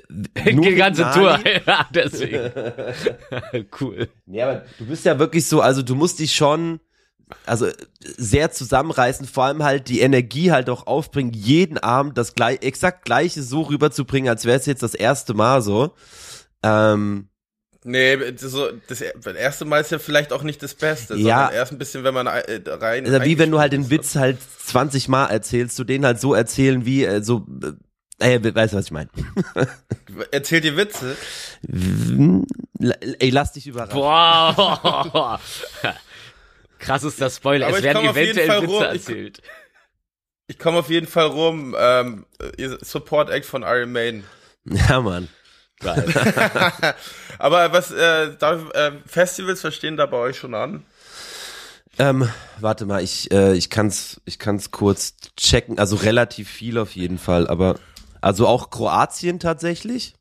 nur 0.10 0.66
die 0.66 0.76
ganze 0.76 1.04
mit 1.04 1.14
Tour. 1.14 1.32
Nali. 1.32 1.62
ja, 1.68 1.90
deswegen. 1.94 2.52
cool. 3.82 4.08
Ja, 4.28 4.50
aber 4.50 4.66
du 4.80 4.86
bist 4.86 5.04
ja 5.04 5.20
wirklich 5.20 5.46
so, 5.46 5.60
also 5.60 5.82
du 5.82 5.96
musst 5.96 6.20
dich 6.20 6.34
schon 6.34 6.80
also 7.46 7.68
sehr 8.02 8.52
zusammenreißen, 8.52 9.28
vor 9.28 9.46
allem 9.46 9.64
halt 9.64 9.88
die 9.90 10.02
Energie 10.02 10.52
halt 10.52 10.70
auch 10.70 10.88
aufbringen, 10.88 11.34
jeden 11.34 11.78
Abend 11.78 12.18
das 12.18 12.36
gleich, 12.36 12.62
exakt 12.62 13.06
gleiche 13.06 13.44
so 13.44 13.62
rüberzubringen, 13.62 14.30
als 14.30 14.46
wäre 14.46 14.58
es 14.60 14.66
jetzt 14.66 14.84
das 14.84 14.94
erste 14.94 15.34
Mal 15.34 15.62
so. 15.62 15.94
Ähm, 16.64 17.30
nee, 17.84 18.18
das, 18.32 18.42
so, 18.52 18.70
das 18.88 19.02
erste 19.02 19.66
Mal 19.66 19.82
ist 19.82 19.92
ja 19.92 20.00
vielleicht 20.00 20.34
auch 20.34 20.44
nicht 20.44 20.62
das 20.62 20.76
Beste, 20.76 21.16
Ja. 21.16 21.20
sondern 21.38 21.54
erst 21.54 21.72
ein 21.72 21.78
bisschen, 21.78 22.04
wenn 22.04 22.14
man 22.14 22.28
äh, 22.28 22.62
rein. 22.68 23.06
also 23.06 23.24
wie 23.24 23.38
wenn 23.38 23.52
du 23.52 23.60
halt 23.60 23.74
den 23.74 23.90
Witz 23.90 24.16
halt 24.16 24.38
20 24.66 25.08
Mal 25.08 25.28
erzählst, 25.28 25.78
du 25.80 25.84
den 25.84 26.06
halt 26.06 26.20
so 26.20 26.34
erzählen 26.34 26.86
wie 26.86 27.04
äh, 27.06 27.24
so 27.24 27.46
äh, 27.64 27.74
äh, 28.22 28.56
weißt 28.56 28.74
du, 28.74 28.78
was 28.78 28.86
ich 28.86 28.92
meine? 28.92 29.10
ist. 29.56 29.68
Erzählt 30.32 30.64
dir 30.64 30.78
Witze? 30.78 31.16
Ey, 33.20 33.30
lass 33.32 33.54
dich 33.54 33.66
überraschen. 33.68 33.96
Boah. 33.96 35.40
Krassester 36.82 37.30
Spoiler. 37.30 37.68
Aber 37.68 37.78
es 37.78 37.84
werden 37.84 38.04
eventuell 38.04 38.62
Witze 38.62 38.66
rum. 38.68 38.84
Ich- 38.84 39.08
erzählt. 39.08 39.42
Ich 40.48 40.60
komme 40.60 40.80
auf 40.80 40.90
jeden 40.90 41.08
Fall 41.08 41.28
rum. 41.28 41.76
Ähm, 41.80 42.26
Support 42.82 43.30
Act 43.30 43.46
von 43.46 43.64
Iron 43.64 43.92
Maiden. 43.94 44.26
Ja, 44.66 45.00
Mann. 45.00 45.30
Aber 47.40 47.72
was 47.72 47.90
äh, 47.92 48.36
darf, 48.38 48.70
äh, 48.74 48.92
Festivals 49.06 49.62
verstehen 49.62 49.98
da 49.98 50.06
bei 50.06 50.18
euch 50.18 50.38
schon 50.38 50.54
an? 50.54 50.86
Ähm, 51.98 52.30
warte 52.60 52.86
mal, 52.86 53.04
ich, 53.04 53.32
äh, 53.32 53.54
ich 53.54 53.70
kann's, 53.70 54.22
ich 54.26 54.38
kann's 54.40 54.72
kurz 54.72 55.16
checken. 55.38 55.80
Also 55.80 55.96
relativ 55.96 56.50
viel 56.50 56.78
auf 56.78 56.96
jeden 56.96 57.18
Fall, 57.18 57.48
aber 57.48 57.80
also 58.22 58.48
auch 58.48 58.70
Kroatien 58.70 59.40
tatsächlich. 59.40 60.14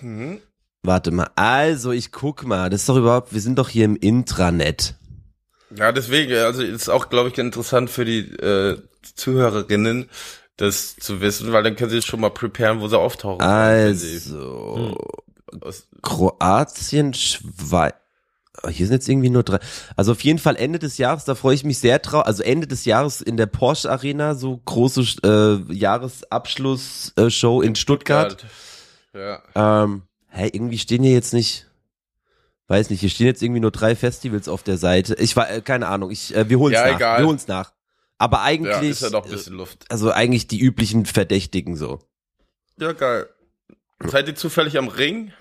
Mhm. 0.00 0.40
Warte 0.82 1.10
mal, 1.10 1.30
also 1.34 1.92
ich 1.92 2.12
guck 2.12 2.44
mal, 2.44 2.68
das 2.70 2.82
ist 2.82 2.88
doch 2.88 2.96
überhaupt, 2.96 3.32
wir 3.32 3.40
sind 3.40 3.58
doch 3.58 3.68
hier 3.68 3.84
im 3.84 3.96
Intranet. 3.96 4.94
Ja, 5.76 5.92
deswegen, 5.92 6.32
also 6.34 6.62
ist 6.62 6.88
auch, 6.88 7.08
glaube 7.10 7.28
ich, 7.28 7.38
interessant 7.38 7.90
für 7.90 8.04
die 8.04 8.20
äh, 8.20 8.80
Zuhörerinnen, 9.14 10.08
das 10.56 10.96
zu 10.96 11.20
wissen, 11.20 11.52
weil 11.52 11.62
dann 11.62 11.76
können 11.76 11.90
sie 11.90 12.02
schon 12.02 12.20
mal 12.20 12.30
preparen, 12.30 12.80
wo 12.80 12.88
sie 12.88 12.98
auftauchen. 12.98 13.40
Also 13.42 14.96
aus- 15.60 15.86
Kroatien, 16.02 17.14
Schweiz. 17.14 17.94
Hier 18.68 18.86
sind 18.86 18.94
jetzt 18.94 19.08
irgendwie 19.08 19.30
nur 19.30 19.44
drei. 19.44 19.60
Also 19.94 20.10
auf 20.12 20.20
jeden 20.24 20.40
Fall 20.40 20.56
Ende 20.56 20.80
des 20.80 20.98
Jahres, 20.98 21.24
da 21.24 21.36
freue 21.36 21.54
ich 21.54 21.62
mich 21.62 21.78
sehr 21.78 22.00
drauf. 22.00 22.26
Also 22.26 22.42
Ende 22.42 22.66
des 22.66 22.86
Jahres 22.86 23.20
in 23.20 23.36
der 23.36 23.46
Porsche 23.46 23.88
Arena, 23.88 24.34
so 24.34 24.60
große 24.64 25.04
äh, 25.22 25.72
Jahresabschlussshow 25.72 27.12
äh, 27.26 27.30
Show 27.30 27.62
in 27.62 27.76
Stuttgart. 27.76 28.44
Ja. 29.14 29.42
Ähm, 29.54 30.02
hä, 30.28 30.50
irgendwie 30.52 30.78
stehen 30.78 31.04
hier 31.04 31.12
jetzt 31.12 31.32
nicht, 31.34 31.67
weiß 32.68 32.90
nicht, 32.90 33.00
hier 33.00 33.08
stehen 33.10 33.26
jetzt 33.26 33.42
irgendwie 33.42 33.60
nur 33.60 33.70
drei 33.70 33.96
Festivals 33.96 34.48
auf 34.48 34.62
der 34.62 34.76
Seite. 34.78 35.14
Ich 35.18 35.34
war, 35.36 35.50
äh, 35.50 35.60
keine 35.62 35.88
Ahnung, 35.88 36.10
ich, 36.10 36.34
äh, 36.34 36.48
wir 36.48 36.58
holen's 36.58 36.78
Ja, 36.78 36.86
nach. 36.88 36.96
egal. 36.96 37.18
Wir 37.20 37.26
holen's 37.26 37.48
nach. 37.48 37.72
Aber 38.18 38.38
ja, 38.38 38.42
eigentlich, 38.44 38.90
ist 38.90 39.02
ja 39.02 39.10
noch 39.10 39.24
ein 39.24 39.30
bisschen 39.30 39.54
Luft. 39.54 39.84
also 39.90 40.10
eigentlich 40.12 40.46
die 40.48 40.58
üblichen 40.60 41.06
Verdächtigen 41.06 41.76
so. 41.76 42.00
Ja, 42.78 42.92
geil. 42.92 43.28
Seid 44.04 44.28
ihr 44.28 44.34
zufällig 44.34 44.76
am 44.78 44.88
Ring? 44.88 45.32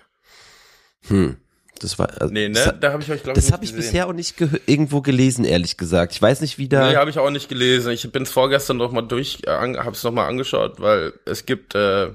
Hm, 1.08 1.38
das 1.80 1.98
war, 2.00 2.10
also, 2.22 2.34
Nee, 2.34 2.48
ne? 2.50 2.54
das, 2.54 2.74
Da 2.80 2.92
habe 2.92 3.04
ich 3.04 3.12
euch, 3.12 3.24
glaube 3.24 3.38
ich, 3.40 3.46
das 3.46 3.52
habe 3.54 3.64
ich 3.66 3.74
bisher 3.76 4.08
auch 4.08 4.14
nicht 4.14 4.38
geh- 4.38 4.48
irgendwo 4.66 5.02
gelesen, 5.02 5.46
ehrlich 5.46 5.78
gesagt. 5.78 6.14
Ich 6.14 6.22
weiß 6.22 6.42
nicht, 6.42 6.58
wie 6.58 6.68
da. 6.68 6.90
Nee, 6.90 6.96
habe 6.98 7.10
ich 7.10 7.20
auch 7.20 7.30
nicht 7.30 7.50
gelesen. 7.50 7.92
Ich 7.92 8.12
bin 8.12 8.24
es 8.24 8.32
vorgestern 8.32 8.78
noch 8.78 8.92
mal 8.92 9.02
durch, 9.04 9.40
äh, 9.46 9.52
habe 9.52 9.92
es 9.92 10.04
noch 10.04 10.12
mal 10.12 10.28
angeschaut, 10.28 10.80
weil 10.80 11.14
es 11.26 11.46
gibt 11.46 11.76
äh, 11.76 12.12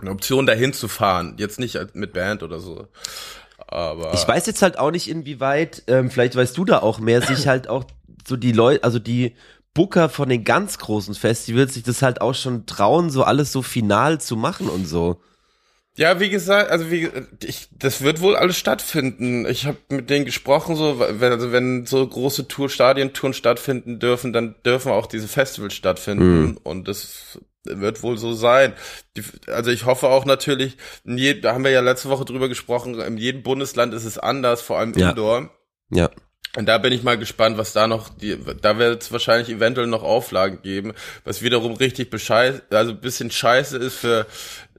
eine 0.00 0.10
Option, 0.10 0.46
dahin 0.46 0.72
zu 0.72 0.88
fahren. 0.88 1.36
Jetzt 1.38 1.58
nicht 1.58 1.76
als- 1.76 1.94
mit 1.94 2.12
Band 2.14 2.42
oder 2.42 2.58
so. 2.60 2.86
Aber 3.74 4.14
Ich 4.14 4.26
weiß 4.26 4.46
jetzt 4.46 4.62
halt 4.62 4.78
auch 4.78 4.92
nicht, 4.92 5.08
inwieweit, 5.08 5.82
ähm, 5.88 6.10
vielleicht 6.10 6.36
weißt 6.36 6.56
du 6.56 6.64
da 6.64 6.78
auch 6.78 7.00
mehr, 7.00 7.22
sich 7.22 7.46
halt 7.48 7.68
auch 7.68 7.84
so 8.26 8.36
die 8.36 8.52
Leute, 8.52 8.84
also 8.84 8.98
die 8.98 9.34
Booker 9.74 10.08
von 10.08 10.28
den 10.28 10.44
ganz 10.44 10.78
großen 10.78 11.16
Festivals 11.16 11.74
sich 11.74 11.82
das 11.82 12.00
halt 12.00 12.20
auch 12.20 12.34
schon 12.34 12.66
trauen, 12.66 13.10
so 13.10 13.24
alles 13.24 13.50
so 13.50 13.62
final 13.62 14.20
zu 14.20 14.36
machen 14.36 14.68
und 14.68 14.86
so. 14.86 15.20
Ja, 15.96 16.18
wie 16.18 16.30
gesagt, 16.30 16.70
also 16.70 16.90
wie 16.90 17.10
ich, 17.44 17.68
das 17.76 18.02
wird 18.02 18.20
wohl 18.20 18.36
alles 18.36 18.56
stattfinden. 18.56 19.46
Ich 19.46 19.66
habe 19.66 19.78
mit 19.90 20.10
denen 20.10 20.24
gesprochen, 20.24 20.74
so 20.74 20.98
wenn, 20.98 21.32
also 21.32 21.52
wenn 21.52 21.86
so 21.86 22.06
große 22.06 22.48
Tour, 22.48 22.68
Stadientouren 22.68 23.34
stattfinden 23.34 23.98
dürfen, 23.98 24.32
dann 24.32 24.54
dürfen 24.64 24.90
auch 24.90 25.06
diese 25.06 25.28
Festivals 25.28 25.74
stattfinden 25.74 26.56
und 26.62 26.88
das 26.88 27.38
wird 27.64 28.02
wohl 28.02 28.18
so 28.18 28.34
sein. 28.34 28.72
Die, 29.16 29.22
also 29.48 29.70
ich 29.70 29.84
hoffe 29.86 30.08
auch 30.08 30.24
natürlich, 30.24 30.76
je, 31.04 31.40
da 31.40 31.54
haben 31.54 31.64
wir 31.64 31.70
ja 31.70 31.80
letzte 31.80 32.08
Woche 32.08 32.24
drüber 32.24 32.48
gesprochen, 32.48 33.00
in 33.00 33.16
jedem 33.16 33.42
Bundesland 33.42 33.94
ist 33.94 34.04
es 34.04 34.18
anders, 34.18 34.62
vor 34.62 34.78
allem 34.78 34.92
Ja. 34.96 35.10
Indoor. 35.10 35.50
Ja. 35.90 36.10
Und 36.56 36.66
da 36.66 36.78
bin 36.78 36.92
ich 36.92 37.02
mal 37.02 37.18
gespannt, 37.18 37.58
was 37.58 37.72
da 37.72 37.88
noch, 37.88 38.10
die, 38.10 38.38
da 38.62 38.78
wird 38.78 39.02
es 39.02 39.10
wahrscheinlich 39.10 39.48
eventuell 39.48 39.88
noch 39.88 40.04
Auflagen 40.04 40.60
geben, 40.62 40.92
was 41.24 41.42
wiederum 41.42 41.74
richtig 41.74 42.10
bescheiß, 42.10 42.62
also 42.70 42.92
ein 42.92 43.00
bisschen 43.00 43.30
scheiße 43.30 43.76
ist 43.76 43.96
für 43.96 44.26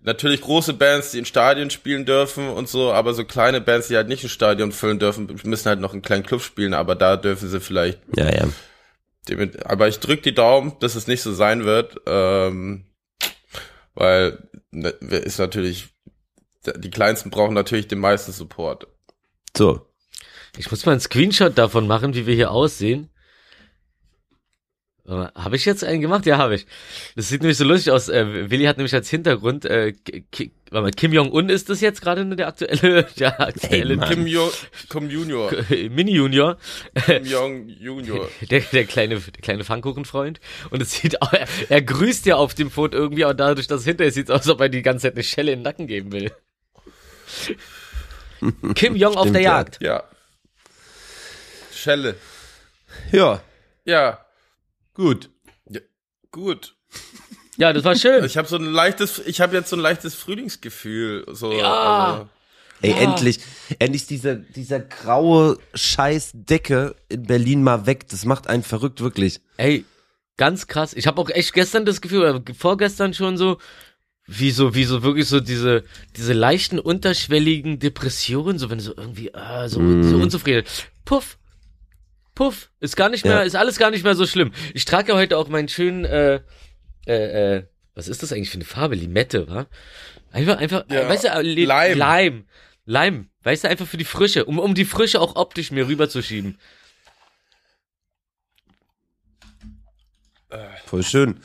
natürlich 0.02 0.40
große 0.42 0.74
Bands, 0.74 1.12
die 1.12 1.20
in 1.20 1.26
Stadien 1.26 1.70
spielen 1.72 2.06
dürfen 2.06 2.48
und 2.48 2.70
so, 2.70 2.94
aber 2.94 3.14
so 3.14 3.26
kleine 3.26 3.60
Bands, 3.60 3.90
die 3.90 3.98
halt 3.98 4.08
nicht 4.08 4.24
ein 4.24 4.30
Stadion 4.30 4.72
füllen 4.72 5.00
dürfen, 5.00 5.36
müssen 5.44 5.68
halt 5.68 5.82
noch 5.82 5.92
einen 5.92 6.02
kleinen 6.02 6.24
Club 6.24 6.42
spielen, 6.42 6.74
aber 6.74 6.96
da 6.96 7.18
dürfen 7.18 7.50
sie 7.50 7.60
vielleicht, 7.60 8.00
Ja, 8.16 8.32
ja. 8.34 8.48
Aber 9.64 9.88
ich 9.88 10.00
drück 10.00 10.24
die 10.24 10.36
Daumen, 10.36 10.74
dass 10.80 10.96
es 10.96 11.08
nicht 11.08 11.22
so 11.22 11.34
sein 11.34 11.66
wird, 11.66 12.00
ähm, 12.06 12.86
weil 13.94 14.50
ne, 14.72 14.90
ist 14.90 15.40
natürlich, 15.40 15.90
die 16.76 16.92
Kleinsten 16.92 17.30
brauchen 17.30 17.54
natürlich 17.54 17.88
den 17.88 18.00
meisten 18.00 18.32
Support. 18.32 18.88
So. 19.56 19.88
Ich 20.58 20.70
muss 20.72 20.86
mal 20.86 20.94
einen 20.94 21.02
Screenshot 21.02 21.58
davon 21.58 21.88
machen, 21.88 22.14
wie 22.14 22.26
wir 22.26 22.36
hier 22.36 22.52
aussehen. 22.52 23.10
Habe 25.08 25.56
ich 25.56 25.66
jetzt 25.66 25.84
einen 25.84 26.02
gemacht? 26.02 26.26
Ja, 26.26 26.40
habe 26.40 26.56
ich. 26.56 26.66
Das 27.16 27.30
sieht 27.30 27.42
nämlich 27.42 27.58
so 27.58 27.64
lustig 27.64 27.94
aus. 27.94 28.10
Äh, 28.10 28.50
Willi 28.50 28.66
hat 28.66 28.78
nämlich 28.78 28.94
als 28.96 29.08
Hintergrund, 29.08 29.64
äh, 29.66 29.92
Ki- 30.32 30.52
warte 30.72 30.82
mal, 30.84 30.92
Kim 30.92 31.14
Jong-un 31.14 31.50
ist 31.50 31.70
das 31.70 31.80
jetzt 31.82 32.02
gerade 32.02 32.26
der 32.36 32.48
aktuelle, 32.48 33.04
der 33.20 33.40
aktuelle 33.40 33.98
Mann. 33.98 34.10
Kim, 34.10 34.26
jo 34.26 34.52
Kim 34.90 35.10
Junior. 35.12 35.52
Mini-Junior, 35.70 36.58
Kim 37.06 37.24
Jong 37.24 37.70
Junior. 37.70 38.28
der, 38.50 38.62
der 38.62 38.86
kleine, 38.86 39.20
der 39.20 39.42
kleine 39.44 39.64
Pfannkuchenfreund. 39.64 40.40
Und 40.72 40.82
es 40.82 40.94
sieht, 40.94 41.22
auch, 41.22 41.34
er, 41.34 41.48
er 41.70 41.82
grüßt 41.84 42.26
ja 42.26 42.38
auf 42.38 42.56
dem 42.56 42.72
Foto 42.72 42.98
irgendwie, 42.98 43.26
aber 43.26 43.36
dadurch, 43.36 43.68
dass 43.68 43.82
es 43.82 43.86
hinter 43.86 44.06
ist, 44.06 44.16
sieht 44.16 44.30
es 44.30 44.32
aus, 44.32 44.40
als 44.42 44.50
ob 44.50 44.60
er 44.62 44.70
die 44.70 44.82
ganze 44.82 45.04
Zeit 45.04 45.14
eine 45.14 45.24
Schelle 45.24 45.52
in 45.52 45.60
den 45.60 45.64
Nacken 45.66 45.86
geben 45.86 46.12
will. 46.14 46.32
Kim 48.74 48.96
Jong 48.96 49.14
auf 49.16 49.22
Stimmt, 49.26 49.36
der 49.36 49.42
ja. 49.44 49.58
Jagd. 49.58 49.82
Ja. 49.82 50.04
Schelle. 51.72 52.16
Ja, 53.12 53.42
Ja. 53.86 54.25
Gut. 54.96 55.30
ja. 55.70 55.82
Gut. 56.32 56.76
Ja, 57.58 57.72
das 57.72 57.84
war 57.84 57.96
schön. 57.96 58.24
Ich 58.26 58.36
habe 58.38 58.48
so 58.48 58.58
ein 58.58 58.66
leichtes, 58.66 59.22
ich 59.26 59.40
habe 59.40 59.56
jetzt 59.56 59.70
so 59.70 59.76
ein 59.76 59.82
leichtes 59.82 60.16
Frühlingsgefühl. 60.16 61.26
So, 61.32 61.54
Ja. 61.54 62.12
also, 62.14 62.30
Ey, 62.82 62.92
endlich, 62.92 63.40
endlich 63.80 64.06
dieser, 64.06 64.36
dieser 64.36 64.80
graue 64.82 65.58
Scheißdecke 65.74 66.96
in 67.10 67.24
Berlin 67.24 67.64
mal 67.64 67.86
weg. 67.86 68.08
Das 68.10 68.26
macht 68.26 68.48
einen 68.48 68.64
verrückt, 68.64 69.00
wirklich. 69.02 69.40
Ey, 69.58 69.86
ganz 70.38 70.68
krass. 70.68 70.94
Ich 70.94 71.08
habe 71.08 71.22
auch 71.22 71.30
echt 71.30 71.54
gestern 71.54 71.86
das 71.86 72.02
Gefühl, 72.02 72.20
oder 72.22 72.44
vorgestern 72.54 73.14
schon 73.14 73.38
so, 73.38 73.58
wie 74.28 74.52
so, 74.52 74.76
wie 74.76 74.84
so 74.84 75.04
wirklich 75.04 75.28
so 75.28 75.40
diese, 75.40 75.84
diese 76.18 76.34
leichten 76.34 76.80
unterschwelligen 76.80 77.80
Depressionen, 77.80 78.60
so 78.60 78.70
wenn 78.70 78.80
du 78.80 78.84
so 78.84 78.94
irgendwie, 78.98 79.30
äh, 79.30 79.70
so, 79.70 79.80
so 80.04 80.18
unzufrieden. 80.18 80.66
Puff. 81.06 81.38
Puff. 82.36 82.70
Ist 82.80 82.96
gar 82.98 83.10
nicht 83.10 83.24
mehr, 83.26 83.36
Ja. 83.38 83.42
ist 83.44 83.56
alles 83.56 83.78
gar 83.80 83.90
nicht 83.92 84.04
mehr 84.04 84.16
so 84.16 84.28
schlimm. 84.28 84.52
Ich 84.74 84.86
trage 84.86 85.14
ja 85.14 85.18
heute 85.18 85.38
auch 85.38 85.48
meinen 85.48 85.68
schönen, 85.70 86.06
äh, 86.06 86.42
äh, 87.08 87.56
äh, 87.58 87.64
was 87.96 88.08
ist 88.10 88.22
das 88.24 88.34
eigentlich 88.34 88.50
für 88.50 88.56
eine 88.58 88.66
Farbe? 88.66 88.96
Limette, 88.96 89.48
wa? 89.50 89.68
Einfach, 90.32 90.58
einfach, 90.58 90.84
Ja, 90.90 91.02
äh, 91.02 91.10
weißt 91.10 91.24
du, 91.24 91.28
äh, 91.30 91.42
Li- 91.42 91.66
Leim. 91.66 91.98
Leim. 91.98 92.46
Leim. 92.86 93.30
Weißt 93.44 93.64
du, 93.64 93.70
einfach 93.70 93.88
für 93.88 93.98
die 93.98 94.04
Frische, 94.06 94.46
um, 94.46 94.60
um 94.60 94.76
die 94.76 94.86
Frische 94.86 95.22
auch 95.22 95.36
optisch 95.38 95.72
mir 95.72 95.88
rüberzuschieben. 95.88 96.60
Voll 100.86 101.04
schön. 101.04 101.40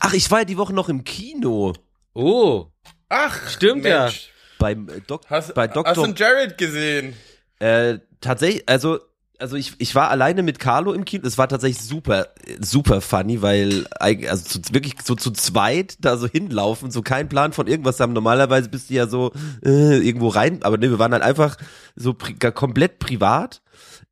Ach, 0.00 0.12
ich 0.14 0.30
war 0.30 0.40
ja 0.40 0.44
die 0.44 0.56
Woche 0.56 0.72
noch 0.72 0.88
im 0.88 1.04
Kino. 1.04 1.74
Oh. 2.14 2.66
Ach, 3.08 3.48
Stimmt 3.50 3.84
ja. 3.84 4.10
Beim 4.58 4.88
äh, 4.88 5.00
Dok 5.06 5.22
Hast, 5.28 5.54
bei 5.54 5.66
hast 5.68 5.74
Dr. 5.76 6.06
du 6.08 6.12
Jared 6.14 6.56
gesehen? 6.56 7.14
Äh, 7.58 7.98
tatsächlich, 8.20 8.66
also, 8.68 9.00
also 9.38 9.56
ich, 9.56 9.74
ich 9.78 9.94
war 9.94 10.10
alleine 10.10 10.42
mit 10.42 10.58
Carlo 10.58 10.92
im 10.92 11.04
Kino. 11.04 11.26
Es 11.26 11.38
war 11.38 11.48
tatsächlich 11.48 11.82
super, 11.82 12.28
super 12.60 13.00
funny, 13.00 13.42
weil 13.42 13.86
also 13.98 14.60
zu, 14.60 14.60
wirklich 14.72 14.94
so 15.02 15.14
zu 15.14 15.32
zweit 15.32 15.96
da 16.00 16.16
so 16.16 16.26
hinlaufen, 16.26 16.90
so 16.90 17.02
keinen 17.02 17.28
Plan 17.28 17.52
von 17.52 17.66
irgendwas 17.66 18.00
haben. 18.00 18.12
Normalerweise 18.12 18.68
bist 18.68 18.90
du 18.90 18.94
ja 18.94 19.06
so 19.06 19.32
äh, 19.64 19.98
irgendwo 19.98 20.28
rein, 20.28 20.62
aber 20.62 20.78
ne, 20.78 20.90
wir 20.90 20.98
waren 20.98 21.12
halt 21.12 21.22
einfach 21.22 21.56
so 21.96 22.14
pri 22.14 22.34
komplett 22.34 22.98
privat. 22.98 23.60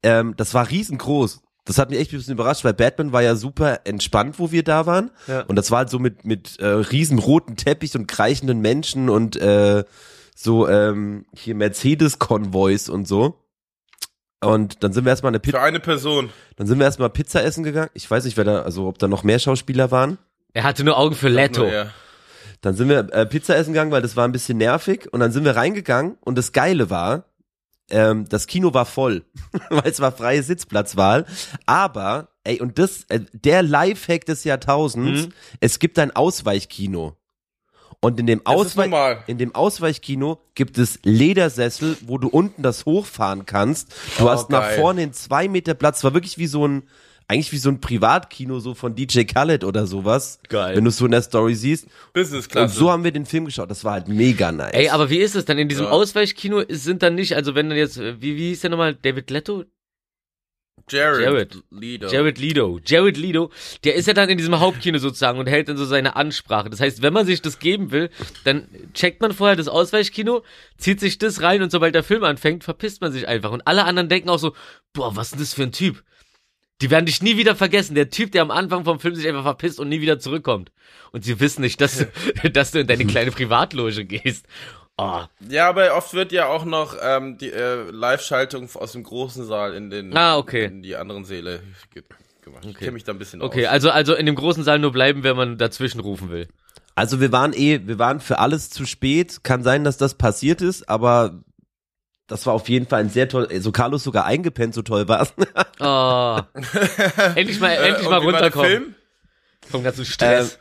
Ähm, 0.02 0.34
das 0.36 0.54
war 0.54 0.68
riesengroß. 0.68 1.40
Das 1.64 1.78
hat 1.78 1.90
mich 1.90 2.00
echt 2.00 2.12
ein 2.12 2.18
bisschen 2.18 2.34
überrascht, 2.34 2.64
weil 2.64 2.74
Batman 2.74 3.12
war 3.12 3.22
ja 3.22 3.36
super 3.36 3.82
entspannt, 3.84 4.40
wo 4.40 4.50
wir 4.50 4.64
da 4.64 4.86
waren. 4.86 5.12
Ja. 5.28 5.42
Und 5.42 5.54
das 5.54 5.70
war 5.70 5.78
halt 5.78 5.90
so 5.90 6.00
mit, 6.00 6.24
mit 6.24 6.58
äh, 6.58 6.66
riesen 6.66 7.20
roten 7.20 7.54
Teppich 7.54 7.94
und 7.94 8.08
kreichenden 8.08 8.60
Menschen 8.60 9.08
und 9.08 9.36
äh, 9.36 9.84
so 10.34 10.68
ähm, 10.68 11.26
hier 11.36 11.54
Mercedes-Konvois 11.54 12.88
und 12.90 13.06
so. 13.06 13.41
Und 14.42 14.82
dann 14.82 14.92
sind 14.92 15.04
wir 15.04 15.10
erstmal 15.10 15.30
eine 15.30 15.40
Pizza, 15.40 15.58
Für 15.58 15.64
eine 15.64 15.80
Person. 15.80 16.30
dann 16.56 16.66
sind 16.66 16.78
wir 16.78 16.84
erstmal 16.84 17.10
Pizza 17.10 17.42
essen 17.44 17.62
gegangen. 17.64 17.90
Ich 17.94 18.10
weiß 18.10 18.24
nicht, 18.24 18.36
wer 18.36 18.44
da, 18.44 18.62
also 18.62 18.88
ob 18.88 18.98
da 18.98 19.08
noch 19.08 19.22
mehr 19.22 19.38
Schauspieler 19.38 19.90
waren. 19.90 20.18
Er 20.52 20.64
hatte 20.64 20.84
nur 20.84 20.98
Augen 20.98 21.14
für 21.14 21.28
Leto. 21.28 21.62
Nur. 21.62 21.86
Dann 22.60 22.74
sind 22.74 22.88
wir 22.88 23.12
äh, 23.12 23.26
Pizza 23.26 23.56
essen 23.56 23.72
gegangen, 23.72 23.90
weil 23.90 24.02
das 24.02 24.16
war 24.16 24.24
ein 24.26 24.32
bisschen 24.32 24.58
nervig. 24.58 25.08
Und 25.12 25.20
dann 25.20 25.32
sind 25.32 25.44
wir 25.44 25.56
reingegangen 25.56 26.16
und 26.20 26.36
das 26.38 26.52
Geile 26.52 26.90
war, 26.90 27.24
ähm, 27.90 28.26
das 28.28 28.46
Kino 28.46 28.72
war 28.74 28.86
voll, 28.86 29.24
weil 29.70 29.90
es 29.90 30.00
war 30.00 30.12
freie 30.12 30.42
Sitzplatzwahl. 30.42 31.26
Aber, 31.66 32.28
ey, 32.44 32.60
und 32.60 32.78
das, 32.78 33.04
äh, 33.08 33.20
der 33.32 33.62
Lifehack 33.62 34.24
des 34.26 34.44
Jahrtausends, 34.44 35.26
Mhm. 35.28 35.32
es 35.60 35.78
gibt 35.78 35.98
ein 35.98 36.10
Ausweichkino. 36.14 37.16
Und 38.00 38.18
in 38.20 38.26
dem, 38.26 38.40
normal. 38.44 39.22
in 39.26 39.38
dem 39.38 39.54
Ausweichkino 39.54 40.38
gibt 40.54 40.78
es 40.78 40.98
Ledersessel, 41.02 41.96
wo 42.06 42.18
du 42.18 42.28
unten 42.28 42.62
das 42.62 42.84
hochfahren 42.86 43.46
kannst. 43.46 43.92
Du 44.18 44.24
Oh, 44.24 44.28
hast 44.30 44.50
nach 44.50 44.62
geil. 44.62 44.78
vorne 44.78 45.02
einen 45.02 45.12
zwei 45.12 45.48
Meter 45.48 45.74
Platz. 45.74 46.02
War 46.04 46.14
wirklich 46.14 46.38
wie 46.38 46.46
so 46.46 46.66
ein, 46.66 46.82
eigentlich 47.28 47.52
wie 47.52 47.58
so 47.58 47.70
ein 47.70 47.80
Privatkino, 47.80 48.58
so 48.60 48.74
von 48.74 48.94
DJ 48.94 49.22
Khaled 49.24 49.64
oder 49.64 49.86
sowas. 49.86 50.40
Geil. 50.48 50.76
Wenn 50.76 50.84
du 50.84 50.90
es 50.90 50.96
so 50.96 51.04
in 51.06 51.12
der 51.12 51.22
Story 51.22 51.54
siehst. 51.54 51.86
Business 52.12 52.46
Und 52.46 52.52
Class. 52.52 52.74
so 52.74 52.90
haben 52.90 53.04
wir 53.04 53.12
den 53.12 53.26
Film 53.26 53.44
geschaut. 53.46 53.70
Das 53.70 53.84
war 53.84 53.92
halt 53.92 54.08
mega 54.08 54.50
nice. 54.52 54.72
Ey, 54.74 54.88
aber 54.90 55.08
wie 55.10 55.18
ist 55.18 55.34
es 55.36 55.44
dann 55.44 55.58
in 55.58 55.68
diesem 55.68 55.84
Ja. 55.86 55.90
Ausweichkino? 55.92 56.62
Sind 56.68 57.02
dann 57.02 57.14
nicht, 57.14 57.34
also 57.34 57.54
wenn 57.54 57.68
dann 57.68 57.78
jetzt, 57.78 57.98
wie, 57.98 58.36
wie 58.36 58.48
hieß 58.48 58.60
der 58.62 58.70
nochmal? 58.70 58.94
David 58.94 59.30
Leto? 59.30 59.64
Jared, 60.88 61.22
Jared. 61.22 61.56
Leader. 61.70 62.08
Jared 62.10 62.38
Leto. 62.38 62.80
Jared 62.84 63.16
Leto, 63.16 63.50
der 63.84 63.94
ist 63.94 64.06
ja 64.06 64.14
dann 64.14 64.28
in 64.28 64.36
diesem 64.36 64.58
Hauptkino 64.58 64.98
sozusagen 64.98 65.38
und 65.38 65.46
hält 65.46 65.68
dann 65.68 65.76
so 65.76 65.84
seine 65.84 66.16
Ansprache. 66.16 66.70
Das 66.70 66.80
heißt, 66.80 67.02
wenn 67.02 67.12
man 67.12 67.24
sich 67.24 67.40
das 67.40 67.58
geben 67.58 67.90
will, 67.92 68.10
dann 68.44 68.68
checkt 68.92 69.20
man 69.20 69.32
vorher 69.32 69.56
das 69.56 69.68
Ausweichkino, 69.68 70.42
zieht 70.76 71.00
sich 71.00 71.18
das 71.18 71.40
rein 71.40 71.62
und 71.62 71.70
sobald 71.70 71.94
der 71.94 72.02
Film 72.02 72.24
anfängt, 72.24 72.64
verpisst 72.64 73.00
man 73.00 73.12
sich 73.12 73.28
einfach. 73.28 73.52
Und 73.52 73.66
alle 73.66 73.84
anderen 73.84 74.08
denken 74.08 74.28
auch 74.28 74.38
so, 74.38 74.54
boah, 74.92 75.16
was 75.16 75.28
ist 75.28 75.32
denn 75.32 75.40
das 75.40 75.54
für 75.54 75.62
ein 75.62 75.72
Typ? 75.72 76.02
Die 76.80 76.90
werden 76.90 77.06
dich 77.06 77.22
nie 77.22 77.36
wieder 77.36 77.54
vergessen. 77.54 77.94
Der 77.94 78.10
Typ, 78.10 78.32
der 78.32 78.42
am 78.42 78.50
Anfang 78.50 78.84
vom 78.84 78.98
Film 78.98 79.14
sich 79.14 79.28
einfach 79.28 79.44
verpisst 79.44 79.78
und 79.78 79.88
nie 79.88 80.00
wieder 80.00 80.18
zurückkommt. 80.18 80.72
Und 81.12 81.24
sie 81.24 81.38
wissen 81.38 81.62
nicht, 81.62 81.80
dass 81.80 81.98
du, 81.98 82.50
dass 82.50 82.72
du 82.72 82.80
in 82.80 82.86
deine 82.86 83.06
kleine 83.06 83.30
Privatloge 83.30 84.04
gehst. 84.04 84.46
Oh, 85.02 85.24
Ja, 85.48 85.68
aber 85.68 85.96
oft 85.96 86.14
wird 86.14 86.32
ja 86.32 86.46
auch 86.46 86.64
noch 86.64 86.96
ähm, 87.02 87.38
die 87.38 87.50
äh, 87.50 87.90
Live-Schaltung 87.90 88.68
aus 88.74 88.92
dem 88.92 89.02
großen 89.02 89.44
Saal 89.46 89.74
in 89.74 89.90
den 89.90 90.16
Ah, 90.16 90.36
okay. 90.36 90.66
in 90.66 90.82
die 90.82 90.96
anderen 90.96 91.24
Säle 91.24 91.60
ge 91.92 92.02
gemacht. 92.42 92.64
Ich 92.66 92.76
kenne 92.76 92.92
mich 92.92 93.04
da 93.04 93.12
ein 93.12 93.18
bisschen 93.18 93.40
okay, 93.42 93.66
aus. 93.66 93.72
also, 93.72 93.90
also 93.90 94.14
in 94.14 94.26
dem 94.26 94.34
großen 94.34 94.64
Saal 94.64 94.78
nur 94.78 94.92
bleiben, 94.92 95.22
wenn 95.22 95.36
man 95.36 95.58
dazwischen 95.58 96.00
rufen 96.00 96.30
will. 96.30 96.48
Also 96.94 97.20
wir 97.20 97.32
waren 97.32 97.52
eh, 97.54 97.80
wir 97.84 97.98
waren 97.98 98.20
für 98.20 98.38
alles 98.38 98.68
zu 98.70 98.84
spät. 98.84 99.44
Kann 99.44 99.62
sein, 99.62 99.84
dass 99.84 99.96
das 99.96 100.14
passiert 100.14 100.60
ist, 100.60 100.88
aber 100.88 101.42
das 102.26 102.44
war 102.46 102.52
auf 102.54 102.68
jeden 102.68 102.86
Fall 102.86 103.00
ein 103.00 103.10
sehr 103.10 103.28
toll. 103.28 103.48
So 103.60 103.72
Carlos 103.72 104.02
sogar 104.04 104.24
eingepennt, 104.26 104.74
so 104.74 104.82
toll 104.82 105.08
war's. 105.08 105.32
Oh. 105.80 106.38
endlich 107.34 107.58
mal, 107.60 107.70
Äh, 107.72 107.88
endlich 107.88 108.04
mal 108.08 108.10
war 108.12 108.22
runterkommen. 108.22 108.94
Vom 109.68 109.82
ganzen 109.82 110.04
Stress. 110.04 110.58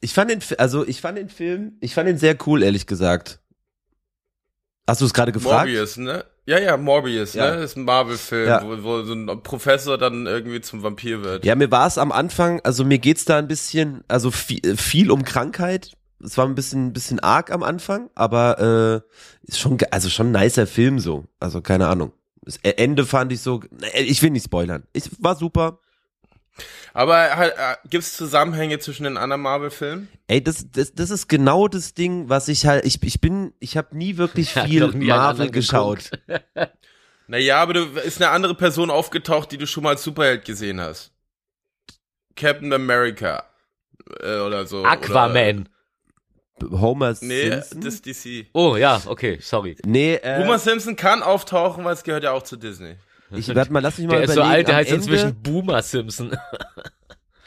Ich 0.00 0.12
fand 0.12 0.30
den, 0.30 0.40
also 0.58 0.86
ich 0.86 1.00
fand 1.00 1.18
den 1.18 1.28
Film, 1.28 1.76
ich 1.80 1.94
fand 1.94 2.08
den 2.08 2.18
sehr 2.18 2.36
cool, 2.46 2.62
ehrlich 2.62 2.86
gesagt. 2.86 3.40
Hast 4.88 5.00
du 5.00 5.04
es 5.04 5.12
gerade 5.14 5.32
gefragt? 5.32 5.66
Morbius, 5.68 5.96
ne? 5.96 6.24
Ja, 6.46 6.58
ja, 6.60 6.76
Morbius, 6.76 7.34
Ja. 7.34 7.50
ne? 7.50 7.56
Das 7.60 7.72
ist 7.72 7.76
ein 7.76 7.84
Marvel-Film, 7.84 8.48
Ja. 8.48 8.62
wo, 8.62 8.82
wo 8.84 9.02
so 9.02 9.14
ein 9.14 9.26
Professor 9.42 9.98
dann 9.98 10.26
irgendwie 10.26 10.60
zum 10.60 10.82
Vampir 10.82 11.24
wird. 11.24 11.44
Ja, 11.44 11.56
mir 11.56 11.70
war 11.72 11.86
es 11.88 11.98
am 11.98 12.12
Anfang, 12.12 12.60
also 12.62 12.84
mir 12.84 12.98
geht's 12.98 13.24
da 13.24 13.38
ein 13.38 13.48
bisschen, 13.48 14.04
also 14.06 14.30
viel, 14.30 14.76
viel 14.76 15.10
um 15.10 15.24
Krankheit. 15.24 15.92
Es 16.22 16.38
war 16.38 16.46
ein 16.46 16.54
bisschen, 16.54 16.86
ein 16.86 16.92
bisschen 16.92 17.18
arg 17.20 17.50
am 17.50 17.62
Anfang, 17.64 18.10
aber 18.14 19.02
äh, 19.44 19.48
ist 19.48 19.58
schon, 19.58 19.76
also 19.90 20.08
schon 20.08 20.32
ein 20.32 20.40
nicer 20.42 20.66
Film 20.68 20.98
so. 21.00 21.24
Also 21.40 21.60
keine 21.60 21.88
Ahnung. 21.88 22.12
Das 22.42 22.58
Ende 22.62 23.04
fand 23.04 23.32
ich 23.32 23.40
so, 23.40 23.60
äh, 23.92 24.02
ich 24.02 24.22
will 24.22 24.30
nicht 24.30 24.44
spoilern. 24.44 24.84
Ich 24.92 25.10
war 25.18 25.34
super. 25.34 25.80
Aber 26.94 27.36
halt, 27.36 27.52
äh, 27.56 27.76
gibt's 27.88 28.16
Zusammenhänge 28.16 28.78
zwischen 28.78 29.04
den 29.04 29.16
anderen 29.16 29.42
Marvel-Filmen? 29.42 30.08
Ey, 30.28 30.42
das, 30.42 30.66
das, 30.70 30.94
das 30.94 31.10
ist 31.10 31.28
genau 31.28 31.68
das 31.68 31.94
Ding, 31.94 32.28
was 32.28 32.48
ich 32.48 32.66
halt, 32.66 32.84
ich, 32.84 33.02
ich 33.02 33.20
bin, 33.20 33.52
ich 33.58 33.76
habe 33.76 33.96
nie 33.96 34.16
wirklich 34.16 34.52
viel 34.52 34.88
nie 34.88 35.06
Marvel 35.06 35.50
geschaut. 35.50 36.10
Naja, 37.28 37.60
aber 37.60 37.74
du 37.74 37.84
ist 38.04 38.22
eine 38.22 38.30
andere 38.30 38.54
Person 38.54 38.88
aufgetaucht, 38.88 39.50
die 39.50 39.58
du 39.58 39.66
schon 39.66 39.82
mal 39.82 39.90
als 39.90 40.04
Superheld 40.04 40.44
gesehen 40.44 40.80
hast. 40.80 41.12
Captain 42.36 42.72
America. 42.72 43.44
Äh, 44.20 44.38
oder 44.38 44.66
so. 44.66 44.80
Oder, 44.80 44.90
Aquaman. 44.90 45.68
Homer 46.70 47.14
nee, 47.20 47.50
Simpson? 47.50 47.80
das 47.82 47.94
ist 47.94 48.06
DC. 48.06 48.46
Oh 48.54 48.76
ja, 48.76 49.02
okay, 49.06 49.38
sorry. 49.42 49.76
nee, 49.84 50.14
äh, 50.14 50.38
Homer 50.38 50.58
Simpson 50.58 50.96
kann 50.96 51.22
auftauchen, 51.22 51.84
weil 51.84 51.92
es 51.92 52.02
gehört 52.02 52.24
ja 52.24 52.32
auch 52.32 52.42
zu 52.42 52.56
Disney. 52.56 52.96
Ich 53.32 53.54
warte 53.54 53.72
mal, 53.72 53.80
lass 53.80 53.98
mich 53.98 54.06
mal 54.06 54.14
Der 54.16 54.24
ist 54.24 54.30
so 54.34 54.40
überlegen. 54.40 54.54
alt, 54.56 54.68
der 54.68 54.76
heißt 54.76 54.90
Ende, 54.90 55.02
inzwischen 55.04 55.42
Boomer 55.42 55.82
Simpson. 55.82 56.36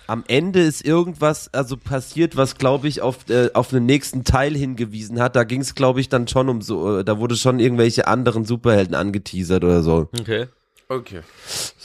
am 0.08 0.24
Ende 0.28 0.62
ist 0.62 0.84
irgendwas 0.86 1.54
also 1.54 1.78
passiert, 1.78 2.36
was 2.36 2.56
glaube 2.58 2.88
ich 2.88 3.02
auf 3.02 3.30
äh, 3.30 3.52
auf 3.54 3.70
den 3.70 3.86
nächsten 3.86 4.24
Teil 4.24 4.56
hingewiesen 4.56 5.20
hat. 5.22 5.36
Da 5.36 5.44
ging 5.44 5.62
es 5.62 5.76
glaube 5.76 6.00
ich 6.02 6.10
dann 6.10 6.28
schon 6.28 6.50
um 6.50 6.62
so, 6.62 7.00
äh, 7.00 7.04
da 7.04 7.20
wurde 7.20 7.36
schon 7.36 7.60
irgendwelche 7.60 8.08
anderen 8.08 8.46
Superhelden 8.46 8.96
angeteasert 8.96 9.64
oder 9.64 9.82
so. 9.84 10.10
Okay. 10.20 10.48
Okay. 10.92 11.22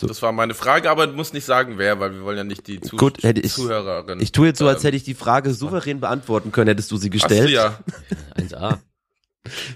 Das 0.00 0.22
war 0.22 0.32
meine 0.32 0.54
Frage, 0.54 0.90
aber 0.90 1.06
du 1.06 1.12
musst 1.12 1.34
nicht 1.34 1.44
sagen, 1.44 1.74
wer, 1.76 2.00
weil 2.00 2.14
wir 2.14 2.22
wollen 2.24 2.38
ja 2.38 2.44
nicht 2.44 2.66
die 2.66 2.80
Zu 2.80 2.96
Gut, 2.96 3.22
hätte 3.22 3.42
ich- 3.42 3.52
Zuhörerin. 3.52 4.18
Ich 4.18 4.32
tue 4.32 4.46
jetzt 4.46 4.58
so, 4.58 4.66
als 4.66 4.82
ähm, 4.82 4.86
hätte 4.88 4.96
ich 4.96 5.04
die 5.04 5.12
Frage 5.12 5.52
souverän 5.52 6.00
beantworten 6.00 6.52
können, 6.52 6.68
hättest 6.68 6.90
du 6.90 6.96
sie 6.96 7.10
gestellt. 7.10 7.50
ja. 7.50 7.78
1A. 8.38 8.78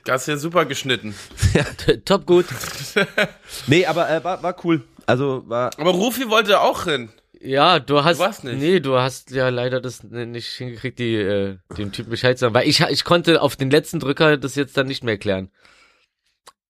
Hast 0.09 0.29
ja 0.29 0.37
super 0.37 0.65
geschnitten. 0.65 1.15
Top 2.05 2.27
gut. 2.27 2.47
Nee, 3.67 3.87
aber 3.87 4.11
äh, 4.11 4.23
war, 4.25 4.43
war 4.43 4.57
cool. 4.65 4.83
Also 5.07 5.45
war. 5.47 5.71
Aber 5.79 5.91
Rufi 5.91 6.29
wollte 6.29 6.61
auch 6.61 6.85
hin. 6.85 7.11
Ja, 7.41 7.79
du 7.79 8.03
hast. 8.03 8.19
warst 8.19 8.45
nicht. 8.45 8.59
Nee, 8.59 8.81
du 8.81 8.97
hast 8.99 9.31
ja 9.31 9.49
leider 9.49 9.81
das 9.81 10.03
nicht 10.03 10.49
hingekriegt, 10.49 10.99
die, 10.99 11.15
äh, 11.15 11.59
dem 11.77 11.93
Typen 11.93 12.11
Bescheid 12.11 12.37
zu 12.39 12.47
sagen. 12.47 12.55
Weil 12.55 12.69
ich, 12.69 12.81
ich 12.81 13.05
konnte 13.05 13.41
auf 13.43 13.57
den 13.57 13.71
letzten 13.71 14.01
Drücker 14.01 14.37
das 14.39 14.55
jetzt 14.57 14.77
dann 14.77 14.87
nicht 14.87 15.05
mehr 15.05 15.19
klären. 15.19 15.51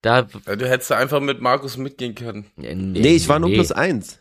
Da. 0.03 0.29
Ja, 0.47 0.57
Du 0.57 0.69
hättest 0.69 0.93
einfach 0.93 1.21
mit 1.21 1.41
Markus 1.41 1.77
mitgehen 1.77 2.15
können. 2.15 2.51
Nee, 2.57 2.75
Nee, 2.75 3.17
ich 3.17 3.29
war 3.29 3.39
nur 3.39 3.49
nee, 3.49 3.57
plus 3.57 3.73
eins. 3.73 4.19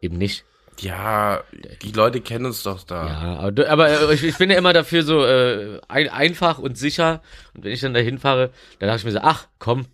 Eben 0.00 0.18
nicht. 0.18 0.44
Ja, 0.80 1.42
die 1.82 1.92
Leute 1.92 2.20
kennen 2.20 2.46
uns 2.46 2.62
doch 2.62 2.84
da. 2.84 3.06
Ja, 3.06 3.36
aber, 3.38 3.52
du- 3.52 3.68
aber 3.70 3.88
äh, 4.10 4.14
ich, 4.14 4.22
ich 4.22 4.36
bin 4.38 4.50
ja 4.50 4.56
immer 4.58 4.72
dafür 4.72 5.02
so 5.02 5.24
äh, 5.24 5.80
ein, 5.88 6.08
einfach 6.08 6.58
und 6.58 6.78
sicher. 6.78 7.22
Und 7.54 7.64
wenn 7.64 7.72
ich 7.72 7.80
dann 7.80 7.94
da 7.94 8.00
hinfahre, 8.00 8.50
dann 8.78 8.88
dachte 8.88 9.00
ich 9.00 9.04
mir 9.04 9.12
so, 9.12 9.20
ach, 9.22 9.48
komm. 9.58 9.86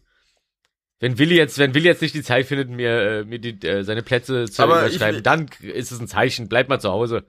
Wenn 1.00 1.18
Willi 1.18 1.36
jetzt, 1.36 1.58
wenn 1.58 1.74
Willi 1.74 1.86
jetzt 1.86 2.02
nicht 2.02 2.14
die 2.14 2.22
Zeit 2.22 2.46
findet, 2.46 2.70
mir, 2.70 2.90
äh, 3.20 3.24
mir 3.24 3.38
die, 3.38 3.66
äh, 3.66 3.82
seine 3.82 4.02
Plätze 4.02 4.44
zu 4.46 4.62
Aber 4.62 4.86
ich 4.86 4.94
überschreiben, 4.96 5.16
will- 5.16 5.22
dann 5.22 5.48
ist 5.60 5.90
es 5.92 6.00
ein 6.00 6.08
Zeichen, 6.08 6.48
bleib 6.48 6.68
mal 6.68 6.80
zu 6.80 6.90
Hause. 6.90 7.24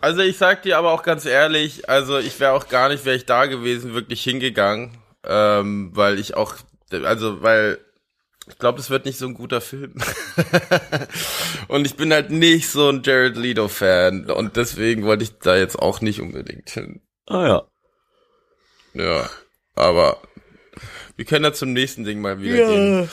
Also 0.00 0.22
ich 0.22 0.38
sag 0.38 0.62
dir 0.62 0.78
aber 0.78 0.92
auch 0.92 1.02
ganz 1.02 1.26
ehrlich, 1.26 1.88
also 1.88 2.18
ich 2.18 2.40
wäre 2.40 2.52
auch 2.52 2.68
gar 2.68 2.88
nicht, 2.88 3.04
wäre 3.04 3.16
ich 3.16 3.26
da 3.26 3.46
gewesen, 3.46 3.92
wirklich 3.94 4.22
hingegangen, 4.22 4.96
ähm, 5.24 5.90
weil 5.94 6.18
ich 6.18 6.34
auch, 6.36 6.54
also 6.90 7.42
weil 7.42 7.78
ich 8.48 8.58
glaube, 8.58 8.78
das 8.78 8.90
wird 8.90 9.04
nicht 9.04 9.18
so 9.18 9.26
ein 9.26 9.34
guter 9.34 9.60
Film. 9.60 9.94
und 11.68 11.86
ich 11.86 11.96
bin 11.96 12.12
halt 12.12 12.30
nicht 12.30 12.68
so 12.68 12.88
ein 12.88 13.02
Jared 13.04 13.36
Leto 13.36 13.68
Fan 13.68 14.30
und 14.30 14.56
deswegen 14.56 15.04
wollte 15.04 15.24
ich 15.24 15.38
da 15.38 15.56
jetzt 15.56 15.78
auch 15.78 16.00
nicht 16.00 16.20
unbedingt 16.20 16.70
hin. 16.70 17.00
Ah 17.26 17.46
ja. 17.46 17.62
Ja, 18.94 19.30
aber 19.76 20.20
wir 21.16 21.24
können 21.24 21.44
ja 21.44 21.52
zum 21.52 21.72
nächsten 21.72 22.04
Ding 22.04 22.20
mal 22.20 22.40
wieder 22.40 22.56
gehen. 22.56 23.10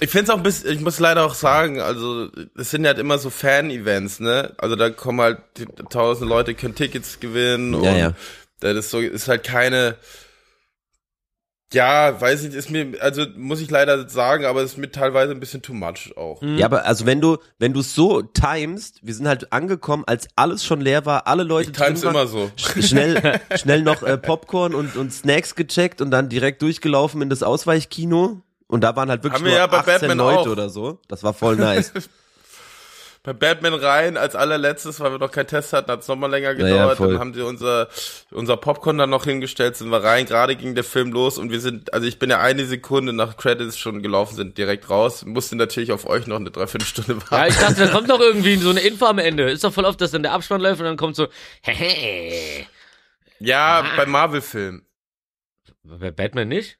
Ich 0.00 0.10
finde 0.10 0.24
es 0.24 0.30
auch 0.30 0.36
ein 0.36 0.42
bisschen, 0.42 0.70
ich 0.70 0.80
muss 0.80 0.98
leider 0.98 1.24
auch 1.24 1.34
sagen, 1.34 1.80
also 1.80 2.28
es 2.56 2.70
sind 2.70 2.86
halt 2.86 2.98
immer 2.98 3.16
so 3.16 3.30
Fan-Events, 3.30 4.20
ne? 4.20 4.54
Also 4.58 4.76
da 4.76 4.90
kommen 4.90 5.20
halt 5.22 5.38
tausend 5.88 6.28
Leute, 6.28 6.54
können 6.54 6.74
Tickets 6.74 7.18
gewinnen 7.18 7.72
Ja, 7.82 7.90
und 7.90 7.98
ja. 7.98 8.12
das 8.60 8.76
ist 8.76 8.90
so, 8.90 9.00
ist 9.00 9.28
halt 9.28 9.44
keine, 9.44 9.96
ja, 11.72 12.20
weiß 12.20 12.42
nicht, 12.44 12.54
ist 12.54 12.70
mir, 12.70 12.94
also 13.00 13.24
muss 13.36 13.60
ich 13.60 13.70
leider 13.70 14.08
sagen, 14.08 14.44
aber 14.44 14.62
es 14.62 14.72
ist 14.72 14.78
mir 14.78 14.90
teilweise 14.90 15.32
ein 15.32 15.40
bisschen 15.40 15.62
too 15.62 15.74
much 15.74 16.16
auch. 16.16 16.40
Ja, 16.42 16.66
aber 16.66 16.84
also 16.84 17.06
wenn 17.06 17.20
du, 17.20 17.38
wenn 17.58 17.72
du 17.72 17.80
es 17.80 17.94
so 17.94 18.22
timest, 18.22 19.00
wir 19.02 19.12
sind 19.14 19.26
halt 19.26 19.52
angekommen, 19.52 20.04
als 20.06 20.28
alles 20.36 20.64
schon 20.64 20.80
leer 20.80 21.06
war, 21.06 21.26
alle 21.26 21.42
Leute 21.42 21.70
Ich 21.72 21.76
times 21.76 22.02
immer 22.04 22.26
so. 22.28 22.50
sch- 22.56 22.86
schnell, 22.86 23.40
schnell 23.56 23.82
noch 23.82 24.02
äh, 24.02 24.16
Popcorn 24.16 24.74
und, 24.74 24.96
und 24.96 25.12
Snacks 25.12 25.54
gecheckt 25.56 26.00
und 26.00 26.10
dann 26.12 26.28
direkt 26.28 26.62
durchgelaufen 26.62 27.20
in 27.22 27.30
das 27.30 27.42
Ausweichkino. 27.42 28.40
Und 28.68 28.80
da 28.82 28.94
waren 28.96 29.08
halt 29.10 29.22
wirklich 29.24 29.38
Haben 29.40 29.44
wir 29.46 29.52
nur 29.52 29.58
ja 29.60 29.66
bei 29.66 29.78
18 29.78 29.92
Batman 30.00 30.18
Leute 30.18 30.38
auch. 30.40 30.46
oder 30.48 30.70
so. 30.70 30.98
Das 31.08 31.22
war 31.22 31.34
voll 31.34 31.56
nice. 31.56 31.92
Bei 33.26 33.32
Batman 33.32 33.74
rein 33.74 34.16
als 34.16 34.36
allerletztes, 34.36 35.00
weil 35.00 35.10
wir 35.10 35.18
noch 35.18 35.32
keinen 35.32 35.48
Test 35.48 35.72
hatten, 35.72 35.90
hat 35.90 36.02
es 36.02 36.06
nochmal 36.06 36.30
länger 36.30 36.52
ja, 36.52 36.54
gedauert. 36.54 36.96
voll. 36.98 37.10
dann 37.10 37.18
haben 37.18 37.34
sie 37.34 37.42
unser, 37.42 37.88
unser 38.30 38.56
Popcorn 38.56 38.98
dann 38.98 39.10
noch 39.10 39.24
hingestellt, 39.24 39.74
sind 39.76 39.90
wir 39.90 40.04
rein. 40.04 40.26
Gerade 40.26 40.54
ging 40.54 40.76
der 40.76 40.84
Film 40.84 41.10
los 41.10 41.36
und 41.36 41.50
wir 41.50 41.58
sind, 41.60 41.92
also 41.92 42.06
ich 42.06 42.20
bin 42.20 42.30
ja 42.30 42.38
eine 42.38 42.64
Sekunde 42.66 43.12
nach 43.12 43.36
Credits 43.36 43.76
schon 43.78 44.00
gelaufen, 44.00 44.36
sind 44.36 44.56
direkt 44.56 44.88
raus. 44.90 45.24
Musste 45.24 45.56
natürlich 45.56 45.90
auf 45.90 46.06
euch 46.06 46.28
noch 46.28 46.36
eine 46.36 46.52
Dreiviertelstunde 46.52 47.14
Ja, 47.14 47.30
warten. 47.32 47.50
ich 47.52 47.58
dachte, 47.58 47.74
da 47.74 47.88
kommt 47.88 48.08
doch 48.10 48.20
irgendwie 48.20 48.54
so 48.58 48.70
eine 48.70 48.78
Info 48.78 49.06
am 49.06 49.18
Ende. 49.18 49.50
Ist 49.50 49.64
doch 49.64 49.72
voll 49.72 49.86
oft, 49.86 50.00
dass 50.00 50.12
dann 50.12 50.22
der 50.22 50.30
Abspann 50.32 50.60
läuft 50.60 50.78
und 50.78 50.86
dann 50.86 50.96
kommt 50.96 51.16
so, 51.16 51.26
hehe. 51.62 52.64
Ja, 53.40 53.84
bei 53.96 54.06
Marvel-Filmen. 54.06 54.86
Bei 55.82 56.12
Batman 56.12 56.46
nicht? 56.46 56.78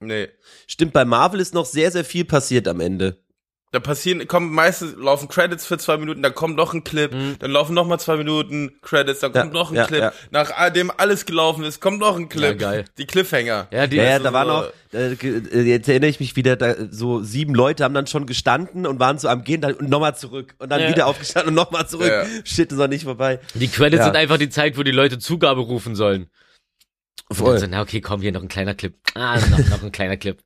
Nee. 0.00 0.28
Stimmt, 0.66 0.92
bei 0.92 1.06
Marvel 1.06 1.40
ist 1.40 1.54
noch 1.54 1.64
sehr, 1.64 1.90
sehr 1.90 2.04
viel 2.04 2.26
passiert 2.26 2.68
am 2.68 2.80
Ende. 2.80 3.24
Da 3.72 3.78
passieren, 3.78 4.26
kommen 4.26 4.52
meistens, 4.52 4.96
laufen 4.96 5.28
Credits 5.28 5.64
für 5.64 5.78
zwei 5.78 5.96
Minuten, 5.96 6.22
dann 6.22 6.34
kommt 6.34 6.56
noch 6.56 6.74
ein 6.74 6.82
Clip, 6.82 7.12
dann 7.38 7.50
laufen 7.52 7.72
noch 7.72 7.86
mal 7.86 7.98
zwei 8.00 8.16
Minuten 8.16 8.72
Credits, 8.82 9.20
dann 9.20 9.30
Mhm. 9.30 9.36
Ja, 9.36 9.42
kommt 9.42 9.52
noch 9.54 9.70
ein 9.70 9.76
ja, 9.76 9.86
Clip. 9.86 10.00
ja. 10.00 10.12
Nach 10.32 10.70
dem 10.72 10.90
alles 10.96 11.24
gelaufen 11.24 11.62
ist, 11.62 11.78
kommt 11.80 12.00
noch 12.00 12.16
ein 12.16 12.28
Clip. 12.28 12.60
Ja, 12.60 12.70
geil. 12.70 12.84
Die 12.98 13.06
Cliffhanger. 13.06 13.68
Ja, 13.70 13.86
die, 13.86 13.96
Ja, 13.98 14.02
ja, 14.02 14.18
da 14.18 14.32
war 14.32 14.44
so- 14.44 14.50
noch, 14.50 14.72
äh, 14.92 15.12
äh, 15.12 15.60
jetzt 15.62 15.88
erinnere 15.88 16.10
ich 16.10 16.18
mich 16.18 16.34
wieder, 16.34 16.56
da, 16.56 16.74
so 16.90 17.22
sieben 17.22 17.54
Leute 17.54 17.84
haben 17.84 17.94
dann 17.94 18.08
schon 18.08 18.26
gestanden 18.26 18.86
und 18.88 18.98
waren 18.98 19.18
so 19.18 19.28
am 19.28 19.44
Gehen 19.44 19.60
dann, 19.60 19.74
und 19.74 19.88
nochmal 19.88 20.16
zurück 20.16 20.56
und 20.58 20.68
dann 20.68 20.80
Ja. 20.80 20.88
wieder 20.88 21.06
aufgestanden 21.06 21.50
und 21.50 21.54
nochmal 21.54 21.86
zurück. 21.86 22.08
Ja. 22.10 22.24
Shit, 22.42 22.72
ist 22.72 22.78
noch 22.78 22.88
nicht 22.88 23.04
vorbei. 23.04 23.38
die 23.54 23.68
Credits 23.68 23.98
Ja. 24.00 24.04
sind 24.06 24.16
einfach 24.16 24.38
die 24.38 24.48
Zeit, 24.50 24.78
wo 24.78 24.82
die 24.82 24.90
Leute 24.90 25.20
Zugabe 25.20 25.60
rufen 25.60 25.94
sollen. 25.94 26.28
Und 27.28 27.36
Voll. 27.36 27.52
dann 27.52 27.60
so, 27.60 27.66
na 27.70 27.82
okay, 27.82 28.00
komm, 28.00 28.20
hier 28.20 28.32
noch 28.32 28.42
ein 28.42 28.48
kleiner 28.48 28.74
Clip. 28.74 28.94
Ah, 29.14 29.38
noch, 29.48 29.58
noch 29.68 29.82
ein 29.84 29.92
kleiner 29.92 30.16
Clip. 30.16 30.38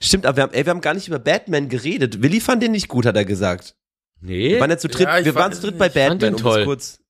Stimmt, 0.00 0.26
aber 0.26 0.36
wir 0.36 0.42
haben, 0.44 0.52
ey, 0.52 0.64
wir 0.66 0.70
haben 0.70 0.80
gar 0.80 0.94
nicht 0.94 1.08
über 1.08 1.18
Batman 1.18 1.68
geredet. 1.68 2.22
Willi 2.22 2.40
fand 2.40 2.62
den 2.62 2.72
nicht 2.72 2.88
gut, 2.88 3.06
hat 3.06 3.16
er 3.16 3.24
gesagt. 3.24 3.74
Nee? 4.20 4.50
Wir 4.54 4.60
waren 4.60 4.70
ja 4.70 4.78
zu 4.78 4.88
dritt, 4.88 5.06
Ja, 5.06 5.24
wir 5.24 5.34
waren 5.34 5.52
fand- 5.52 5.54
zu 5.56 5.60
dritt 5.62 5.78
bei 5.78 5.88
Batman. 5.88 6.34
um 6.34 6.40
toll. 6.40 6.64
kurz. 6.64 7.00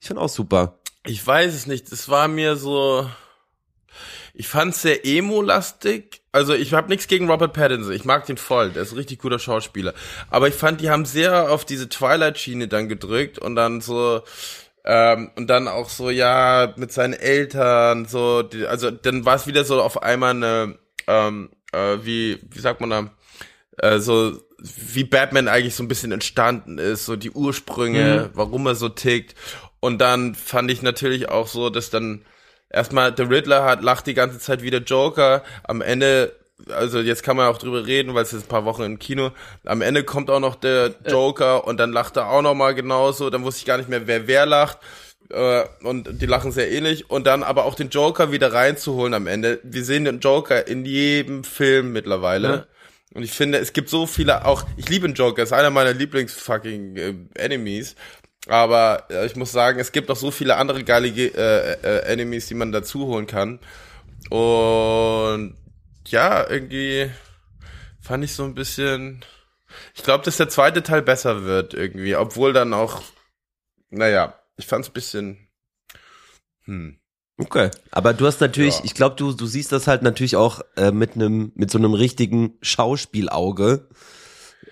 Ich 0.00 0.08
fand 0.08 0.18
auch 0.18 0.28
super. 0.28 0.80
Ich 1.06 1.24
weiß 1.26 1.54
es 1.54 1.66
nicht. 1.66 1.90
Es 1.92 2.08
war 2.08 2.28
mir 2.28 2.56
so. 2.56 3.08
Ich 4.34 4.48
fand's 4.48 4.80
sehr 4.82 5.04
emo-lastig. 5.04 6.22
Also 6.32 6.54
ich 6.54 6.72
habe 6.72 6.88
nichts 6.88 7.06
gegen 7.06 7.28
Robert 7.30 7.52
Pattinson. 7.52 7.92
Ich 7.92 8.04
mag 8.04 8.24
den 8.26 8.38
voll. 8.38 8.70
Der 8.70 8.82
ist 8.82 8.92
ein 8.92 8.96
richtig 8.98 9.18
guter 9.18 9.38
Schauspieler. 9.38 9.92
Aber 10.30 10.48
ich 10.48 10.54
fand, 10.54 10.80
die 10.80 10.88
haben 10.90 11.04
sehr 11.04 11.50
auf 11.52 11.64
diese 11.66 11.88
Twilight-Schiene 11.90 12.66
dann 12.68 12.88
gedrückt 12.88 13.38
und 13.38 13.54
dann 13.56 13.80
so. 13.82 14.22
Ähm, 14.84 15.30
und 15.36 15.46
dann 15.48 15.68
auch 15.68 15.88
so, 15.90 16.10
ja, 16.10 16.72
mit 16.76 16.90
seinen 16.92 17.12
Eltern, 17.12 18.06
so, 18.06 18.42
die, 18.42 18.66
also 18.66 18.90
dann 18.90 19.24
war 19.24 19.36
es 19.36 19.46
wieder 19.46 19.64
so 19.64 19.80
auf 19.80 20.02
einmal 20.02 20.30
eine, 20.30 20.76
ähm, 21.06 21.50
äh, 21.72 21.98
wie, 22.02 22.38
wie 22.50 22.60
sagt 22.60 22.80
man 22.80 22.90
da, 22.90 23.10
äh, 23.78 23.98
so 23.98 24.38
wie 24.58 25.04
Batman 25.04 25.48
eigentlich 25.48 25.74
so 25.74 25.82
ein 25.82 25.88
bisschen 25.88 26.12
entstanden 26.12 26.78
ist, 26.78 27.04
so 27.04 27.16
die 27.16 27.32
Ursprünge, 27.32 28.30
warum 28.34 28.66
er 28.66 28.76
so 28.76 28.88
tickt. 28.88 29.34
Und 29.80 29.98
dann 29.98 30.34
fand 30.36 30.70
ich 30.70 30.82
natürlich 30.82 31.28
auch 31.28 31.48
so, 31.48 31.68
dass 31.68 31.90
dann 31.90 32.24
erstmal 32.70 33.10
der 33.12 33.28
Riddler 33.28 33.64
hat, 33.64 33.82
lacht 33.82 34.06
die 34.06 34.14
ganze 34.14 34.38
Zeit 34.38 34.62
wie 34.62 34.70
der 34.70 34.82
Joker. 34.82 35.42
Am 35.64 35.80
Ende, 35.82 36.32
also 36.70 37.00
jetzt 37.00 37.24
kann 37.24 37.36
man 37.36 37.48
auch 37.48 37.58
drüber 37.58 37.86
reden, 37.86 38.14
weil 38.14 38.22
es 38.22 38.32
ist 38.32 38.44
ein 38.44 38.48
paar 38.48 38.64
Wochen 38.64 38.82
im 38.82 38.98
Kino. 39.00 39.32
Am 39.64 39.82
Ende 39.82 40.04
kommt 40.04 40.30
auch 40.30 40.38
noch 40.38 40.54
der 40.54 40.94
Joker 41.08 41.66
und 41.66 41.78
dann 41.78 41.90
lacht 41.90 42.16
er 42.16 42.28
auch 42.30 42.42
noch 42.42 42.54
mal 42.54 42.74
genauso. 42.74 43.30
Dann 43.30 43.42
wusste 43.42 43.60
ich 43.60 43.66
gar 43.66 43.78
nicht 43.78 43.88
mehr, 43.88 44.06
wer 44.06 44.28
wer 44.28 44.46
lacht. 44.46 44.78
Äh, 45.32 45.64
und 45.82 46.20
die 46.20 46.26
lachen 46.26 46.52
sehr 46.52 46.70
ähnlich. 46.70 47.10
Und 47.10 47.26
dann 47.26 47.42
aber 47.42 47.64
auch 47.64 47.74
den 47.74 47.88
Joker 47.88 48.32
wieder 48.32 48.52
reinzuholen 48.52 49.14
am 49.14 49.26
Ende. 49.26 49.60
Wir 49.62 49.84
sehen 49.84 50.04
den 50.04 50.20
Joker 50.20 50.66
in 50.66 50.84
jedem 50.84 51.44
Film 51.44 51.92
mittlerweile. 51.92 52.48
Ja. 52.48 52.66
Und 53.14 53.22
ich 53.22 53.32
finde, 53.32 53.58
es 53.58 53.72
gibt 53.72 53.90
so 53.90 54.06
viele 54.06 54.44
auch, 54.44 54.64
ich 54.76 54.88
liebe 54.88 55.06
den 55.06 55.14
Joker, 55.14 55.42
ist 55.42 55.52
einer 55.52 55.70
meiner 55.70 55.92
Lieblings-fucking 55.92 56.96
äh, 56.96 57.14
Enemies. 57.34 57.94
Aber 58.48 59.04
äh, 59.10 59.26
ich 59.26 59.36
muss 59.36 59.52
sagen, 59.52 59.78
es 59.78 59.92
gibt 59.92 60.10
auch 60.10 60.16
so 60.16 60.30
viele 60.30 60.56
andere 60.56 60.82
geile 60.82 61.10
Ge- 61.10 61.32
äh, 61.36 61.72
äh, 61.82 61.98
Enemies, 62.12 62.46
die 62.46 62.54
man 62.54 62.72
dazu 62.72 63.06
holen 63.06 63.26
kann. 63.26 63.60
Und 64.30 65.56
ja, 66.06 66.48
irgendwie 66.48 67.10
fand 68.00 68.24
ich 68.24 68.34
so 68.34 68.44
ein 68.44 68.54
bisschen. 68.54 69.24
Ich 69.94 70.02
glaube, 70.02 70.24
dass 70.24 70.36
der 70.36 70.48
zweite 70.48 70.82
Teil 70.82 71.02
besser 71.02 71.44
wird 71.44 71.72
irgendwie, 71.74 72.16
obwohl 72.16 72.52
dann 72.52 72.74
auch, 72.74 73.02
naja, 73.90 74.34
ich 74.62 74.68
fand's 74.68 74.88
ein 74.88 74.92
bisschen. 74.94 75.48
Hm. 76.64 76.98
Okay. 77.38 77.70
Aber 77.90 78.12
du 78.14 78.26
hast 78.26 78.40
natürlich, 78.40 78.78
Ja. 78.78 78.84
ich 78.84 78.94
glaube, 78.94 79.16
du, 79.16 79.32
du 79.32 79.46
siehst 79.46 79.72
das 79.72 79.86
halt 79.86 80.02
natürlich 80.02 80.36
auch 80.36 80.60
äh, 80.76 80.92
mit 80.92 81.14
einem, 81.14 81.52
mit 81.54 81.70
so 81.70 81.78
einem 81.78 81.94
richtigen 81.94 82.56
Schauspielauge. 82.62 83.88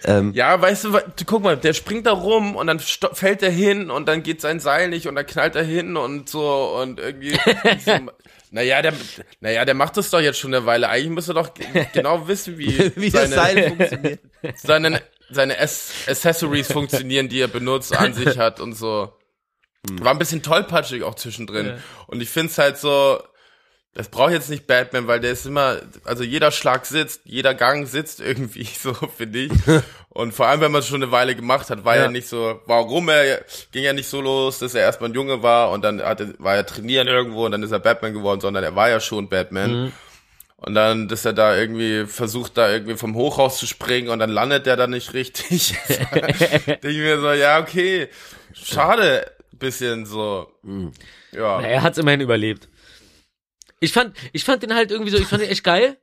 Ähm, 0.04 0.32
Ja, 0.34 0.60
weißt 0.60 0.84
du, 0.84 0.98
guck 1.26 1.42
mal, 1.42 1.56
der 1.56 1.72
springt 1.74 2.06
da 2.06 2.12
rum 2.12 2.54
und 2.56 2.66
dann 2.68 2.78
fällt 2.78 3.42
er 3.42 3.50
hin 3.50 3.90
und 3.90 4.06
dann 4.06 4.22
geht 4.22 4.40
sein 4.40 4.60
Seil 4.60 4.88
nicht 4.88 5.08
und 5.08 5.14
dann 5.16 5.26
knallt 5.26 5.56
er 5.56 5.64
hin 5.64 5.96
und 5.96 6.28
so 6.28 6.76
und 6.80 7.00
irgendwie. 7.00 7.32
so, 7.84 7.92
naja, 8.52 8.82
der, 8.82 8.92
naja, 9.40 9.64
der 9.64 9.74
macht 9.74 9.96
das 9.96 10.10
doch 10.10 10.20
jetzt 10.20 10.38
schon 10.38 10.54
eine 10.54 10.64
Weile. 10.66 10.88
Eigentlich 10.88 11.10
müsste 11.10 11.34
doch 11.34 11.52
ge- 11.54 11.86
genau 11.92 12.28
wissen, 12.28 12.56
wie, 12.58 12.78
wie 12.96 13.10
das 13.10 13.30
seine, 13.30 13.34
Seil 13.34 13.68
funktioniert. 13.68 14.20
seine, 14.56 15.02
seine 15.30 15.58
Accessories 15.58 16.70
funktionieren, 16.72 17.28
die 17.28 17.40
er 17.40 17.48
benutzt, 17.48 17.96
an 17.96 18.14
sich 18.14 18.38
hat 18.38 18.60
und 18.60 18.74
so. 18.74 19.12
War 19.82 20.12
ein 20.12 20.18
bisschen 20.18 20.42
tollpatschig 20.42 21.02
auch 21.04 21.14
zwischendrin. 21.14 21.66
Ja. 21.66 21.78
Und 22.06 22.20
ich 22.20 22.28
find's 22.28 22.58
halt 22.58 22.76
so, 22.76 23.18
das 23.94 24.08
braucht 24.08 24.32
jetzt 24.32 24.50
nicht 24.50 24.66
Batman, 24.66 25.06
weil 25.08 25.20
der 25.20 25.32
ist 25.32 25.46
immer, 25.46 25.78
also 26.04 26.22
jeder 26.22 26.52
Schlag 26.52 26.86
sitzt, 26.86 27.22
jeder 27.24 27.54
Gang 27.54 27.88
sitzt 27.88 28.20
irgendwie 28.20 28.64
so, 28.78 28.94
finde 28.94 29.40
ich. 29.40 29.52
Und 30.10 30.32
vor 30.32 30.46
allem, 30.46 30.60
wenn 30.60 30.72
man 30.72 30.80
es 30.80 30.88
schon 30.88 31.02
eine 31.02 31.12
Weile 31.12 31.34
gemacht 31.36 31.70
hat, 31.70 31.84
war 31.84 31.96
ja. 31.96 32.02
Ja. 32.02 32.10
nicht 32.10 32.28
so, 32.28 32.60
warum 32.66 33.08
er, 33.08 33.44
ging 33.72 33.84
ja 33.84 33.92
nicht 33.92 34.08
so 34.08 34.20
los, 34.20 34.58
dass 34.58 34.74
er 34.74 34.82
erstmal 34.82 35.10
ein 35.10 35.14
Junge 35.14 35.42
war 35.42 35.70
und 35.70 35.82
dann 35.82 36.02
hat 36.02 36.20
er, 36.20 36.34
war 36.38 36.56
er 36.56 36.66
trainieren 36.66 37.06
irgendwo 37.06 37.46
und 37.46 37.52
dann 37.52 37.62
ist 37.62 37.70
er 37.70 37.78
Batman 37.78 38.12
geworden, 38.12 38.40
sondern 38.40 38.64
er 38.64 38.74
war 38.74 38.90
ja 38.90 39.00
schon 39.00 39.28
Batman. 39.28 39.92
Und 40.56 40.74
dann, 40.74 41.08
dass 41.08 41.24
er 41.24 41.32
da 41.32 41.56
irgendwie 41.56 42.06
versucht, 42.06 42.58
da 42.58 42.70
irgendwie 42.70 42.96
vom 42.96 43.14
Hochhaus 43.14 43.56
zu 43.56 43.66
springen 43.66 44.10
und 44.10 44.18
dann 44.18 44.30
landet 44.30 44.66
er 44.66 44.76
da 44.76 44.86
nicht 44.86 45.14
richtig. 45.14 45.74
Denke 45.88 46.78
ich 46.82 46.98
mir 46.98 47.18
so, 47.18 47.32
ja, 47.32 47.60
okay, 47.60 48.08
schade, 48.52 49.30
bisschen 49.60 50.04
so. 50.06 50.48
Ja. 51.32 51.60
Na, 51.60 51.68
er 51.68 51.82
hat's 51.82 51.98
immerhin 51.98 52.20
überlebt. 52.20 52.68
Ich 53.78 53.92
fand, 53.92 54.16
ich 54.32 54.44
fand 54.44 54.62
den 54.62 54.74
halt 54.74 54.90
irgendwie 54.90 55.10
so, 55.12 55.18
ich 55.18 55.26
fand 55.26 55.42
den 55.42 55.50
echt 55.50 55.64
geil. 55.64 55.96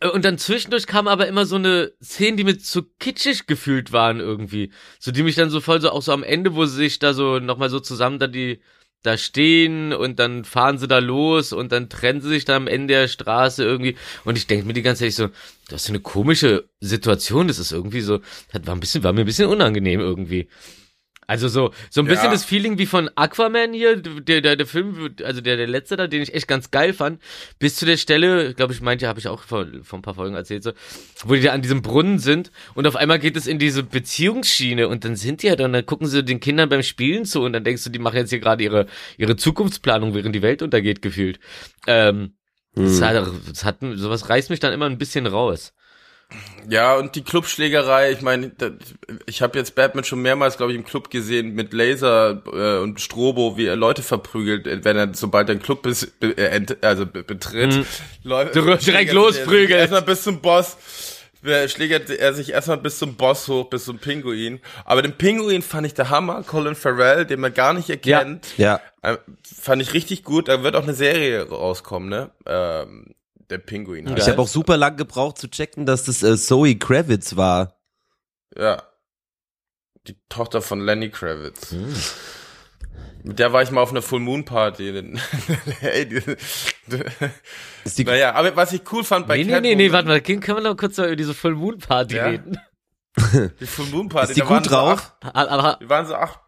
Äh, 0.00 0.08
Und 0.08 0.24
dann 0.24 0.38
zwischendurch 0.38 0.86
kam 0.86 1.06
aber 1.06 1.28
immer 1.28 1.46
so 1.46 1.56
eine 1.56 1.92
Szene, 2.02 2.36
die 2.38 2.44
mir 2.44 2.58
zu 2.58 2.82
kitschig 2.98 3.46
gefühlt 3.46 3.92
waren 3.92 4.18
irgendwie. 4.20 4.72
So, 4.98 5.12
die 5.12 5.22
mich 5.22 5.36
dann 5.36 5.50
so 5.50 5.60
voll 5.60 5.80
so, 5.80 5.90
auch 5.90 6.02
so 6.02 6.12
am 6.12 6.24
Ende, 6.24 6.54
wo 6.54 6.64
sie 6.64 6.76
sich 6.76 6.98
da 6.98 7.12
so 7.14 7.38
nochmal 7.38 7.70
so 7.70 7.78
zusammen 7.80 8.18
da 8.18 8.26
die, 8.26 8.60
da 9.02 9.18
stehen 9.18 9.92
und 9.92 10.18
dann 10.18 10.44
fahren 10.44 10.78
sie 10.78 10.88
da 10.88 10.98
los 10.98 11.52
und 11.52 11.72
dann 11.72 11.90
trennen 11.90 12.22
sie 12.22 12.30
sich 12.30 12.46
da 12.46 12.56
am 12.56 12.66
Ende 12.66 12.94
der 12.94 13.08
Straße 13.08 13.62
irgendwie. 13.62 13.96
Und 14.24 14.38
ich 14.38 14.46
denke 14.46 14.66
mir 14.66 14.72
die 14.72 14.82
ganze 14.82 15.04
Zeit 15.04 15.12
so, 15.12 15.28
das 15.68 15.82
ist 15.82 15.86
so 15.86 15.92
eine 15.92 16.00
komische 16.00 16.68
Situation, 16.80 17.46
das 17.46 17.58
ist 17.58 17.70
irgendwie 17.70 18.00
so, 18.00 18.20
das 18.52 18.66
war 18.66 18.74
ein 18.74 18.80
bisschen, 18.80 19.04
war 19.04 19.12
mir 19.12 19.20
ein 19.20 19.26
bisschen 19.26 19.48
unangenehm 19.48 20.00
irgendwie. 20.00 20.48
Also 21.26 21.48
so, 21.48 21.72
so 21.90 22.00
ein 22.02 22.06
bisschen 22.06 22.26
Ja. 22.26 22.30
das 22.32 22.44
Feeling 22.44 22.78
wie 22.78 22.86
von 22.86 23.10
Aquaman 23.14 23.72
hier, 23.72 23.96
der, 23.96 24.40
der, 24.40 24.56
der 24.56 24.66
Film, 24.66 25.14
also 25.24 25.40
der, 25.40 25.56
der 25.56 25.66
letzte 25.66 25.96
da, 25.96 26.06
den 26.06 26.22
ich 26.22 26.34
echt 26.34 26.48
ganz 26.48 26.70
geil 26.70 26.92
fand, 26.92 27.20
bis 27.58 27.76
zu 27.76 27.86
der 27.86 27.96
Stelle, 27.96 28.54
glaube 28.54 28.72
ich, 28.72 28.80
meinte, 28.80 29.08
habe 29.08 29.18
ich 29.20 29.28
auch 29.28 29.42
vor, 29.42 29.66
vor 29.82 29.98
ein 29.98 30.02
paar 30.02 30.14
Folgen 30.14 30.34
erzählt, 30.34 30.62
so, 30.64 30.72
wo 31.24 31.34
die 31.34 31.40
da 31.40 31.52
an 31.52 31.62
diesem 31.62 31.82
Brunnen 31.82 32.18
sind 32.18 32.50
und 32.74 32.86
auf 32.86 32.96
einmal 32.96 33.18
geht 33.18 33.36
es 33.36 33.46
in 33.46 33.58
diese 33.58 33.82
Beziehungsschiene 33.82 34.88
und 34.88 35.04
dann 35.04 35.16
sind 35.16 35.42
die 35.42 35.46
ja 35.48 35.56
dann, 35.56 35.72
dann 35.72 35.86
gucken 35.86 36.06
sie 36.06 36.24
den 36.24 36.40
Kindern 36.40 36.68
beim 36.68 36.82
Spielen 36.82 37.24
zu 37.24 37.42
und 37.42 37.52
dann 37.52 37.64
denkst 37.64 37.84
du, 37.84 37.90
die 37.90 37.98
machen 37.98 38.16
jetzt 38.16 38.30
hier 38.30 38.40
gerade 38.40 38.62
ihre, 38.62 38.86
ihre 39.18 39.36
Zukunftsplanung, 39.36 40.14
während 40.14 40.34
die 40.34 40.42
Welt 40.42 40.62
untergeht, 40.62 41.02
gefühlt. 41.02 41.38
Ähm, 41.86 42.34
das, 42.74 42.98
Hm. 43.00 43.04
hat, 43.06 43.30
das 43.48 43.64
hat, 43.64 43.76
sowas 43.94 44.28
reißt 44.28 44.50
mich 44.50 44.58
dann 44.60 44.72
immer 44.72 44.86
ein 44.86 44.98
bisschen 44.98 45.26
raus. 45.26 45.72
Ja, 46.68 46.94
und 46.96 47.14
die 47.14 47.22
Clubschlägerei, 47.22 48.10
ich 48.12 48.22
meine, 48.22 48.50
ich 49.26 49.42
habe 49.42 49.58
jetzt 49.58 49.74
Batman 49.74 50.04
schon 50.04 50.22
mehrmals, 50.22 50.56
glaube 50.56 50.72
ich, 50.72 50.78
im 50.78 50.84
Club 50.84 51.10
gesehen 51.10 51.54
mit 51.54 51.72
Laser 51.72 52.42
äh, 52.52 52.82
und 52.82 53.00
Strobo, 53.00 53.56
wie 53.56 53.66
er 53.66 53.76
Leute 53.76 54.02
verprügelt, 54.02 54.66
äh, 54.66 54.82
wenn 54.84 54.96
er, 54.96 55.12
sobald 55.14 55.48
er 55.48 55.56
den 55.56 55.62
Club 55.62 55.82
bis, 55.82 56.12
äh, 56.22 56.28
ent, 56.46 56.82
also 56.82 57.04
be, 57.06 57.22
betritt. 57.22 57.72
Mhm. 57.76 57.86
Läuft- 58.22 58.54
Direkt 58.86 59.12
losprügelt. 59.12 59.70
er 59.72 59.78
Erstmal 59.80 60.02
bis 60.02 60.22
zum 60.22 60.40
Boss. 60.40 60.76
Schlägert 61.66 62.08
er 62.08 62.32
sich 62.32 62.52
erstmal 62.52 62.78
bis 62.78 62.98
zum 62.98 63.16
Boss 63.16 63.46
hoch, 63.48 63.68
bis 63.68 63.84
zum 63.84 63.98
Pinguin. 63.98 64.60
Aber 64.86 65.02
den 65.02 65.12
Pinguin 65.12 65.60
fand 65.60 65.86
ich 65.86 65.92
der 65.92 66.08
Hammer, 66.08 66.42
Colin 66.42 66.74
Farrell, 66.74 67.26
den 67.26 67.38
man 67.40 67.52
gar 67.52 67.74
nicht 67.74 67.90
erkennt. 67.90 68.46
Ja. 68.56 68.80
Äh, 69.02 69.18
fand 69.60 69.82
ich 69.82 69.92
richtig 69.92 70.24
gut. 70.24 70.48
Da 70.48 70.62
wird 70.62 70.74
auch 70.74 70.84
eine 70.84 70.94
Serie 70.94 71.46
rauskommen, 71.46 72.08
ne? 72.08 72.30
Ähm, 72.46 73.14
der 73.50 73.58
Pinguin. 73.58 74.16
Ich 74.16 74.28
habe 74.28 74.40
auch 74.40 74.48
super 74.48 74.76
lang 74.76 74.96
gebraucht 74.96 75.38
zu 75.38 75.48
checken, 75.48 75.86
dass 75.86 76.04
das 76.04 76.22
äh, 76.22 76.36
Zoe 76.36 76.76
Kravitz 76.76 77.36
war. 77.36 77.78
Ja. 78.56 78.82
Die 80.06 80.16
Tochter 80.28 80.60
von 80.62 80.80
Lenny 80.80 81.10
Kravitz. 81.10 81.74
Mit 83.22 83.38
der 83.38 83.54
war 83.54 83.62
ich 83.62 83.70
mal 83.70 83.80
auf 83.80 83.90
einer 83.90 84.02
Full 84.02 84.20
Moon 84.20 84.44
Party. 84.44 84.92
hey, 85.80 86.06
die, 86.06 86.20
die, 87.96 88.04
naja, 88.04 88.34
aber 88.34 88.54
was 88.54 88.72
ich 88.72 88.82
cool 88.92 89.02
fand 89.02 89.26
bei 89.26 89.36
Nee, 89.38 89.44
nee, 89.44 89.50
Catwoman, 89.50 89.62
nee, 89.62 89.74
nee, 89.76 89.92
warte 89.92 90.08
mal, 90.08 90.20
können 90.20 90.42
wir 90.46 90.60
noch 90.60 90.76
kurz 90.76 90.98
mal 90.98 91.06
über 91.06 91.16
diese 91.16 91.32
Full 91.32 91.54
Moon 91.54 91.78
Party 91.78 92.16
Ja? 92.16 92.26
reden? 92.26 92.58
die 93.60 93.66
Full 93.66 93.86
Moon 93.86 94.08
Party, 94.10 94.32
ist 94.32 94.36
die 94.36 94.40
da 94.40 94.48
waren 94.50 94.62
gut 94.62 94.70
so 94.70 94.76
drauf? 94.76 95.14
acht, 95.22 95.34
Aber, 95.34 95.50
aber 95.50 95.80
wir 95.80 95.88
waren 95.88 96.06
so 96.06 96.14
acht, 96.14 96.38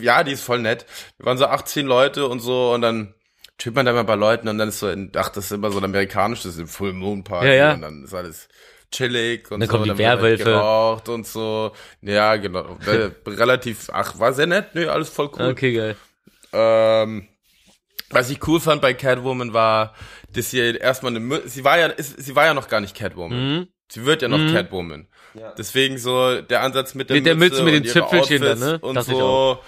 ja, 0.00 0.24
die 0.24 0.32
ist 0.32 0.42
voll 0.42 0.58
nett. 0.58 0.86
Wir 1.18 1.26
waren 1.26 1.38
so 1.38 1.46
18 1.46 1.86
Leute 1.86 2.26
und 2.26 2.40
so 2.40 2.74
und 2.74 2.80
dann 2.82 3.14
chillt 3.58 3.74
man 3.76 3.86
da 3.86 3.92
mal 3.92 4.02
bei 4.04 4.14
Leuten 4.16 4.48
und 4.48 4.58
dann 4.58 4.68
ist 4.68 4.78
so, 4.80 4.88
in, 4.88 5.10
ach, 5.16 5.28
das 5.28 5.46
ist 5.46 5.52
immer 5.52 5.70
so 5.70 5.78
ein 5.78 5.84
amerikanisches 5.84 6.58
im 6.58 6.66
Full 6.66 6.92
Moon 6.92 7.22
Party 7.24 7.46
Ja, 7.48 7.52
ja. 7.54 7.72
und 7.74 7.82
dann 7.82 8.04
ist 8.04 8.14
alles 8.14 8.48
chillig 8.90 9.50
und 9.50 9.60
Dann 9.60 9.68
so. 9.68 9.76
kommen 9.76 9.84
die 9.90 9.98
Werwölfe. 9.98 10.44
geraucht 10.44 11.08
und 11.08 11.26
so. 11.26 11.72
Ja, 12.02 12.36
genau. 12.36 12.76
Äh, 12.86 13.10
Relativ, 13.26 13.88
ach, 13.92 14.18
war 14.18 14.32
sehr 14.34 14.46
nett. 14.46 14.74
Nö, 14.74 14.88
alles 14.88 15.08
voll 15.08 15.30
cool. 15.38 15.46
okay, 15.50 15.72
geil. 15.72 15.96
Ähm, 16.52 17.28
was 18.10 18.28
ich 18.30 18.46
cool 18.46 18.60
fand 18.60 18.82
bei 18.82 18.92
Catwoman 18.94 19.54
war, 19.54 19.94
dass 20.34 20.50
sie 20.50 20.58
erstmal 20.58 21.16
eine, 21.16 21.40
sie 21.48 21.64
war 21.64 21.78
ja, 21.78 21.86
ist, 21.86 22.20
sie 22.22 22.36
war 22.36 22.44
ja 22.46 22.54
noch 22.54 22.68
gar 22.68 22.80
nicht 22.80 22.94
Catwoman. 22.96 23.56
Mhm. 23.58 23.68
Sie 23.90 24.04
wird 24.04 24.20
ja 24.22 24.28
noch 24.28 24.38
Mhm. 24.38 24.52
Catwoman. 24.52 25.08
Ja. 25.34 25.54
Deswegen 25.56 25.96
so 25.96 26.42
der 26.42 26.60
Ansatz 26.62 26.94
mit 26.94 27.08
der 27.08 27.16
Mit 27.16 27.24
der 27.26 27.34
Mütze, 27.34 27.62
mit 27.62 27.74
und 27.74 27.84
den 27.84 27.90
Zipfelchen 27.90 28.42
Outfits 28.42 28.60
dann, 28.60 28.72
ne? 28.72 28.78
Und 28.80 28.94
Dachte 28.96 29.12
ich 29.12 29.16
so. 29.16 29.58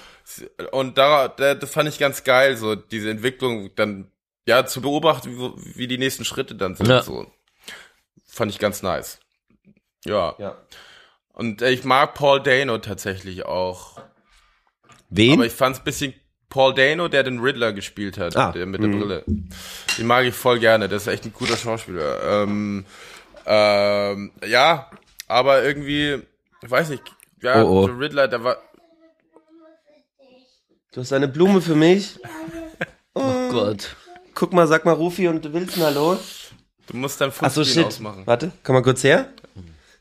Und 0.73 0.99
da, 0.99 1.29
da, 1.29 1.55
das 1.55 1.71
fand 1.71 1.89
ich 1.89 1.99
ganz 1.99 2.25
geil, 2.25 2.57
so 2.57 2.75
diese 2.75 3.11
Entwicklung 3.11 3.75
dann, 3.77 4.11
ja, 4.47 4.67
zu 4.67 4.81
beobachten, 4.81 5.37
wie, 5.37 5.77
wie 5.79 5.87
die 5.87 5.99
nächsten 5.99 6.25
Schritte 6.25 6.55
dann 6.55 6.75
sind. 6.75 6.89
Ja. 6.89 7.03
So. 7.03 7.31
Fand 8.27 8.51
ich 8.51 8.59
ganz 8.59 8.83
nice. 8.83 9.21
Ja. 10.05 10.35
ja. 10.39 10.57
Und 11.33 11.63
äh, 11.63 11.71
ich 11.71 11.85
mag 11.85 12.15
Paul 12.15 12.43
Dano 12.43 12.79
tatsächlich 12.79 13.45
auch. 13.45 14.01
Wen? 15.11 15.35
Aber 15.35 15.47
ich 15.47 15.53
fand's 15.53 15.81
bisschen 15.81 16.15
Paul 16.49 16.75
Dano, 16.75 17.09
der 17.09 17.25
den 17.25 17.41
Riddler 17.41 17.73
gespielt 17.73 18.17
hat, 18.17 18.37
Ah, 18.37 18.53
der 18.53 18.67
mit 18.67 18.81
der 18.81 18.89
mhm. 18.89 19.01
Brille. 19.01 19.25
Den 19.27 20.07
mag 20.07 20.25
ich 20.25 20.35
voll 20.35 20.61
gerne, 20.61 20.89
das 20.89 21.03
ist 21.03 21.09
echt 21.09 21.25
ein 21.25 21.33
guter 21.33 21.57
Schauspieler. 21.57 22.43
Ähm, 22.43 22.87
ähm, 23.45 24.33
ja, 24.47 24.91
aber 25.27 25.65
irgendwie, 25.65 26.23
ich 26.63 26.71
weiß 26.71 26.91
nicht, 26.91 27.03
ja, 27.43 27.63
Oh, 27.63 27.83
oh. 27.83 27.87
der 27.89 27.99
Riddler, 27.99 28.29
der 28.29 28.45
war, 28.45 28.59
du 30.95 31.01
hast 31.01 31.13
eine 31.13 31.29
Blume 31.29 31.61
für 31.61 31.75
mich. 31.75 32.19
Oh 33.17 33.49
Gott. 33.49 33.95
Guck 34.35 34.53
mal, 34.53 34.67
sag 34.67 34.85
mal 34.85 34.91
Rufi 34.91 35.29
und 35.29 35.53
Wilson 35.53 35.85
Hallo. 35.85 36.19
du 36.89 36.97
musst 36.97 37.21
dein 37.21 37.31
Ach 37.41 37.51
so, 37.53 37.63
shit. 37.63 37.85
ausmachen. 37.85 38.27
Warte, 38.27 38.51
komm 38.65 38.75
mal 38.75 38.83
kurz 38.83 39.05
her. 39.05 39.33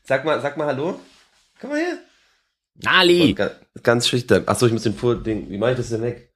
Sag 0.02 0.24
mal, 0.24 0.40
sag 0.40 0.56
mal 0.56 0.66
Hallo. 0.66 0.98
Komm 1.60 1.70
mal 1.70 1.78
her. 1.78 1.98
Ali! 2.86 3.34
Ganz, 3.34 3.52
ganz 3.84 4.08
schüchtern. 4.08 4.42
Ach 4.46 4.56
so, 4.58 4.66
ich 4.66 4.72
muss 4.72 4.82
den 4.82 4.96
vor 4.96 5.14
Ding. 5.14 5.48
Wie 5.48 5.58
mache 5.58 5.70
ich 5.70 5.76
das 5.76 5.90
denn 5.90 6.02
weg? 6.02 6.32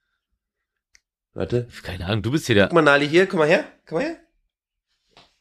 Warte. 1.34 1.66
Keine 1.82 2.06
Ahnung, 2.06 2.22
du 2.22 2.30
bist 2.30 2.46
hier 2.46 2.54
der. 2.54 2.66
Guck 2.66 2.74
mal, 2.74 2.82
Nali, 2.82 3.08
hier, 3.08 3.26
komm 3.26 3.40
mal 3.40 3.48
her. 3.48 3.64
Komm 3.84 3.98
mal 3.98 4.04
her. 4.04 4.16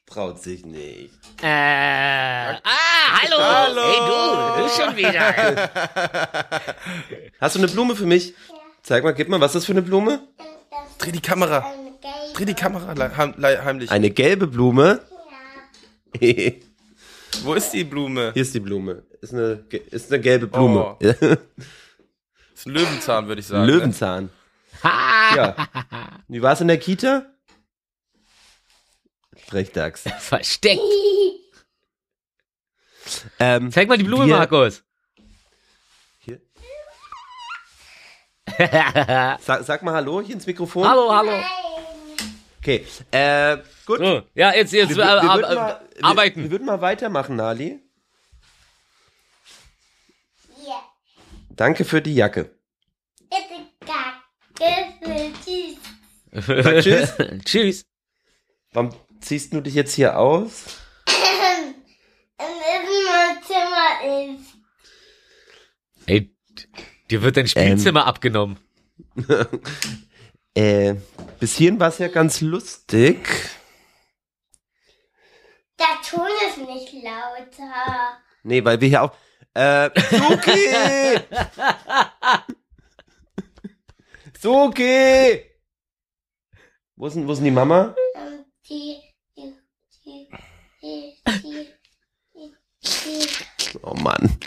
Traut 0.07 0.41
sich 0.41 0.65
nicht. 0.65 1.13
Äh, 1.43 1.45
ah, 1.45 2.61
hallo! 3.22 3.38
Hallo! 3.38 3.82
Hey 3.84 3.99
du, 4.07 4.63
du 4.63 4.70
schon 4.70 4.97
wieder. 4.97 5.70
Hast 7.39 7.55
du 7.55 7.59
eine 7.59 7.68
Blume 7.68 7.95
für 7.95 8.07
mich? 8.07 8.34
Zeig 8.88 9.03
mal, 9.03 9.11
gib 9.13 9.27
mal, 9.27 9.41
was 9.41 9.49
ist 9.51 9.55
das 9.55 9.65
für 9.65 9.73
eine 9.73 9.81
Blume? 9.81 10.25
Dreh 10.97 11.11
die 11.11 11.19
Kamera, 11.19 11.73
dreh 12.33 12.45
die 12.45 12.53
Kamera 12.53 12.95
heimlich. 13.17 13.91
Eine 13.91 14.09
gelbe 14.11 14.47
Blume. 14.47 15.01
Hier 16.17 16.53
Wo 17.43 17.53
ist 17.53 17.71
die 17.71 17.83
Blume? 17.83 18.31
ist 18.33 18.53
die 18.53 18.61
Blume. 18.61 19.03
Ist 19.19 19.33
eine, 19.33 19.65
ist 19.91 20.09
eine 20.09 20.21
gelbe 20.21 20.47
Blume. 20.47 20.95
Oh. 20.95 20.97
ist 22.53 22.65
ein 22.65 22.71
Löwenzahn, 22.71 23.27
würde 23.27 23.41
ich 23.41 23.47
sagen. 23.47 23.65
Ne? 23.65 23.73
Löwenzahn. 23.73 24.29
Ja. 24.83 25.67
Wie 26.29 26.41
war's 26.41 26.61
in 26.61 26.69
der 26.69 26.77
Kita? 26.77 27.25
Frechdachs. 29.35 30.03
Versteckt. 30.19 30.79
Ähm, 33.38 33.69
Zeig 33.69 33.89
mal 33.89 33.97
die 33.97 34.05
Blume, 34.05 34.27
Wir- 34.27 34.38
Markus. 34.38 34.83
sag, 39.41 39.64
sag 39.64 39.84
mal 39.84 39.93
Hallo 39.93 40.22
hier 40.22 40.36
ins 40.36 40.45
Mikrofon. 40.47 40.88
hallo, 40.88 41.14
hallo. 41.14 41.32
Okay. 42.60 42.86
Äh, 43.12 43.58
gut. 43.86 43.99
So, 43.99 44.24
ja, 44.36 44.53
jetzt, 44.53 44.74
jetzt 44.74 44.89
Wir, 44.95 45.03
äh, 45.03 45.08
wir, 45.08 45.08
ar- 45.08 45.36
würden 45.38 45.51
äh, 45.51 45.55
mal, 45.55 45.82
wir, 45.93 45.97
wir 45.97 46.05
arbeiten. 46.05 46.51
würden 46.51 46.66
mal 46.66 46.82
weitermachen, 46.82 47.36
Nali. 47.38 47.80
Ja, 50.66 50.82
Danke 51.51 51.86
für 51.86 52.01
die 52.01 52.16
Jacke. 52.16 52.51
bitte 53.30 53.68
Kacke, 53.86 54.93
tschüss. 55.43 55.78
Sag 56.64 56.82
tschüss. 56.82 57.14
Tschüss. 57.45 57.86
Warum 58.74 58.91
ziehst 59.22 59.53
du 59.53 59.62
dich 59.62 59.74
jetzt 59.76 59.93
hier 59.93 60.20
aus? 60.20 60.66
Im 62.38 63.43
Zimmer 63.43 64.34
ist. 64.36 64.46
Dir 67.10 67.22
wird 67.22 67.38
dein 67.38 67.47
Spielzimmer 67.47 68.05
abgenommen. 68.05 68.58
Äh, 70.53 70.95
bis 71.39 71.55
hierhin 71.55 71.80
war 71.80 71.89
es 71.89 71.99
ja 71.99 72.08
ganz 72.08 72.41
lustig. 72.41 73.28
Der 75.80 76.01
Ton 76.10 76.28
ist 76.47 76.58
nicht 76.58 76.93
lauter. 77.03 78.18
Nee, 78.41 78.66
weil 78.66 78.82
wir 78.82 78.88
hier 78.88 79.03
auch. 79.03 79.14
Äh, 79.53 79.91
Suki! 80.10 81.20
Suki! 84.39 85.43
Wo 86.95 87.05
ist, 87.05 87.16
denn, 87.16 87.28
wo 87.28 87.34
ist 87.34 87.38
denn 87.38 87.45
die 87.45 87.51
Mama? 87.51 87.95
Die, 88.68 88.97
die, 89.36 89.53
die, 90.03 90.28
die, 90.82 91.22
die, 91.28 91.68
die, 92.34 92.55
die. 92.82 93.57
Oh 93.82 93.93
Mann. 93.93 94.38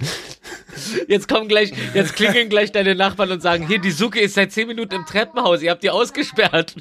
Jetzt 1.09 1.29
kommen 1.29 1.49
gleich, 1.49 1.73
jetzt 1.95 2.15
klingeln 2.15 2.49
gleich 2.49 2.73
deine 2.73 2.95
Nachbarn 2.95 3.31
und 3.33 3.41
sagen, 3.41 3.67
hier, 3.67 3.79
die 3.79 3.91
Suke 3.91 4.21
ist 4.21 4.35
seit 4.35 4.53
10 4.53 4.69
Minuten 4.69 4.95
im 4.95 5.07
Treppenhaus, 5.07 5.63
ihr 5.63 5.71
habt 5.71 5.83
die 5.83 5.91
ausgesperrt. 5.91 6.77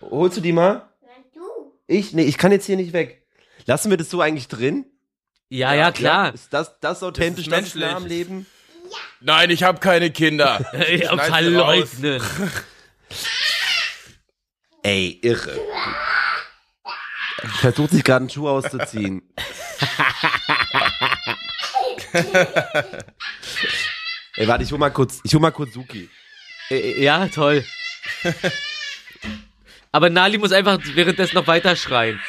Holst 0.00 0.36
du 0.36 0.40
die 0.40 0.52
mal? 0.52 0.88
Nein, 1.00 1.24
du. 1.34 1.40
Ich? 1.86 2.12
Nee, 2.12 2.24
ich 2.24 2.38
kann 2.38 2.52
jetzt 2.52 2.66
hier 2.66 2.76
nicht 2.76 2.92
weg. 2.92 3.24
Lassen 3.66 3.90
wir 3.90 3.96
das 3.96 4.10
so 4.10 4.20
eigentlich 4.20 4.48
drin? 4.48 4.84
Ja, 5.48 5.74
ja, 5.74 5.92
klar. 5.92 6.34
Ist 6.34 6.52
das, 6.52 6.78
das 6.80 7.02
authentisch 7.02 7.46
Das 7.46 7.60
das 7.60 7.68
ist 7.68 7.74
menschlich. 7.76 8.08
Leben? 8.08 8.46
Nein, 9.20 9.50
ich 9.50 9.62
habe 9.62 9.80
keine 9.80 10.10
Kinder. 10.10 10.64
Ich 10.88 11.06
verleugnen. 11.06 12.22
Ey, 14.82 15.18
irre. 15.22 15.58
Versucht 17.60 17.90
sich 17.90 18.04
gerade 18.04 18.22
einen 18.22 18.30
Schuh 18.30 18.48
auszuziehen. 18.48 19.22
Ey, 24.36 24.48
warte, 24.48 24.64
ich 24.64 24.72
hol 24.72 24.78
mal 24.78 24.90
kurz, 24.90 25.20
ich 25.24 25.34
hol 25.34 25.40
mal 25.40 25.50
kurz 25.50 25.74
Suki. 25.74 26.08
Äh, 26.70 27.02
Ja, 27.02 27.28
toll. 27.28 27.64
Aber 29.92 30.08
Nali 30.10 30.38
muss 30.38 30.52
einfach 30.52 30.78
währenddessen 30.94 31.34
noch 31.34 31.46
weiter 31.46 31.76
schreien. 31.76 32.20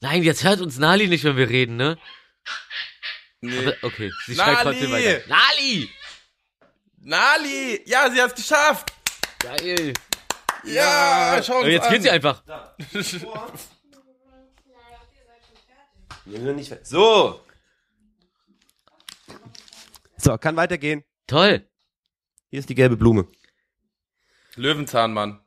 Nein, 0.00 0.22
jetzt 0.22 0.44
hört 0.44 0.60
uns 0.60 0.78
Nali 0.78 1.08
nicht, 1.08 1.24
wenn 1.24 1.36
wir 1.36 1.48
reden, 1.48 1.76
ne? 1.76 1.98
Nee. 3.42 3.58
Aber, 3.58 3.76
okay, 3.82 4.10
sie 4.26 4.34
schreit 4.34 4.64
Nali! 4.64 4.78
trotzdem 4.78 4.92
weiter. 4.92 5.20
Nali! 5.28 5.90
Nali! 7.00 7.82
Ja, 7.86 8.10
sie 8.10 8.20
hat's 8.20 8.34
geschafft! 8.34 8.92
Geil. 9.40 9.92
Ja, 10.64 11.40
schau 11.44 11.58
uns 11.58 11.68
jetzt 11.68 11.86
an. 11.86 11.92
geht 11.92 12.02
sie 12.02 12.10
einfach. 12.10 12.42
So. 16.82 17.40
So, 20.16 20.36
kann 20.38 20.56
weitergehen. 20.56 21.02
Toll. 21.26 21.66
Hier 22.50 22.58
ist 22.58 22.68
die 22.68 22.74
gelbe 22.74 22.96
Blume. 22.96 23.26
Löwenzahn, 24.56 25.12
Mann. 25.14 25.40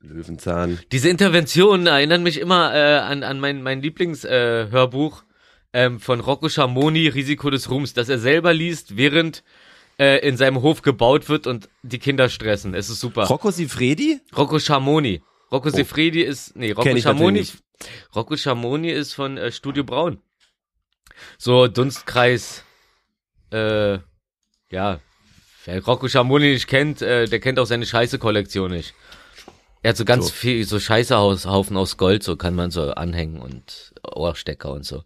Löwenzahn. 0.00 0.80
Diese 0.92 1.08
Interventionen 1.08 1.86
erinnern 1.86 2.22
mich 2.22 2.38
immer 2.38 2.74
äh, 2.74 2.98
an, 2.98 3.22
an 3.22 3.40
mein, 3.40 3.62
mein 3.62 3.80
Lieblingshörbuch 3.80 5.22
äh, 5.72 5.86
ähm, 5.86 6.00
von 6.00 6.20
Rocco 6.20 6.48
Schamoni, 6.48 7.08
Risiko 7.08 7.50
des 7.50 7.70
Ruhms, 7.70 7.94
das 7.94 8.08
er 8.08 8.18
selber 8.18 8.52
liest, 8.52 8.96
während 8.96 9.42
äh, 10.00 10.26
in 10.26 10.38
seinem 10.38 10.62
Hof 10.62 10.80
gebaut 10.80 11.28
wird 11.28 11.46
und 11.46 11.68
die 11.82 11.98
Kinder 11.98 12.30
stressen. 12.30 12.74
Es 12.74 12.88
ist 12.88 13.00
super. 13.00 13.24
Rocco 13.24 13.50
Sifredi? 13.50 14.20
Rocco 14.34 14.58
Schamoni. 14.58 15.22
Rocco 15.52 15.68
Sefredi 15.68 16.22
ist, 16.22 16.56
nee, 16.56 16.70
Rocco 16.72 16.96
Schamoni, 16.96 17.46
Rocco 18.14 18.36
Schamoni 18.36 18.90
ist 18.90 19.14
von 19.14 19.36
äh, 19.36 19.50
Studio 19.52 19.84
Braun. 19.84 20.22
So 21.38 21.66
Dunstkreis, 21.66 22.64
äh, 23.52 23.98
ja, 24.70 25.00
wer 25.64 25.84
Rocco 25.84 26.08
Schamoni 26.08 26.52
nicht 26.52 26.68
kennt, 26.68 27.02
äh, 27.02 27.26
der 27.26 27.40
kennt 27.40 27.58
auch 27.58 27.66
seine 27.66 27.84
Scheiße-Kollektion 27.84 28.70
nicht. 28.70 28.94
Er 29.82 29.90
hat 29.90 29.96
so 29.96 30.04
ganz 30.04 30.26
So. 30.28 30.32
viel, 30.32 30.64
so 30.64 30.78
Scheißehaufen 30.78 31.76
aus 31.76 31.96
Gold, 31.96 32.22
so 32.22 32.36
kann 32.36 32.54
man 32.54 32.70
so 32.70 32.92
anhängen 32.92 33.40
und 33.40 33.92
Ohrstecker 34.04 34.70
und 34.70 34.84
so. 34.84 35.02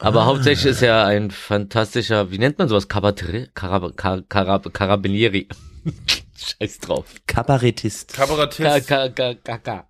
Aber 0.00 0.24
hauptsächlich 0.24 0.72
ist 0.72 0.82
er 0.82 1.04
ein 1.04 1.30
fantastischer, 1.30 2.30
wie 2.30 2.38
nennt 2.38 2.58
man 2.58 2.68
sowas? 2.68 2.88
Kabarettier? 2.88 3.48
Karab 3.54 3.96
Kar 3.96 4.22
Karab 4.22 4.72
Karabinieri. 4.72 5.46
Scheiß 6.36 6.78
drauf. 6.78 7.06
Kabarettist. 7.26 8.14
Kabarettist. 8.14 8.88
Kaka, 8.88 9.34
Kaka. 9.34 9.88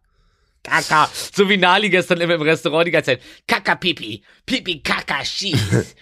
Kaka. 0.62 1.11
So 1.32 1.48
wie 1.48 1.56
Nali 1.56 1.90
gestern 1.90 2.20
immer 2.20 2.34
im 2.34 2.42
Restaurant 2.42 2.86
die 2.86 2.90
ganze 2.90 3.12
Zeit. 3.12 3.22
Kaka, 3.46 3.76
Pipi. 3.76 4.22
Pipi, 4.44 4.82
Kaka, 4.82 5.24
Schieß. 5.24 5.94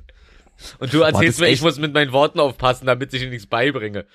Und 0.78 0.92
du 0.92 1.00
erzählst 1.02 1.38
ist 1.38 1.40
mir, 1.40 1.48
ich 1.48 1.62
muss 1.62 1.78
mit 1.78 1.92
meinen 1.92 2.12
Worten 2.12 2.38
aufpassen, 2.38 2.86
damit 2.86 3.12
ich 3.12 3.20
dir 3.20 3.30
nichts 3.30 3.46
beibringe. 3.46 4.06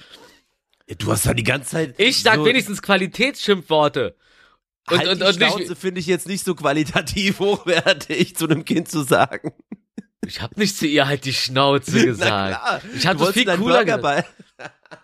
Du 1.00 1.12
hast 1.12 1.26
ja 1.26 1.34
die 1.34 1.44
ganze 1.44 1.72
Zeit. 1.72 1.96
Ich 1.98 2.22
sag 2.22 2.36
so, 2.36 2.46
wenigstens 2.46 2.82
Qualitätsschimpfworte. 2.82 4.16
Und, 4.90 4.98
halt 5.00 5.10
und, 5.10 5.22
die 5.22 5.26
und 5.26 5.34
Schnauze 5.36 5.60
nicht, 5.60 5.78
finde 5.78 6.00
ich 6.00 6.08
jetzt 6.08 6.28
nicht 6.28 6.46
so 6.46 6.56
qualitativ 6.56 7.40
hochwertig, 7.40 8.36
zu 8.36 8.46
einem 8.46 8.66
Kind 8.66 8.90
zu 8.90 9.02
sagen. 9.02 9.52
ich 10.26 10.42
hab 10.42 10.58
nicht 10.58 10.78
zu 10.78 10.86
ihr 10.88 11.08
halt 11.08 11.26
die 11.26 11.34
Schnauze 11.34 12.06
gesagt. 12.06 12.60
klar. 12.62 12.82
Ich 12.96 13.08
hab 13.08 13.18
du 13.18 13.26
das 13.26 13.34
viel 13.34 13.46
cooler 13.46 13.58
Burger 13.58 13.98
gesagt. 13.98 14.02
bei. 14.02 14.26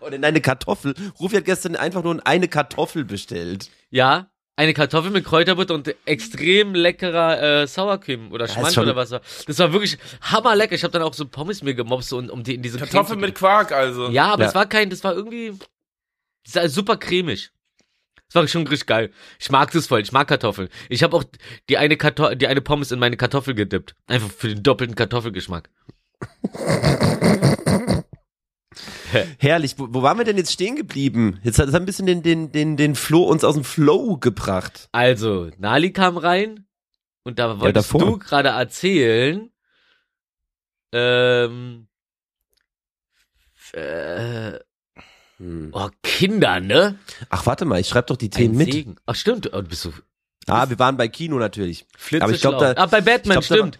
Oder 0.00 0.16
in 0.16 0.24
eine 0.24 0.40
Kartoffel. 0.40 0.94
Rufi 1.20 1.36
hat 1.36 1.44
gestern 1.44 1.76
einfach 1.76 2.02
nur 2.02 2.24
eine 2.26 2.48
Kartoffel 2.48 3.04
bestellt. 3.04 3.70
Ja, 3.90 4.30
eine 4.56 4.74
Kartoffel 4.74 5.10
mit 5.10 5.24
Kräuterbutter 5.24 5.74
und 5.74 5.94
extrem 6.04 6.74
leckerer 6.74 7.62
äh, 7.62 7.66
Sauercreme 7.66 8.30
oder 8.32 8.46
Schmand 8.48 8.76
oder 8.78 8.94
was. 8.96 9.10
war. 9.10 9.20
Das 9.46 9.58
war 9.58 9.72
wirklich 9.72 9.98
hammerlecker. 10.20 10.74
Ich 10.74 10.84
habe 10.84 10.92
dann 10.92 11.02
auch 11.02 11.14
so 11.14 11.26
Pommes 11.26 11.62
mir 11.62 11.74
gemobst, 11.74 12.10
so, 12.10 12.18
um, 12.18 12.28
um 12.30 12.42
die 12.42 12.54
in 12.54 12.62
diese 12.62 12.78
zu 12.78 13.16
mit 13.16 13.34
Quark, 13.34 13.72
also. 13.72 14.08
Ja, 14.10 14.26
aber 14.32 14.42
Ja. 14.44 14.48
es 14.50 14.54
war 14.54 14.66
kein, 14.66 14.90
das 14.90 15.02
war 15.04 15.14
irgendwie, 15.14 15.58
das 16.44 16.54
war 16.54 16.68
super 16.68 16.96
cremig. 16.96 17.50
Das 18.32 18.40
war 18.40 18.48
schon 18.48 18.66
richtig 18.66 18.86
geil. 18.86 19.10
Ich 19.38 19.50
mag 19.50 19.70
das 19.72 19.86
voll. 19.86 20.00
Ich 20.00 20.10
mag 20.10 20.26
Kartoffeln. 20.26 20.70
Ich 20.88 21.02
habe 21.02 21.14
auch 21.16 21.24
die 21.68 21.76
eine 21.76 21.98
Kartoffel, 21.98 22.36
die 22.36 22.46
eine 22.46 22.62
Pommes 22.62 22.90
in 22.90 22.98
meine 22.98 23.18
Kartoffel 23.18 23.54
gedippt. 23.54 23.94
Einfach 24.06 24.30
für 24.30 24.48
den 24.48 24.62
doppelten 24.62 24.96
Kartoffelgeschmack. 24.96 25.68
Herrlich. 29.38 29.78
Wo, 29.78 29.88
wo 29.90 30.02
waren 30.02 30.16
wir 30.16 30.24
denn 30.24 30.38
jetzt 30.38 30.52
stehen 30.52 30.76
geblieben? 30.76 31.40
Jetzt 31.42 31.58
hat 31.58 31.68
es 31.68 31.74
ein 31.74 31.84
bisschen 31.84 32.06
den, 32.06 32.22
den, 32.22 32.52
den, 32.52 32.78
den 32.78 32.94
Flow, 32.94 33.24
uns 33.24 33.44
aus 33.44 33.54
dem 33.54 33.64
Flow 33.64 34.16
gebracht. 34.16 34.88
Also, 34.92 35.50
Nali 35.58 35.92
kam 35.92 36.16
rein 36.16 36.64
und 37.24 37.38
da 37.38 37.60
wolltest 37.60 37.92
davor. 37.92 38.00
du 38.00 38.18
gerade 38.18 38.48
erzählen, 38.48 39.50
ähm, 40.92 41.86
äh. 43.74 44.58
Oh, 45.72 45.88
Kinder, 46.02 46.60
ne? 46.60 46.98
Ach, 47.30 47.46
warte 47.46 47.64
mal, 47.64 47.80
ich 47.80 47.88
schreibe 47.88 48.06
doch 48.08 48.16
die 48.16 48.30
Themen 48.30 48.56
mit. 48.56 48.72
Segen. 48.72 48.96
Ach, 49.06 49.14
stimmt. 49.14 49.52
Oh, 49.52 49.60
du 49.60 49.68
bist 49.68 49.82
so 49.82 49.92
Ah, 50.48 50.68
wir 50.68 50.78
waren 50.80 50.96
bei 50.96 51.06
Kino 51.08 51.38
natürlich. 51.38 51.86
flitzeschlau. 51.96 52.24
Aber 52.24 52.34
ich 52.34 52.40
glaub, 52.40 52.58
da- 52.58 52.82
ah, 52.82 52.86
bei 52.86 53.00
Batman, 53.00 53.38
ich 53.38 53.46
glaub, 53.46 53.58
stimmt. 53.58 53.78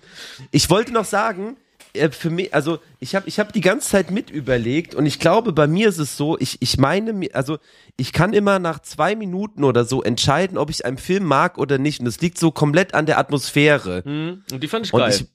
Ich 0.53 0.71
wollte 0.71 0.93
noch 0.93 1.05
sagen, 1.05 1.57
äh, 1.93 2.09
für 2.11 2.31
mich, 2.31 2.55
also 2.55 2.79
ich 3.01 3.17
habe 3.17 3.29
ich 3.29 3.41
hab 3.41 3.53
die 3.53 3.61
ganze 3.61 3.89
Zeit 3.89 4.13
mit 4.13 4.31
überlegt 4.31 4.95
und 4.95 5.05
ich 5.05 5.19
glaube, 5.19 5.53
bei 5.53 5.67
mir 5.67 5.89
ist 5.89 5.99
es 5.99 6.17
so, 6.17 6.39
ich, 6.39 6.59
ich 6.61 6.79
meine, 6.79 7.13
mir- 7.13 7.35
also 7.35 7.59
ich 7.97 8.13
kann 8.13 8.33
immer 8.33 8.61
nach 8.61 8.79
zwei 8.81 9.17
Minuten 9.17 9.65
oder 9.65 9.85
so 9.85 10.03
entscheiden, 10.05 10.57
ob 10.57 10.71
ich 10.71 10.85
einen 10.85 10.99
Film 10.99 11.25
mag 11.25 11.59
oder 11.59 11.79
nicht. 11.79 11.99
Und 11.99 12.07
das 12.07 12.21
liegt 12.21 12.39
so 12.39 12.53
komplett 12.53 12.95
an 12.95 13.07
der 13.07 13.19
Atmosphäre. 13.19 14.03
Hm, 14.05 14.45
und 14.53 14.63
die 14.63 14.69
fand 14.69 14.87
ich 14.87 14.93
Und 14.93 15.01
geil. 15.01 15.11
ich, 15.11 15.27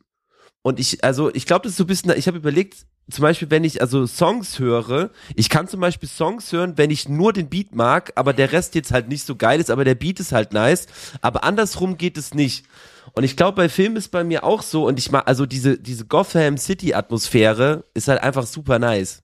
und 0.63 0.79
ich, 0.79 1.03
also 1.03 1.33
ich 1.33 1.45
glaube, 1.45 1.63
das 1.63 1.71
ist 1.71 1.77
so 1.77 1.83
ein 1.83 1.87
bisschen, 1.87 2.11
ich 2.17 2.27
habe 2.27 2.37
überlegt, 2.37 2.85
zum 3.09 3.21
Beispiel, 3.21 3.49
wenn 3.49 3.63
ich 3.63 3.81
also 3.81 4.05
Songs 4.05 4.59
höre, 4.59 5.11
ich 5.35 5.49
kann 5.49 5.67
zum 5.69 5.79
Beispiel 5.79 6.09
Songs 6.09 6.51
hören, 6.51 6.77
wenn 6.77 6.91
ich 6.91 7.07
nur 7.07 7.31
den 7.31 7.49
Beat 7.49 7.73
mag, 7.73 8.11
aber 8.15 8.33
der 8.33 8.51
Rest 8.51 8.75
jetzt 8.75 8.91
halt 8.91 9.07
nicht 9.07 9.25
so 9.25 9.37
geil 9.37 9.61
ist, 9.61 9.71
aber 9.71 9.85
der 9.85 9.95
Beat 9.95 10.19
ist 10.19 10.33
halt 10.33 10.51
nice. 10.51 10.87
Aber 11.21 11.45
andersrum 11.45 11.97
geht 11.97 12.17
es 12.17 12.33
nicht. 12.33 12.65
Und 13.13 13.23
ich 13.23 13.37
glaube, 13.37 13.55
bei 13.55 13.69
Filmen 13.69 13.95
ist 13.95 14.09
bei 14.09 14.25
mir 14.25 14.43
auch 14.43 14.61
so, 14.61 14.85
und 14.87 14.99
ich 14.99 15.09
mag, 15.09 15.25
also 15.25 15.45
diese, 15.45 15.77
diese 15.79 16.05
Gotham 16.05 16.57
City 16.57 16.93
Atmosphäre 16.93 17.85
ist 17.93 18.09
halt 18.09 18.21
einfach 18.21 18.45
super 18.45 18.77
nice. 18.77 19.23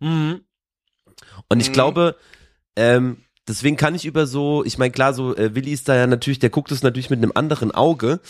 Mhm. 0.00 0.42
Und 1.48 1.60
ich 1.60 1.70
Mhm. 1.70 1.72
glaube, 1.72 2.16
ähm, 2.76 3.16
deswegen 3.48 3.76
kann 3.76 3.94
ich 3.94 4.04
über 4.04 4.26
so, 4.26 4.62
ich 4.64 4.76
meine, 4.76 4.92
klar, 4.92 5.14
so 5.14 5.34
äh, 5.34 5.54
Willi 5.54 5.72
ist 5.72 5.88
da 5.88 5.96
ja 5.96 6.06
natürlich, 6.06 6.38
der 6.38 6.50
guckt 6.50 6.70
es 6.70 6.82
natürlich 6.82 7.08
mit 7.10 7.18
einem 7.18 7.32
anderen 7.34 7.72
Auge. 7.72 8.20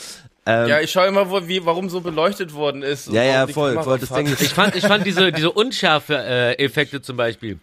Ähm, 0.46 0.68
Ja, 0.68 0.80
ich 0.80 0.90
schaue 0.90 1.06
immer, 1.06 1.30
wo, 1.30 1.46
wie, 1.46 1.64
warum 1.64 1.88
so 1.88 2.00
beleuchtet 2.00 2.52
worden 2.54 2.82
ist. 2.82 3.08
und 3.08 3.14
ja, 3.14 3.22
ja, 3.24 3.46
voll, 3.46 3.80
voll. 3.82 3.98
Das. 3.98 4.08
Ding 4.10 4.26
Ich 4.26 4.48
fand, 4.50 4.74
ich 4.74 4.84
fand 4.84 5.06
diese, 5.06 5.32
diese 5.32 5.50
Unschärfe-Effekte 5.52 7.02
zum 7.02 7.16
Beispiel 7.16 7.60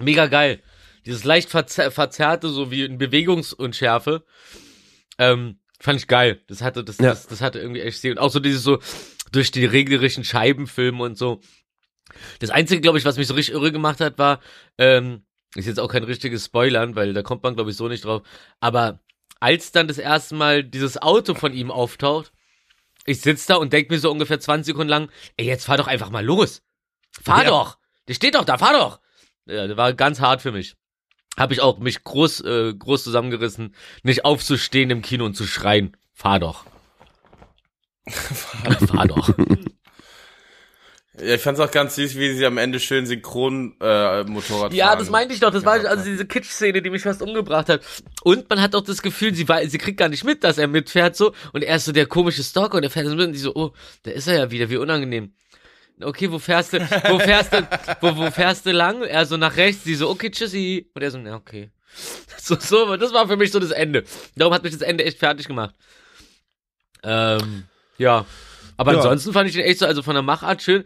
mega 0.00 0.26
geil. 0.26 0.60
Dieses 1.04 1.24
leicht 1.24 1.50
verzer 1.50 1.90
verzerrte, 1.90 2.48
so 2.48 2.70
wie 2.70 2.84
in 2.84 2.98
Bewegungsunschärfe, 2.98 4.24
ähm, 5.18 5.60
fand 5.80 6.00
ich 6.00 6.08
geil. 6.08 6.40
Das 6.48 6.62
hatte, 6.62 6.82
das, 6.82 6.98
Ja. 6.98 7.10
das, 7.10 7.26
das 7.28 7.40
hatte 7.40 7.60
irgendwie 7.60 7.80
echt 7.80 7.98
Stil. 7.98 8.12
Und 8.12 8.18
auch 8.18 8.30
so 8.30 8.40
dieses 8.40 8.62
so 8.62 8.78
durch 9.32 9.50
die 9.52 9.64
reglerischen 9.64 10.24
Scheibenfilme 10.24 11.02
und 11.02 11.16
so. 11.16 11.40
Das 12.40 12.50
Einzige, 12.50 12.80
glaube 12.80 12.98
ich, 12.98 13.04
was 13.04 13.16
mich 13.16 13.26
so 13.26 13.34
richtig 13.34 13.54
irre 13.54 13.72
gemacht 13.72 14.00
hat, 14.00 14.18
war, 14.18 14.40
ähm, 14.78 15.24
ist 15.54 15.66
jetzt 15.66 15.80
auch 15.80 15.88
kein 15.88 16.04
richtiges 16.04 16.44
Spoilern, 16.46 16.96
weil 16.96 17.12
da 17.14 17.22
kommt 17.22 17.42
man, 17.42 17.54
glaube 17.54 17.70
ich, 17.70 17.76
so 17.76 17.88
nicht 17.88 18.04
drauf. 18.04 18.22
Aber 18.60 19.00
als 19.46 19.70
dann 19.70 19.86
das 19.86 19.98
erste 19.98 20.34
Mal 20.34 20.64
dieses 20.64 21.00
Auto 21.00 21.34
von 21.34 21.52
ihm 21.52 21.70
auftaucht, 21.70 22.32
ich 23.04 23.20
sitz 23.20 23.46
da 23.46 23.54
und 23.54 23.72
denk 23.72 23.88
mir 23.90 24.00
so 24.00 24.10
ungefähr 24.10 24.40
20 24.40 24.66
Sekunden 24.66 24.88
lang, 24.88 25.08
ey, 25.36 25.46
jetzt 25.46 25.66
fahr 25.66 25.76
doch 25.76 25.86
einfach 25.86 26.10
mal 26.10 26.24
los. 26.24 26.62
Fahr 27.12 27.44
Ja. 27.44 27.50
doch. 27.50 27.78
Der 28.08 28.14
steht 28.14 28.34
doch 28.34 28.44
da, 28.44 28.58
fahr 28.58 28.72
doch. 28.72 28.98
Ja, 29.46 29.68
das 29.68 29.76
war 29.76 29.92
ganz 29.92 30.18
hart 30.18 30.42
für 30.42 30.50
mich. 30.50 30.74
Habe 31.38 31.54
ich 31.54 31.60
auch 31.60 31.78
mich 31.78 32.02
groß, 32.02 32.40
äh, 32.40 32.74
groß 32.76 33.04
zusammengerissen, 33.04 33.76
nicht 34.02 34.24
aufzustehen 34.24 34.90
im 34.90 35.00
Kino 35.00 35.24
und 35.24 35.34
zu 35.36 35.46
schreien. 35.46 35.96
Fahr 36.12 36.40
doch. 36.40 36.64
fahr 38.08 39.06
doch. 39.06 39.30
Ja, 41.20 41.34
ich 41.34 41.40
fand's 41.40 41.60
auch 41.60 41.70
ganz 41.70 41.94
süß, 41.94 42.16
wie 42.16 42.34
sie 42.34 42.44
am 42.44 42.58
Ende 42.58 42.78
schön 42.78 43.06
synchron 43.06 43.74
äh, 43.80 44.24
Motorrad 44.24 44.72
Ja, 44.74 44.88
fahren. 44.88 44.98
das 44.98 45.10
meinte 45.10 45.32
ich 45.34 45.40
doch. 45.40 45.50
Das 45.50 45.64
war 45.64 45.82
Ja, 45.82 45.88
also 45.90 46.04
diese 46.04 46.26
Kitsch-Szene, 46.26 46.82
die 46.82 46.90
mich 46.90 47.02
fast 47.02 47.22
umgebracht 47.22 47.68
hat. 47.68 47.82
Und 48.22 48.48
man 48.50 48.60
hat 48.60 48.74
auch 48.74 48.82
das 48.82 49.00
Gefühl, 49.02 49.34
sie, 49.34 49.48
war, 49.48 49.66
sie 49.66 49.78
kriegt 49.78 49.98
gar 49.98 50.08
nicht 50.10 50.24
mit, 50.24 50.44
dass 50.44 50.58
er 50.58 50.68
mitfährt 50.68 51.16
so. 51.16 51.32
Und 51.52 51.62
er 51.62 51.76
ist 51.76 51.86
so 51.86 51.92
der 51.92 52.06
komische 52.06 52.42
Stalker 52.42 52.76
und 52.76 52.82
er 52.82 52.90
fährt 52.90 53.06
so 53.06 53.14
mit 53.14 53.26
und 53.26 53.32
die 53.32 53.38
so, 53.38 53.54
oh, 53.54 53.72
da 54.02 54.10
ist 54.10 54.26
er 54.28 54.34
ja 54.38 54.50
wieder, 54.50 54.68
wie 54.68 54.76
unangenehm. 54.76 55.32
Okay, 56.02 56.30
wo 56.30 56.38
fährst 56.38 56.74
du, 56.74 56.80
wo 57.08 57.18
fährst 57.18 57.54
du, 57.54 57.66
wo, 58.02 58.16
wo 58.18 58.30
fährst 58.30 58.66
du 58.66 58.72
lang? 58.72 59.02
Er 59.02 59.24
so 59.24 59.38
nach 59.38 59.56
rechts, 59.56 59.84
sie 59.84 59.94
so, 59.94 60.10
okay, 60.10 60.30
tschüssi. 60.30 60.90
Und 60.92 61.02
er 61.02 61.10
so, 61.10 61.18
na, 61.18 61.34
okay. 61.36 61.70
So, 62.38 62.56
so, 62.60 62.96
das 62.96 63.12
war 63.14 63.26
für 63.26 63.36
mich 63.36 63.50
so 63.50 63.58
das 63.58 63.70
Ende. 63.70 64.04
Darum 64.36 64.52
hat 64.54 64.62
mich 64.62 64.72
das 64.72 64.82
Ende 64.82 65.04
echt 65.04 65.18
fertig 65.18 65.48
gemacht. 65.48 65.74
Ähm, 67.02 67.64
ja. 67.98 68.26
Aber 68.76 68.92
Ja. 68.92 68.98
ansonsten 68.98 69.32
fand 69.32 69.48
ich 69.48 69.54
den 69.54 69.64
echt 69.64 69.78
so, 69.78 69.86
also 69.86 70.02
von 70.02 70.14
der 70.14 70.22
Machart 70.22 70.62
schön. 70.62 70.84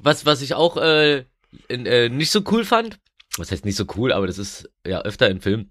Was, 0.00 0.26
was 0.26 0.42
ich 0.42 0.54
auch 0.54 0.76
äh, 0.76 1.24
in, 1.68 1.86
äh, 1.86 2.08
nicht 2.08 2.30
so 2.30 2.42
cool 2.50 2.64
fand, 2.64 2.98
was 3.36 3.50
heißt 3.50 3.64
nicht 3.64 3.76
so 3.76 3.84
cool, 3.96 4.12
aber 4.12 4.26
das 4.26 4.38
ist 4.38 4.68
ja 4.86 5.02
öfter 5.02 5.28
im 5.30 5.40
Film, 5.40 5.70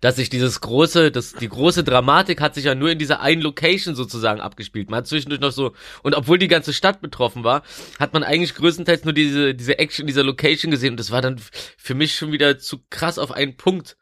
dass 0.00 0.16
sich 0.16 0.28
dieses 0.28 0.60
große, 0.60 1.10
das, 1.10 1.34
die 1.34 1.48
große 1.48 1.84
Dramatik 1.84 2.40
hat 2.40 2.54
sich 2.54 2.64
ja 2.64 2.74
nur 2.74 2.90
in 2.90 2.98
dieser 2.98 3.20
einen 3.20 3.40
Location 3.42 3.94
sozusagen 3.94 4.40
abgespielt. 4.40 4.90
Man 4.90 4.98
hat 4.98 5.06
zwischendurch 5.06 5.40
noch 5.40 5.52
so, 5.52 5.72
und 6.02 6.14
obwohl 6.14 6.38
die 6.38 6.48
ganze 6.48 6.72
Stadt 6.72 7.00
betroffen 7.00 7.44
war, 7.44 7.62
hat 7.98 8.12
man 8.12 8.22
eigentlich 8.24 8.54
größtenteils 8.54 9.04
nur 9.04 9.12
diese, 9.12 9.54
diese 9.54 9.78
Action 9.78 10.06
dieser 10.06 10.24
Location 10.24 10.70
gesehen 10.70 10.92
und 10.92 11.00
das 11.00 11.10
war 11.10 11.22
dann 11.22 11.40
für 11.78 11.94
mich 11.94 12.14
schon 12.14 12.32
wieder 12.32 12.58
zu 12.58 12.80
krass 12.90 13.18
auf 13.18 13.32
einen 13.32 13.56
Punkt 13.56 13.96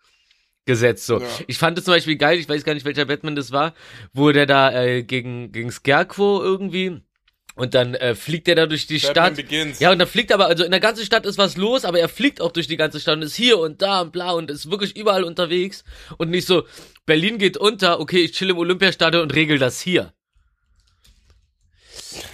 gesetzt. 0.71 1.07
So. 1.07 1.21
Ja. 1.21 1.27
Ich 1.49 1.59
fand 1.59 1.77
es 1.79 1.85
zum 1.85 1.95
Beispiel 1.95 2.17
geil, 2.17 2.39
ich 2.39 2.49
weiß 2.49 2.63
gar 2.63 2.75
nicht, 2.75 2.87
welcher 2.87 3.07
Batman 3.07 3.35
das 3.35 3.51
war, 3.51 3.75
wo 4.13 4.31
der 4.31 4.47
da 4.47 4.73
äh, 4.73 5.03
gegen, 5.03 5.51
gegen 5.51 5.73
Scarecrow 5.73 6.41
irgendwie 6.41 7.01
und 7.57 7.75
dann 7.75 7.95
äh, 7.95 8.15
fliegt 8.15 8.47
er 8.47 8.55
da 8.55 8.67
durch 8.67 8.87
die 8.87 8.99
Batman 8.99 9.11
Stadt. 9.11 9.37
Begins. 9.37 9.81
Ja, 9.81 9.91
und 9.91 9.99
da 9.99 10.07
fliegt 10.07 10.31
aber, 10.31 10.47
also 10.47 10.63
in 10.63 10.71
der 10.71 10.79
ganzen 10.79 11.05
Stadt 11.05 11.27
ist 11.27 11.39
was 11.39 11.57
los, 11.57 11.85
aber 11.85 11.99
er 11.99 12.09
fliegt 12.09 12.41
auch 12.41 12.53
durch 12.53 12.69
die 12.69 12.77
ganze 12.77 13.01
Stadt 13.01 13.17
und 13.17 13.23
ist 13.23 13.35
hier 13.35 13.59
und 13.59 13.83
da 13.83 14.01
und 14.01 14.13
bla 14.13 14.31
und 14.31 14.49
ist 14.49 14.71
wirklich 14.71 14.97
überall 14.97 15.25
unterwegs 15.25 15.83
und 16.17 16.31
nicht 16.31 16.47
so, 16.47 16.65
Berlin 17.05 17.39
geht 17.39 17.57
unter, 17.57 17.99
okay, 17.99 18.21
ich 18.21 18.33
chill 18.33 18.51
im 18.51 18.59
Olympiastadion 18.59 19.23
und 19.23 19.35
regel 19.35 19.59
das 19.59 19.81
hier. 19.81 20.13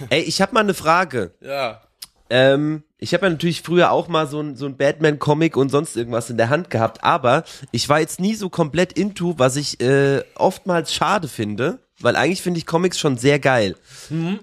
Ey, 0.09 0.21
ich 0.21 0.41
habe 0.41 0.53
mal 0.53 0.59
eine 0.59 0.75
Frage. 0.75 1.33
Ja. 1.41 1.86
Ähm, 2.29 2.83
ich 2.97 3.13
habe 3.13 3.27
ja 3.27 3.29
natürlich 3.29 3.61
früher 3.61 3.91
auch 3.91 4.07
mal 4.07 4.27
so 4.27 4.41
ein, 4.41 4.55
so 4.55 4.65
ein 4.65 4.77
Batman-Comic 4.77 5.55
und 5.55 5.69
sonst 5.69 5.95
irgendwas 5.95 6.29
in 6.29 6.37
der 6.37 6.49
Hand 6.49 6.69
gehabt, 6.69 7.03
aber 7.03 7.43
ich 7.71 7.87
war 7.89 7.99
jetzt 7.99 8.19
nie 8.19 8.33
so 8.33 8.49
komplett 8.49 8.93
into, 8.93 9.37
was 9.37 9.55
ich 9.55 9.79
äh, 9.81 10.23
oftmals 10.35 10.93
schade 10.93 11.27
finde, 11.27 11.79
weil 11.99 12.15
eigentlich 12.15 12.41
finde 12.41 12.59
ich 12.59 12.65
Comics 12.65 12.99
schon 12.99 13.17
sehr 13.17 13.39
geil. 13.39 13.75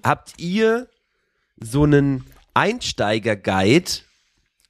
Habt 0.03 0.33
ihr 0.37 0.87
so 1.59 1.83
einen 1.83 2.25
Einsteiger-Guide, 2.53 3.91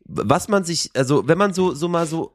was 0.05 0.47
man 0.47 0.63
sich, 0.63 0.91
also 0.95 1.28
wenn 1.28 1.38
man 1.38 1.53
so, 1.53 1.74
so 1.74 1.88
mal 1.88 2.07
so 2.07 2.34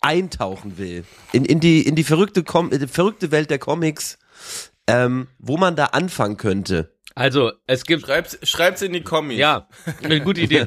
eintauchen 0.00 0.78
will 0.78 1.04
in, 1.32 1.44
in, 1.44 1.60
die, 1.60 1.86
in 1.86 1.94
die 1.96 2.04
verrückte, 2.04 2.44
Com 2.44 2.70
die 2.70 2.86
verrückte 2.86 3.30
Welt 3.30 3.50
der 3.50 3.58
Comics, 3.58 4.18
ähm, 4.86 5.28
wo 5.38 5.56
man 5.56 5.76
da 5.76 5.86
anfangen 5.86 6.36
könnte? 6.36 6.94
Also, 7.18 7.50
es 7.66 7.84
gibt 7.84 8.02
Schreib's, 8.02 8.38
schreib's 8.44 8.80
in 8.82 8.92
die 8.92 9.02
Kommis. 9.02 9.38
Ja, 9.38 9.68
eine 10.02 10.20
gute 10.20 10.40
Idee. 10.42 10.66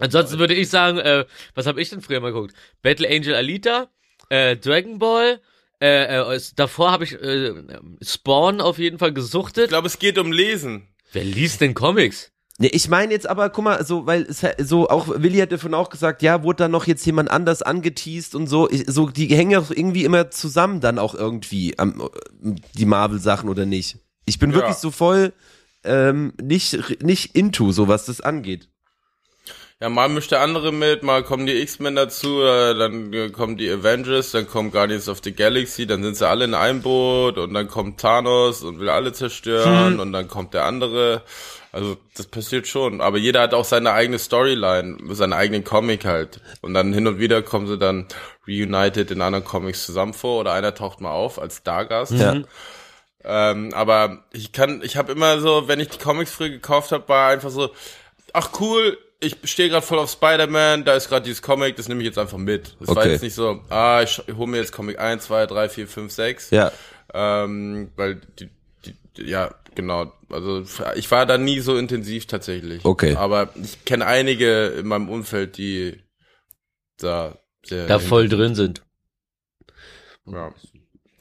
Ansonsten 0.00 0.38
würde 0.38 0.54
ich 0.54 0.70
sagen, 0.70 0.98
äh, 0.98 1.26
was 1.54 1.66
habe 1.66 1.80
ich 1.82 1.90
denn 1.90 2.00
früher 2.00 2.20
mal 2.20 2.32
geguckt? 2.32 2.54
Battle 2.82 3.06
Angel 3.08 3.34
Alita, 3.34 3.88
äh, 4.30 4.56
Dragon 4.56 4.98
Ball, 4.98 5.40
äh, 5.82 6.16
äh, 6.34 6.40
davor 6.56 6.92
habe 6.92 7.04
ich 7.04 7.12
äh, 7.12 7.52
Spawn 8.02 8.60
auf 8.62 8.78
jeden 8.78 8.98
Fall 8.98 9.10
Ich 9.10 9.14
gesuchtet. 9.16 9.68
glaube, 9.68 9.86
es 9.88 9.98
geht 9.98 10.16
um 10.18 10.32
Lesen. 10.32 10.88
Wer 11.12 11.24
liest 11.24 11.60
denn 11.60 11.74
Comics? 11.74 12.32
Nee, 12.58 12.68
ich 12.68 12.88
meine 12.88 13.12
jetzt 13.12 13.28
aber, 13.28 13.50
guck 13.50 13.64
mal, 13.64 13.84
so, 13.84 14.06
weil 14.06 14.22
es 14.22 14.42
so 14.66 14.88
auch 14.88 15.08
Willi 15.08 15.38
hat 15.38 15.52
davon 15.52 15.74
auch 15.74 15.90
gesagt, 15.90 16.22
ja, 16.22 16.42
wurde 16.42 16.64
da 16.64 16.68
noch 16.68 16.86
jetzt 16.86 17.04
jemand 17.04 17.30
anders 17.30 17.60
angeteased 17.60 18.34
und 18.34 18.46
so, 18.46 18.70
ich, 18.70 18.84
so 18.86 19.10
die 19.10 19.26
hängen 19.26 19.50
ja 19.50 19.62
irgendwie 19.68 20.04
immer 20.04 20.30
zusammen 20.30 20.80
dann 20.80 20.98
auch 20.98 21.14
irgendwie 21.14 21.78
am, 21.78 22.08
die 22.40 22.86
Marvel 22.86 23.18
Sachen 23.18 23.50
oder 23.50 23.66
nicht. 23.66 23.98
Ich 24.24 24.38
bin 24.38 24.50
Ja. 24.50 24.56
wirklich 24.56 24.76
so 24.76 24.90
voll 24.90 25.34
ähm, 25.86 26.32
nicht 26.42 27.02
nicht 27.02 27.34
into 27.34 27.72
so 27.72 27.88
was 27.88 28.06
das 28.06 28.20
angeht. 28.20 28.68
Ja, 29.78 29.90
mal 29.90 30.08
mischt 30.08 30.30
der 30.30 30.40
andere 30.40 30.72
mit, 30.72 31.02
mal 31.02 31.22
kommen 31.22 31.44
die 31.44 31.60
X-Men 31.60 31.96
dazu, 31.96 32.40
äh, 32.40 32.74
dann 32.74 33.12
äh, 33.12 33.28
kommen 33.28 33.58
die 33.58 33.70
Avengers, 33.70 34.30
dann 34.30 34.48
kommen 34.48 34.70
Guardians 34.70 35.06
of 35.06 35.20
the 35.22 35.34
Galaxy, 35.34 35.86
dann 35.86 36.02
sind 36.02 36.16
sie 36.16 36.26
alle 36.26 36.46
in 36.46 36.54
einem 36.54 36.80
Boot 36.80 37.36
und 37.36 37.52
dann 37.52 37.68
kommt 37.68 38.00
Thanos 38.00 38.62
und 38.62 38.78
will 38.80 38.88
alle 38.88 39.12
zerstören 39.12 40.00
und 40.00 40.12
dann 40.12 40.28
kommt 40.28 40.54
der 40.54 40.64
andere. 40.64 41.22
Also 41.72 41.98
das 42.16 42.24
passiert 42.24 42.66
schon, 42.66 43.02
aber 43.02 43.18
jeder 43.18 43.42
hat 43.42 43.52
auch 43.52 43.66
seine 43.66 43.92
eigene 43.92 44.18
Storyline, 44.18 44.96
seinen 45.14 45.34
eigenen 45.34 45.62
Comic 45.62 46.06
halt. 46.06 46.40
Und 46.62 46.72
dann 46.72 46.94
hin 46.94 47.06
und 47.06 47.18
wieder 47.18 47.42
kommen 47.42 47.66
sie 47.66 47.76
dann 47.76 48.06
reunited 48.48 49.10
in 49.10 49.20
anderen 49.20 49.44
Comics 49.44 49.84
zusammen 49.84 50.14
vor 50.14 50.40
oder 50.40 50.54
einer 50.54 50.74
taucht 50.74 51.02
mal 51.02 51.10
auf 51.10 51.38
als 51.38 51.58
Stargast. 51.58 52.12
Ja. 52.12 52.40
Ähm, 53.28 53.74
aber 53.74 54.24
ich 54.32 54.52
kann, 54.52 54.82
ich 54.82 54.96
habe 54.96 55.12
immer 55.12 55.40
so, 55.40 55.66
wenn 55.68 55.80
ich 55.80 55.88
die 55.88 55.98
Comics 55.98 56.30
früher 56.30 56.48
gekauft 56.50 56.92
habe, 56.92 57.08
war 57.08 57.30
einfach 57.30 57.50
so, 57.50 57.70
ach 58.32 58.50
cool, 58.60 58.96
ich 59.18 59.36
stehe 59.44 59.68
gerade 59.68 59.84
voll 59.84 59.98
auf 59.98 60.10
Spider-Man, 60.12 60.84
da 60.84 60.94
ist 60.94 61.08
gerade 61.08 61.24
dieses 61.24 61.42
Comic, 61.42 61.74
das 61.76 61.88
nehme 61.88 62.02
ich 62.02 62.06
jetzt 62.06 62.18
einfach 62.18 62.38
mit. 62.38 62.76
Das 62.78 62.88
war 62.88 62.98
Okay. 62.98 63.12
jetzt 63.12 63.22
nicht 63.22 63.34
so, 63.34 63.62
ah, 63.68 64.02
ich, 64.02 64.22
ich 64.26 64.36
hole 64.36 64.46
mir 64.46 64.58
jetzt 64.58 64.72
Comic 64.72 64.98
1, 65.00 65.24
2, 65.24 65.46
3, 65.46 65.68
4, 65.68 65.88
5, 65.88 66.12
6. 66.12 66.50
Ja. 66.50 66.70
Ähm, 67.14 67.90
weil 67.96 68.20
die, 68.38 68.50
die, 68.84 68.94
die, 69.16 69.24
ja, 69.24 69.54
genau. 69.74 70.12
Also 70.28 70.64
ich 70.96 71.10
war 71.10 71.24
da 71.26 71.38
nie 71.38 71.60
so 71.60 71.76
intensiv 71.76 72.26
tatsächlich. 72.26 72.84
Okay. 72.84 73.16
Aber 73.16 73.48
ich 73.60 73.84
kenne 73.84 74.06
einige 74.06 74.66
in 74.68 74.86
meinem 74.86 75.08
Umfeld, 75.08 75.56
die 75.56 76.00
da 76.98 77.38
sehr 77.64 77.86
Da 77.86 77.98
voll 77.98 78.28
drin 78.28 78.54
sind. 78.54 78.82
ja, 80.26 80.52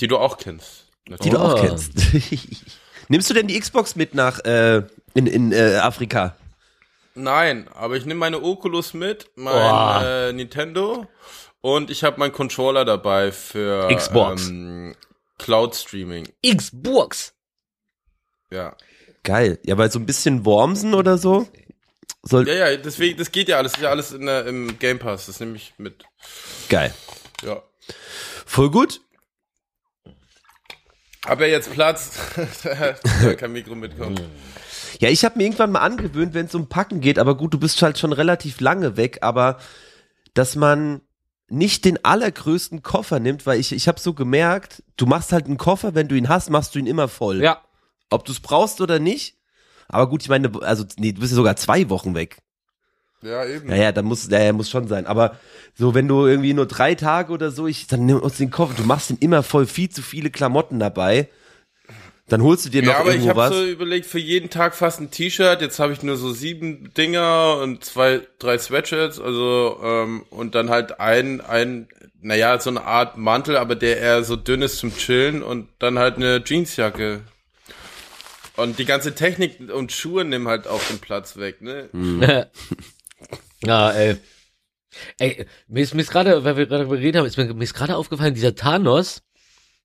die 0.02 0.08
du 0.08 0.18
auch 0.18 0.38
kennst. 0.38 0.85
Die 1.08 1.30
du 1.30 1.38
Oh. 1.38 1.42
auch 1.42 1.62
kennst. 1.62 1.92
Nimmst 3.10 3.30
du 3.30 3.34
denn 3.34 3.48
die 3.48 3.60
Xbox 3.60 3.96
mit 3.96 4.16
nach 4.16 4.40
äh, 4.46 4.84
in 5.14 5.28
in 5.28 5.52
äh, 5.52 5.76
Afrika? 5.76 6.36
Nein, 7.14 7.68
aber 7.74 7.96
ich 7.96 8.06
nehme 8.06 8.20
meine 8.20 8.42
Oculus 8.42 8.94
mit, 8.94 9.30
mein 9.36 9.54
Oh. 9.54 10.04
äh, 10.04 10.34
Nintendo 10.34 11.08
und 11.62 11.90
ich 11.90 12.04
habe 12.04 12.20
meinen 12.20 12.34
Controller 12.34 12.84
dabei 12.86 13.32
für 13.32 13.88
Xbox. 13.96 14.48
Ähm, 14.50 14.96
Cloud 15.38 15.76
Streaming. 15.76 16.28
Xbox. 16.46 17.34
Ja. 18.50 18.76
Geil. 19.24 19.60
Ja, 19.64 19.78
weil 19.78 19.92
so 19.92 20.00
ein 20.00 20.06
bisschen 20.06 20.46
Wormsen 20.46 20.94
oder 20.94 21.18
so 21.18 21.48
soll 22.24 22.48
Ja, 22.48 22.70
ja, 22.70 22.78
deswegen, 22.78 23.18
das 23.18 23.32
geht 23.32 23.48
ja 23.50 23.58
alles, 23.58 23.74
das 23.74 23.80
ist 23.80 23.84
ja 23.84 23.90
alles 23.92 24.12
in 24.12 24.26
der, 24.26 24.46
im 24.48 24.78
Game 24.80 25.00
Pass, 25.00 25.28
das 25.28 25.40
nehme 25.40 25.56
ich 25.56 25.74
mit. 25.78 26.04
geil. 26.70 26.94
Ja. 27.44 27.62
Voll 28.46 28.72
gut. 28.72 29.02
Hab 31.26 31.40
ja 31.42 31.48
jetzt 31.48 31.72
Platz, 31.72 32.20
da 32.64 33.34
kann 33.34 33.52
Mikro 33.52 33.76
mitkommen. 33.76 34.20
Ja, 35.00 35.10
ich 35.10 35.26
habe 35.26 35.38
mir 35.38 35.46
irgendwann 35.46 35.72
mal 35.72 35.80
angewöhnt, 35.80 36.34
wenn 36.34 36.46
es 36.46 36.56
um 36.56 36.70
Packen 36.70 37.02
geht, 37.02 37.20
aber 37.20 37.36
gut, 37.36 37.54
du 37.54 37.60
bist 37.60 37.82
halt 37.82 37.98
schon 37.98 38.14
relativ 38.14 38.62
lange 38.62 38.96
weg, 38.96 39.20
aber 39.22 39.58
dass 40.34 40.56
man 40.56 41.02
nicht 41.48 41.86
den 41.86 42.04
allergrößten 42.04 42.82
Koffer 42.82 43.20
nimmt, 43.20 43.46
weil 43.46 43.60
ich, 43.60 43.72
ich 43.72 43.88
habe 43.88 44.00
so 44.00 44.14
gemerkt, 44.14 44.84
du 44.98 45.06
machst 45.06 45.32
halt 45.32 45.46
einen 45.46 45.58
Koffer, 45.58 45.96
wenn 45.96 46.08
du 46.08 46.16
ihn 46.16 46.30
hast, 46.30 46.50
machst 46.50 46.76
du 46.76 46.80
ihn 46.80 46.88
immer 46.88 47.08
voll. 47.08 47.42
Ja. 47.42 47.62
Ob 48.10 48.26
du 48.26 48.32
es 48.32 48.40
brauchst 48.40 48.82
oder 48.82 49.00
nicht. 49.00 49.38
Aber 49.88 50.10
gut, 50.10 50.24
ich 50.24 50.30
meine, 50.30 50.52
also 50.62 50.86
nee, 50.98 51.12
du 51.12 51.22
bist 51.22 51.32
ja 51.32 51.36
sogar 51.36 51.56
zwei 51.56 51.90
Wochen 51.90 52.16
weg. 52.16 52.40
Ja, 53.26 53.46
eben. 53.46 53.68
Naja, 53.68 53.92
dann 53.92 54.06
muss, 54.06 54.28
naja, 54.30 54.54
muss 54.54 54.70
schon 54.70 54.88
sein. 54.88 55.06
Aber 55.08 55.38
so, 55.78 55.94
wenn 55.94 56.08
du 56.08 56.26
irgendwie 56.26 56.54
nur 56.54 56.68
drei 56.68 56.96
Tage 56.96 57.34
oder 57.34 57.52
so, 57.52 57.68
ich, 57.68 57.88
dann 57.88 58.06
nimm 58.06 58.20
uns 58.20 58.38
den 58.38 58.52
Koffer, 58.52 58.74
du 58.76 58.84
machst 58.84 59.10
den 59.10 59.18
immer 59.18 59.44
voll, 59.44 59.66
viel 59.66 59.90
zu 59.90 60.02
viele 60.02 60.30
Klamotten 60.30 60.80
dabei. 60.80 61.28
Dann 62.28 62.42
holst 62.42 62.66
du 62.66 62.70
dir 62.70 62.82
noch 62.82 62.94
Ja, 62.94 63.00
aber 63.00 63.10
ich 63.10 63.16
irgendwo 63.18 63.42
habe 63.42 63.52
was. 63.52 63.54
so 63.54 63.66
überlegt, 63.66 64.08
für 64.08 64.20
jeden 64.20 64.50
Tag 64.50 64.76
fast 64.76 65.00
ein 65.00 65.12
T-Shirt. 65.12 65.62
Jetzt 65.62 65.78
habe 65.80 65.94
ich 65.94 66.02
nur 66.02 66.18
so 66.18 66.34
sieben 66.34 66.92
Dinger 66.98 67.60
und 67.62 67.86
zwei, 67.86 68.22
drei 68.40 68.58
Sweatshirts. 68.58 69.20
Also 69.20 69.80
ähm, 69.84 70.24
und 70.32 70.56
dann 70.56 70.70
halt 70.70 71.00
ein, 71.00 71.42
ein, 71.42 71.88
naja, 72.22 72.60
so 72.60 72.72
eine 72.72 72.84
Art 72.84 73.18
Mantel, 73.18 73.58
aber 73.58 73.76
der 73.76 74.00
eher 74.00 74.24
so 74.24 74.36
dünn 74.36 74.64
ist 74.64 74.78
zum 74.80 74.96
Chillen 74.96 75.44
und 75.44 75.68
dann 75.78 76.00
halt 76.00 76.16
eine 76.16 76.44
Jeansjacke. 76.44 77.22
Und 78.56 78.80
die 78.80 78.86
ganze 78.86 79.14
Technik 79.14 79.60
und 79.72 79.92
Schuhe 79.92 80.26
nehmen 80.26 80.48
halt 80.48 80.68
auch 80.68 80.82
den 80.90 81.00
Platz 81.00 81.38
weg, 81.38 81.62
ne? 81.62 81.90
ja, 83.66 83.92
ey. 83.92 84.18
Ey, 85.20 85.46
mir 85.68 85.84
ist, 85.84 85.94
mir 85.94 86.02
ist 86.02 86.12
gerade, 86.12 86.44
weil 86.44 86.58
wir 86.58 86.68
gerade 86.68 86.88
geredet 86.88 87.18
haben, 87.18 87.26
ist 87.26 87.38
mir, 87.38 87.54
mir 87.54 87.64
ist 87.64 87.74
gerade 87.74 87.98
aufgefallen, 87.98 88.34
dieser 88.34 88.56
Thanos, 88.56 89.24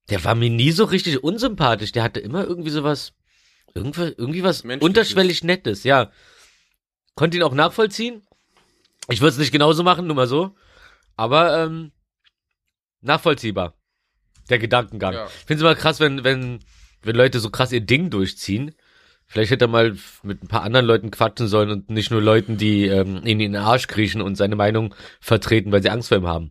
der 0.08 0.22
war 0.24 0.34
mir 0.34 0.50
nie 0.50 0.70
so 0.70 0.84
richtig 0.84 1.22
unsympathisch. 1.22 1.92
Der 1.92 2.02
hatte 2.02 2.20
immer 2.20 2.44
irgendwie 2.44 2.70
sowas, 2.70 3.12
irgendwie, 3.74 4.14
irgendwie 4.16 4.42
was 4.42 4.62
unterschwellig 4.62 5.44
Nettes, 5.44 5.84
ja. 5.84 6.10
Konnte 7.14 7.36
ihn 7.36 7.42
auch 7.42 7.54
nachvollziehen. 7.54 8.22
Ich 9.08 9.20
würde 9.20 9.32
es 9.32 9.38
nicht 9.38 9.52
genauso 9.52 9.82
machen, 9.82 10.06
nur 10.06 10.16
mal 10.16 10.26
so. 10.26 10.54
Aber, 11.16 11.64
ähm, 11.64 11.92
nachvollziehbar. 13.00 13.74
Der 14.48 14.58
Gedankengang. 14.58 15.14
Ja. 15.14 15.26
Ich 15.26 15.46
finde 15.46 15.54
es 15.54 15.60
immer 15.60 15.74
krass, 15.74 16.00
wenn, 16.00 16.24
wenn, 16.24 16.60
wenn 17.02 17.16
Leute 17.16 17.40
so 17.40 17.50
krass 17.50 17.72
ihr 17.72 17.80
Ding 17.80 18.10
durchziehen. 18.10 18.74
Vielleicht 19.30 19.52
hätte 19.52 19.66
er 19.66 19.68
mal 19.68 19.96
mit 20.24 20.42
ein 20.42 20.48
paar 20.48 20.62
anderen 20.64 20.86
Leuten 20.86 21.12
quatschen 21.12 21.46
sollen 21.46 21.70
und 21.70 21.88
nicht 21.88 22.10
nur 22.10 22.20
Leuten, 22.20 22.56
die 22.56 22.86
ähm, 22.86 23.18
ihn 23.18 23.38
in 23.38 23.52
den 23.52 23.56
Arsch 23.56 23.86
kriechen 23.86 24.20
und 24.22 24.34
seine 24.34 24.56
Meinung 24.56 24.92
vertreten, 25.20 25.70
weil 25.70 25.82
sie 25.82 25.90
Angst 25.90 26.08
vor 26.08 26.18
ihm 26.18 26.26
haben. 26.26 26.50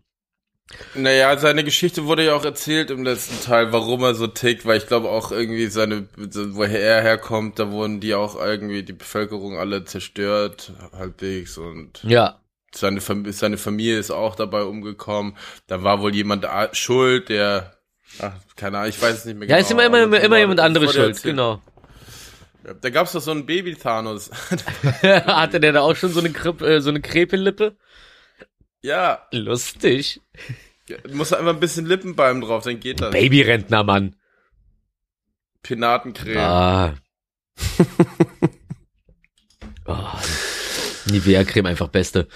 Naja, 0.94 1.36
seine 1.38 1.66
Geschichte 1.66 2.06
wurde 2.06 2.24
ja 2.26 2.36
auch 2.36 2.46
erzählt 2.46 2.90
im 2.90 3.04
letzten 3.04 3.44
Teil, 3.44 3.74
warum 3.74 4.02
er 4.04 4.16
so 4.16 4.28
tickt, 4.28 4.66
weil 4.66 4.78
ich 4.78 4.88
glaube 4.88 5.10
auch 5.10 5.32
irgendwie 5.32 5.66
seine, 5.68 6.08
woher 6.16 6.80
er 6.80 7.02
herkommt, 7.02 7.60
da 7.60 7.70
wurden 7.72 8.00
die 8.00 8.14
auch 8.14 8.40
irgendwie, 8.40 8.84
die 8.84 8.94
Bevölkerung 8.94 9.58
alle 9.58 9.84
zerstört, 9.84 10.72
halbwegs 10.94 11.58
und 11.58 12.02
Ja. 12.04 12.40
Seine, 12.74 13.02
Fam 13.02 13.30
seine 13.32 13.58
Familie 13.58 13.98
ist 13.98 14.12
auch 14.12 14.36
dabei 14.36 14.62
umgekommen. 14.62 15.36
Da 15.68 15.84
war 15.84 16.02
wohl 16.02 16.14
jemand 16.14 16.46
schuld, 16.74 17.28
der, 17.30 17.74
ach, 18.20 18.34
keine 18.56 18.78
Ahnung, 18.78 18.90
ich 18.90 19.02
weiß 19.02 19.18
es 19.18 19.26
nicht 19.26 19.38
mehr 19.40 19.50
Ja, 19.50 19.56
genau. 19.56 19.66
ist 19.66 19.72
immer, 19.72 19.86
immer, 19.88 20.04
immer, 20.04 20.20
immer 20.22 20.38
jemand 20.38 20.60
anderes 20.60 20.94
schuld, 20.94 21.08
erzählt. 21.10 21.34
genau. 21.34 21.62
Ja, 22.70 22.76
Da 22.76 22.90
gab's 22.92 23.14
doch 23.14 23.22
so 23.22 23.32
einen 23.32 23.46
Baby-Thanos. 23.46 24.30
Hatte 25.02 25.60
der 25.60 25.74
da 25.74 25.82
auch 25.82 25.96
schon 25.96 26.12
so 26.12 26.20
eine, 26.20 26.30
Kripp, 26.30 26.62
äh, 26.62 26.82
so 26.82 26.90
eine 26.90 27.02
Krepellippe? 27.02 27.76
ja, 28.82 29.28
Lustig. 29.32 30.22
muss 31.12 31.34
einfach 31.34 31.54
ein 31.54 31.60
bisschen 31.60 31.86
Lippenbalm 31.86 32.42
drauf, 32.42 32.64
dann 32.64 32.80
geht 32.80 33.02
das. 33.02 33.12
Babyrentner, 33.12 33.84
Mann. 33.84 34.16
Pinatencreme. 35.64 36.38
Ah. 36.38 36.96
oh, 39.86 40.14
Nivea-Creme 41.06 41.66
einfach 41.66 41.90
beste. 41.90 42.28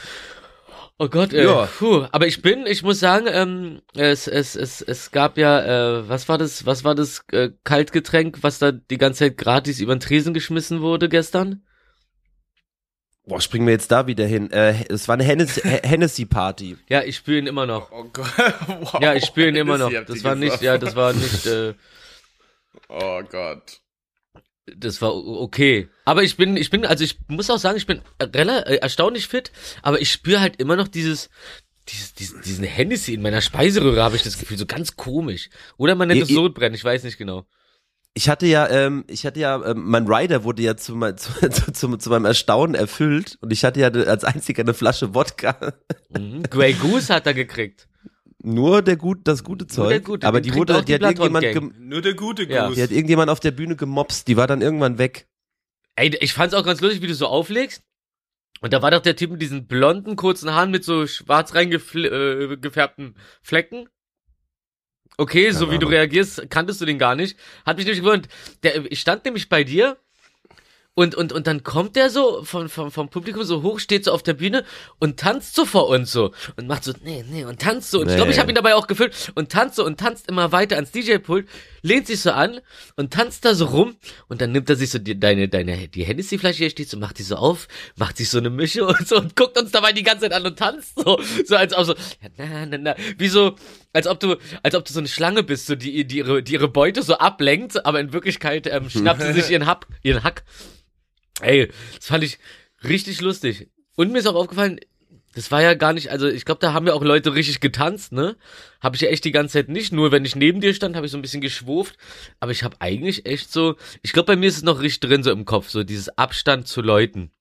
Oh 0.99 1.09
Gott, 1.09 1.33
äh, 1.33 1.43
Ja. 1.45 1.65
puh. 1.79 2.05
Aber 2.11 2.27
ich 2.27 2.41
bin, 2.41 2.65
ich 2.67 2.83
muss 2.83 2.99
sagen, 2.99 3.25
ähm, 3.29 3.81
es, 3.95 4.27
es, 4.27 4.55
es, 4.55 4.81
es 4.81 5.11
gab 5.11 5.37
ja, 5.37 5.99
äh, 5.99 6.07
was 6.07 6.29
war 6.29 6.37
das, 6.37 6.65
was 6.65 6.83
war 6.83 6.93
das 6.95 7.23
äh, 7.31 7.49
Kaltgetränk, 7.63 8.39
was 8.43 8.59
da 8.59 8.71
die 8.71 8.97
ganze 8.97 9.19
Zeit 9.19 9.37
gratis 9.37 9.79
über 9.79 9.95
den 9.95 9.99
Tresen 9.99 10.33
geschmissen 10.33 10.81
wurde 10.81 11.09
gestern? 11.09 11.63
Boah, 13.25 13.39
springen 13.41 13.65
wir 13.65 13.73
jetzt 13.73 13.91
da 13.91 14.05
wieder 14.05 14.25
hin. 14.25 14.51
Äh, 14.51 14.85
es 14.89 15.07
war 15.07 15.13
eine 15.13 15.23
Hennessy- 15.23 15.61
Hennessy-Party. 15.83 16.77
Ja, 16.89 17.03
ich 17.03 17.15
spüre 17.15 17.39
ihn 17.39 17.47
immer 17.47 17.65
noch. 17.65 17.91
Oh 17.91 18.05
Gott. 18.11 18.27
Wow. 18.67 19.01
Ja, 19.01 19.13
ich 19.15 19.25
spüre 19.25 19.47
ihn 19.49 19.55
immer 19.55 19.77
noch. 19.77 19.91
Das 19.91 20.23
war 20.23 20.35
nicht, 20.35 20.59
gesagt. 20.59 20.63
ja, 20.63 20.77
das 20.77 20.95
war 20.95 21.13
nicht, 21.13 21.45
äh, 21.45 21.73
Oh 22.89 23.21
Gott. 23.29 23.79
Das 24.65 25.01
war 25.01 25.13
okay. 25.15 25.89
Aber 26.05 26.23
ich 26.23 26.37
bin, 26.37 26.55
ich 26.57 26.69
bin, 26.69 26.85
also 26.85 27.03
ich 27.03 27.17
muss 27.27 27.49
auch 27.49 27.57
sagen, 27.57 27.77
ich 27.77 27.85
bin 27.87 28.01
relativ 28.21 28.79
erstaunlich 28.81 29.27
fit, 29.27 29.51
aber 29.81 29.99
ich 30.01 30.11
spüre 30.11 30.39
halt 30.41 30.57
immer 30.57 30.75
noch 30.75 30.87
dieses, 30.87 31.29
dieses, 31.89 32.13
diesen, 32.13 32.41
diesen 32.41 32.63
Hennessy 32.63 33.13
in 33.13 33.21
meiner 33.21 33.41
Speiseröhre, 33.41 34.03
habe 34.03 34.15
ich 34.15 34.23
das 34.23 34.37
Gefühl, 34.37 34.57
so 34.57 34.65
ganz 34.65 34.95
komisch. 34.95 35.49
Oder 35.77 35.95
man 35.95 36.07
nennt 36.07 36.19
Ihr- 36.19 36.23
es 36.25 36.29
Sodbrennen, 36.29 36.75
ich 36.75 36.83
weiß 36.83 37.03
nicht 37.03 37.17
genau. 37.17 37.45
Ich 38.15 38.29
hatte 38.29 38.45
ja, 38.45 38.69
ähm, 38.69 39.05
ich 39.07 39.25
hatte 39.25 39.39
ja, 39.39 39.55
ähm, 39.71 39.85
mein 39.89 40.05
Rider 40.07 40.43
wurde 40.43 40.61
ja 40.61 40.77
zu, 40.77 40.95
mein, 40.95 41.17
zu, 41.17 41.31
zu, 41.49 41.71
zu, 41.73 41.97
zu 41.97 42.09
meinem 42.11 42.25
Erstaunen 42.25 42.75
erfüllt 42.75 43.37
und 43.41 43.51
ich 43.51 43.65
hatte 43.65 43.79
ja 43.79 43.87
als 43.89 44.23
einziger 44.23 44.61
eine 44.61 44.75
Flasche 44.75 45.15
Wodka. 45.15 45.73
Mhm. 46.15 46.43
Grey 46.43 46.73
Goose 46.73 47.11
hat 47.13 47.25
er 47.25 47.33
gekriegt. 47.33 47.87
Nur 48.45 48.81
der 48.81 48.97
gut, 48.97 49.21
das 49.23 49.43
gute 49.43 49.67
Zeug. 49.67 49.89
der 49.89 49.99
gute, 50.01 50.27
aber 50.27 50.41
die 50.41 50.53
wurde, 50.53 50.75
auch 50.75 50.81
die, 50.81 50.85
die 50.87 50.93
hat 50.95 51.01
irgendjemand, 51.19 51.79
Nur 51.79 52.01
der 52.01 52.13
gute 52.13 52.43
Ja. 52.43 52.65
Goose. 52.67 52.75
die 52.75 52.83
hat 52.83 52.91
irgendjemand 52.91 53.29
auf 53.29 53.39
der 53.39 53.51
Bühne 53.51 53.75
gemobst. 53.77 54.27
Die 54.27 54.35
war 54.35 54.47
dann 54.47 54.61
irgendwann 54.61 54.97
weg. 54.97 55.27
Ey, 55.95 56.15
ich 56.19 56.33
fand's 56.33 56.53
auch 56.53 56.65
ganz 56.65 56.81
lustig, 56.81 57.01
wie 57.01 57.07
du 57.07 57.13
so 57.15 57.27
auflegst. 57.27 57.83
Und 58.59 58.73
da 58.73 58.81
war 58.81 58.91
doch 58.91 59.01
der 59.01 59.15
Typ 59.15 59.31
mit 59.31 59.41
diesen 59.41 59.67
blonden, 59.67 60.15
kurzen 60.15 60.51
Haaren 60.53 60.71
mit 60.71 60.83
so 60.83 61.07
schwarz 61.07 61.55
reingefärbten 61.55 63.07
äh, 63.07 63.19
Flecken. 63.41 63.87
Okay, 65.17 65.51
so 65.51 65.67
wie 65.67 65.75
du 65.75 65.85
Ahnung. 65.85 65.91
reagierst, 65.91 66.49
kanntest 66.49 66.81
du 66.81 66.85
den 66.85 66.97
gar 66.97 67.15
nicht. 67.15 67.37
Hat 67.65 67.77
mich 67.77 67.85
nämlich 67.85 68.01
gewundert. 68.03 68.29
Der, 68.63 68.91
ich 68.91 68.99
stand 68.99 69.23
nämlich 69.25 69.47
bei 69.47 69.63
dir 69.63 69.97
und, 70.95 71.15
und, 71.15 71.33
und 71.33 71.47
dann 71.47 71.63
kommt 71.63 71.95
der 71.95 72.11
so 72.11 72.43
vom, 72.43 72.69
vom, 72.69 72.91
vom 72.91 73.09
Publikum 73.09 73.43
so 73.43 73.63
hoch, 73.63 73.79
steht 73.79 74.05
so 74.05 74.11
auf 74.11 74.21
der 74.21 74.35
Bühne 74.35 74.63
und 74.99 75.19
tanzt 75.19 75.55
so 75.55 75.65
vor 75.65 75.89
uns 75.89 76.11
so. 76.11 76.31
Und 76.55 76.67
macht 76.67 76.83
so, 76.83 76.93
nee, 77.03 77.25
nee, 77.27 77.45
und 77.45 77.59
tanzt 77.59 77.89
so. 77.89 78.01
Und 78.01 78.09
ich 78.09 78.15
glaube, 78.15 78.29
ich 78.29 78.37
Nee. 78.37 78.41
habe 78.41 78.51
ihn 78.51 78.55
dabei 78.55 78.75
auch 78.75 78.85
gefilmt. 78.85 79.31
Und 79.33 79.51
tanzt 79.51 79.77
so 79.77 79.85
und 79.85 79.99
tanzt 79.99 80.29
immer 80.29 80.51
weiter 80.51 80.75
ans 80.75 80.91
DJ-Pult, 80.91 81.47
lehnt 81.81 82.05
sich 82.05 82.21
so 82.21 82.29
an 82.31 82.59
und 82.95 83.11
tanzt 83.11 83.43
da 83.43 83.55
so 83.55 83.65
rum. 83.65 83.95
Und 84.27 84.41
dann 84.41 84.51
nimmt 84.51 84.69
er 84.69 84.75
sich 84.75 84.91
so 84.91 84.99
die, 84.99 85.19
deine, 85.19 85.49
deine, 85.49 85.87
die 85.87 86.03
Hennessy-Flasche, 86.03 86.59
hier 86.59 86.69
steht 86.69 86.91
so, 86.91 86.97
macht 86.97 87.17
die 87.17 87.23
so 87.23 87.37
auf, 87.37 87.67
macht 87.95 88.17
sich 88.17 88.29
so 88.29 88.37
eine 88.37 88.51
Mische 88.51 88.85
und 88.87 89.07
so 89.07 89.17
und 89.17 89.35
guckt 89.35 89.57
uns 89.57 89.71
dabei 89.71 89.93
die 89.93 90.03
ganze 90.03 90.29
Zeit 90.29 90.33
an 90.33 90.45
und 90.45 90.59
tanzt 90.59 90.99
so. 91.03 91.19
So 91.45 91.55
als 91.55 91.73
ob 91.73 91.85
so, 91.85 91.95
na, 92.37 92.67
na, 92.67 92.77
na, 92.77 92.95
wie 93.17 93.29
so, 93.29 93.55
als 93.93 94.05
ob 94.05 94.19
du, 94.19 94.35
als 94.61 94.75
ob 94.75 94.85
du 94.85 94.93
so 94.93 94.99
eine 94.99 95.07
Schlange 95.07 95.41
bist, 95.41 95.65
so 95.65 95.73
die, 95.73 96.05
die 96.05 96.17
ihre, 96.17 96.43
die 96.43 96.53
ihre 96.53 96.67
Beute 96.67 97.01
so 97.01 97.15
ablenkt, 97.17 97.83
aber 97.83 97.99
in 97.99 98.13
Wirklichkeit 98.13 98.67
ähm, 98.67 98.91
schnappt 98.91 99.23
sie 99.23 99.33
sich 99.33 99.49
ihren 99.49 99.65
Hack, 99.65 99.87
ihren 100.03 100.23
Hack. 100.23 100.43
Ey, 101.41 101.71
das 101.95 102.07
fand 102.07 102.23
ich 102.23 102.39
richtig 102.83 103.21
lustig. 103.21 103.69
Und 103.95 104.11
mir 104.11 104.19
ist 104.19 104.27
auch 104.27 104.35
aufgefallen, 104.35 104.79
das 105.35 105.49
war 105.49 105.61
ja 105.63 105.73
gar 105.73 105.93
nicht, 105.93 106.11
also 106.11 106.27
ich 106.27 106.45
glaube, 106.45 106.59
da 106.61 106.73
haben 106.73 106.85
ja 106.85 106.93
auch 106.93 107.03
Leute 107.03 107.33
richtig 107.33 107.59
getanzt, 107.59 108.11
ne? 108.11 108.35
Habe 108.81 108.95
ich 108.95 109.01
ja 109.01 109.09
echt 109.09 109.25
die 109.25 109.31
ganze 109.31 109.53
Zeit 109.53 109.67
nicht. 109.69 109.91
Nur 109.91 110.11
wenn 110.11 110.25
ich 110.25 110.35
neben 110.35 110.61
dir 110.61 110.73
stand, 110.75 110.95
habe 110.95 111.07
ich 111.07 111.11
so 111.11 111.17
ein 111.17 111.23
bisschen 111.23 111.41
geschwurft. 111.41 111.97
Aber 112.39 112.51
ich 112.51 112.63
habe 112.63 112.77
eigentlich 112.79 113.25
echt 113.25 113.51
so, 113.51 113.75
ich 114.03 114.13
glaube, 114.13 114.27
bei 114.27 114.35
mir 114.35 114.47
ist 114.47 114.57
es 114.57 114.63
noch 114.63 114.81
richtig 114.81 115.09
drin 115.09 115.23
so 115.23 115.31
im 115.31 115.45
Kopf, 115.45 115.69
so 115.69 115.83
dieses 115.83 116.09
Abstand 116.17 116.67
zu 116.67 116.81
Leuten. 116.81 117.31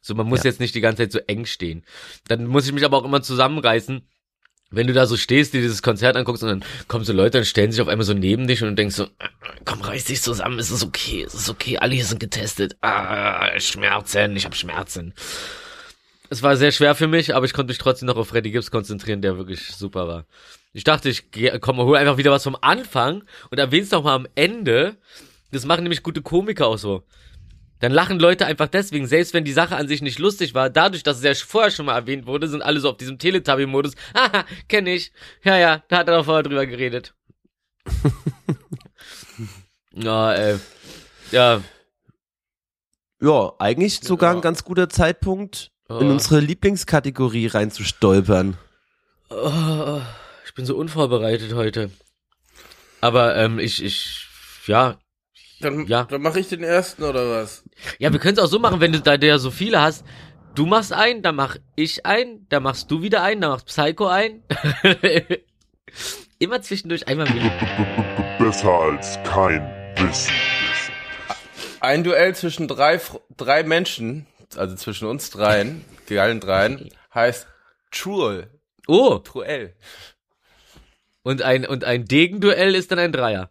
So, 0.00 0.14
man 0.14 0.26
muss 0.28 0.44
Ja. 0.44 0.50
jetzt 0.50 0.60
nicht 0.60 0.74
die 0.74 0.80
ganze 0.80 1.02
Zeit 1.02 1.12
so 1.12 1.18
eng 1.26 1.44
stehen. 1.46 1.84
Dann 2.28 2.44
muss 2.46 2.66
ich 2.66 2.72
mich 2.72 2.84
aber 2.84 2.98
auch 2.98 3.04
immer 3.04 3.22
zusammenreißen. 3.22 4.06
Wenn 4.74 4.86
du 4.86 4.92
da 4.92 5.06
so 5.06 5.16
stehst, 5.16 5.54
dir 5.54 5.60
dieses 5.60 5.82
Konzert 5.82 6.16
anguckst 6.16 6.42
und 6.42 6.48
dann 6.48 6.64
kommen 6.88 7.04
so 7.04 7.12
Leute 7.12 7.38
und 7.38 7.44
stellen 7.44 7.72
sich 7.72 7.80
auf 7.80 7.88
einmal 7.88 8.04
so 8.04 8.14
neben 8.14 8.46
dich 8.46 8.62
und 8.62 8.70
du 8.70 8.74
denkst 8.74 8.96
so, 8.96 9.04
äh, 9.04 9.28
komm, 9.64 9.80
reiß 9.80 10.04
dich 10.04 10.22
zusammen, 10.22 10.58
es 10.58 10.70
ist 10.70 10.84
okay, 10.84 11.22
es 11.22 11.34
ist 11.34 11.48
okay, 11.48 11.78
alle 11.78 11.94
hier 11.94 12.04
sind 12.04 12.20
getestet. 12.20 12.76
Ah, 12.80 13.58
Schmerzen, 13.60 14.36
ich 14.36 14.44
habe 14.44 14.56
Schmerzen. 14.56 15.14
Es 16.30 16.42
war 16.42 16.56
sehr 16.56 16.72
schwer 16.72 16.94
für 16.94 17.06
mich, 17.06 17.34
aber 17.34 17.46
ich 17.46 17.52
konnte 17.52 17.70
mich 17.70 17.78
trotzdem 17.78 18.06
noch 18.06 18.16
auf 18.16 18.28
Freddy 18.28 18.50
Gibbs 18.50 18.70
konzentrieren, 18.70 19.22
der 19.22 19.36
wirklich 19.36 19.68
super 19.68 20.08
war. 20.08 20.24
Ich 20.72 20.82
dachte, 20.82 21.08
ich 21.08 21.24
komm, 21.60 21.78
hol 21.78 21.96
einfach 21.96 22.16
wieder 22.16 22.32
was 22.32 22.42
vom 22.42 22.56
Anfang 22.60 23.22
und 23.50 23.58
erwähn's 23.58 23.90
noch 23.92 24.02
mal 24.02 24.14
am 24.14 24.26
Ende. 24.34 24.96
Das 25.52 25.64
machen 25.64 25.84
nämlich 25.84 26.02
gute 26.02 26.22
Komiker 26.22 26.66
auch 26.66 26.78
so. 26.78 27.04
Dann 27.84 27.92
lachen 27.92 28.18
Leute 28.18 28.46
einfach 28.46 28.68
deswegen, 28.68 29.06
selbst 29.06 29.34
wenn 29.34 29.44
die 29.44 29.52
Sache 29.52 29.76
an 29.76 29.88
sich 29.88 30.00
nicht 30.00 30.18
lustig 30.18 30.54
war, 30.54 30.70
dadurch, 30.70 31.02
dass 31.02 31.18
es 31.18 31.22
ja 31.22 31.34
vorher 31.34 31.70
schon 31.70 31.84
mal 31.84 31.94
erwähnt 31.94 32.24
wurde, 32.26 32.48
sind 32.48 32.62
alle 32.62 32.80
so 32.80 32.88
auf 32.88 32.96
diesem 32.96 33.18
Teletubby-Modus. 33.18 33.92
Haha, 34.16 34.46
kenn 34.68 34.86
ich. 34.86 35.12
Ja, 35.42 35.58
ja, 35.58 35.82
da 35.88 35.98
hat 35.98 36.08
er 36.08 36.16
doch 36.16 36.24
vorher 36.24 36.42
drüber 36.44 36.64
geredet. 36.64 37.12
ja, 39.92 40.32
ey. 40.32 40.58
Ja. 41.30 41.62
Ja, 43.20 43.52
eigentlich 43.58 44.00
sogar 44.00 44.32
Ja. 44.32 44.38
ein 44.38 44.42
ganz 44.42 44.64
guter 44.64 44.88
Zeitpunkt, 44.88 45.70
in 45.90 45.96
Oh. 45.96 45.98
unsere 46.10 46.40
Lieblingskategorie 46.40 47.48
reinzustolpern. 47.48 48.56
Oh, 49.28 50.00
ich 50.46 50.54
bin 50.54 50.64
so 50.64 50.74
unvorbereitet 50.74 51.52
heute. 51.52 51.90
Aber 53.02 53.36
ähm, 53.36 53.58
ich, 53.58 53.84
ich, 53.84 54.26
ja, 54.66 54.98
Dann, 55.60 55.86
Ja. 55.86 56.04
dann 56.04 56.20
mache 56.22 56.40
ich 56.40 56.48
den 56.48 56.62
ersten 56.62 57.02
oder 57.04 57.30
was? 57.30 57.64
Ja, 57.98 58.12
wir 58.12 58.18
können 58.18 58.36
es 58.36 58.42
auch 58.42 58.48
so 58.48 58.58
machen, 58.58 58.80
wenn 58.80 58.92
du 58.92 59.00
da 59.00 59.14
ja 59.14 59.38
so 59.38 59.50
viele 59.50 59.80
hast. 59.80 60.04
Du 60.54 60.66
machst 60.66 60.92
einen, 60.92 61.22
dann 61.22 61.34
mach 61.36 61.56
ich 61.74 62.04
einen, 62.06 62.46
dann 62.48 62.62
machst 62.62 62.90
du 62.90 63.02
wieder 63.02 63.22
einen, 63.22 63.40
dann 63.40 63.50
macht 63.50 63.66
Psycho 63.66 64.06
ein. 64.06 64.42
Immer 66.38 66.62
zwischendurch 66.62 67.06
einmal 67.08 67.28
Willi. 67.32 67.50
Besser 68.38 68.70
als 68.72 69.18
kein 69.24 69.62
Wissen. 69.96 70.32
Ein 71.80 72.02
Duell 72.04 72.34
zwischen 72.34 72.66
drei, 72.68 73.00
drei 73.36 73.62
Menschen, 73.62 74.26
also 74.56 74.74
zwischen 74.76 75.06
uns 75.08 75.30
dreien, 75.30 75.84
die 76.08 76.18
allen 76.18 76.40
dreien, 76.40 76.88
heißt 77.14 77.46
Truel. 77.90 78.50
Oh, 78.86 79.18
Truel. 79.18 79.74
und 81.22 81.42
ein, 81.42 81.66
und 81.66 81.84
ein 81.84 82.04
Degenduell 82.04 82.74
ist 82.74 82.90
dann 82.90 82.98
ein 82.98 83.12
Dreier. 83.12 83.50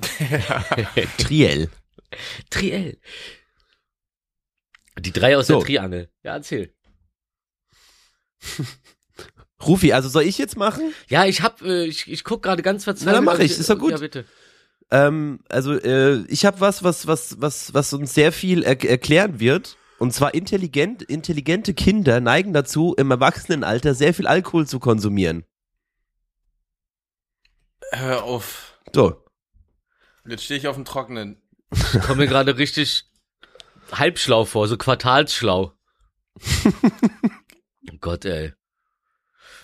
Triell. 1.18 1.70
Triell. 2.50 2.98
Die 4.98 5.12
drei 5.12 5.36
aus 5.36 5.48
So. 5.48 5.58
der 5.58 5.66
Triangel. 5.66 6.10
Ja, 6.22 6.34
erzähl. 6.34 6.72
Rufi, 9.66 9.92
also 9.92 10.08
soll 10.08 10.24
ich 10.24 10.38
jetzt 10.38 10.56
machen? 10.56 10.92
Ja, 11.08 11.24
ich 11.24 11.40
hab, 11.42 11.62
äh, 11.62 11.84
ich, 11.84 12.10
ich 12.10 12.24
guck 12.24 12.42
gerade 12.42 12.62
ganz 12.62 12.84
verzweifelt. 12.84 13.06
Na, 13.06 13.12
dann 13.14 13.24
mach 13.24 13.38
ich, 13.38 13.58
ist 13.58 13.70
doch 13.70 13.78
gut. 13.78 13.92
Ja, 13.92 13.98
bitte. 13.98 14.24
Ähm, 14.90 15.40
also 15.48 15.72
äh, 15.72 16.24
ich 16.28 16.44
habe 16.44 16.60
was, 16.60 16.84
was, 16.84 17.06
was, 17.06 17.40
was, 17.40 17.72
was 17.74 17.92
uns 17.92 18.14
sehr 18.14 18.32
viel 18.32 18.62
er 18.62 18.82
erklären 18.84 19.40
wird. 19.40 19.76
Und 19.98 20.12
zwar 20.12 20.34
intelligent, 20.34 21.02
intelligente 21.02 21.72
Kinder 21.72 22.20
neigen 22.20 22.52
dazu, 22.52 22.94
im 22.98 23.10
Erwachsenenalter 23.10 23.94
sehr 23.94 24.12
viel 24.12 24.26
Alkohol 24.26 24.66
zu 24.66 24.80
konsumieren. 24.80 25.44
Hör 27.92 28.24
auf. 28.24 28.78
So. 28.92 29.23
Jetzt 30.26 30.44
stehe 30.44 30.58
ich 30.58 30.68
auf 30.68 30.76
dem 30.76 30.84
Trockenen. 30.84 31.36
Ich 31.72 32.00
komme 32.00 32.22
mir 32.22 32.26
gerade 32.26 32.56
richtig 32.56 33.04
halbschlau 33.92 34.44
vor, 34.44 34.68
so 34.68 34.76
quartalsschlau. 34.76 35.72
oh 36.64 37.96
Gott, 38.00 38.24
ey. 38.24 38.52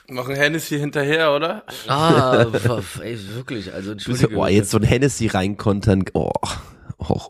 Noch 0.09 0.29
ein 0.29 0.37
Hennessy 0.37 0.79
hinterher, 0.79 1.33
oder? 1.33 1.65
Ah, 1.87 2.43
ey, 3.01 3.19
wirklich, 3.35 3.73
also 3.73 3.93
entschuldige. 3.93 4.35
Boah, 4.35 4.49
jetzt 4.49 4.71
so 4.71 4.79
ein 4.79 4.83
Hennessy 4.83 5.29
reinkontern. 5.29 6.05
Oh. 6.15 6.33
oh. 6.99 7.29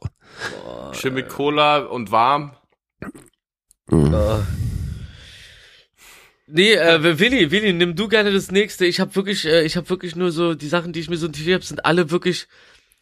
Schön 0.92 1.14
mit 1.14 1.28
Cola 1.28 1.78
und 1.78 2.10
warm. 2.10 2.56
Mm. 3.90 4.14
Äh. 4.14 4.38
Nee, 6.46 6.72
äh, 6.72 7.18
Willi, 7.18 7.50
Willi, 7.52 7.72
nimm 7.72 7.94
du 7.94 8.08
gerne 8.08 8.32
das 8.32 8.50
nächste. 8.50 8.86
Ich 8.86 8.98
habe 8.98 9.14
wirklich, 9.14 9.44
äh, 9.46 9.62
ich 9.62 9.76
habe 9.76 9.88
wirklich 9.88 10.16
nur 10.16 10.32
so 10.32 10.54
die 10.54 10.68
Sachen, 10.68 10.92
die 10.92 11.00
ich 11.00 11.10
mir 11.10 11.16
so 11.16 11.26
notiert 11.26 11.54
habe, 11.54 11.64
sind 11.64 11.84
alle 11.84 12.10
wirklich 12.10 12.48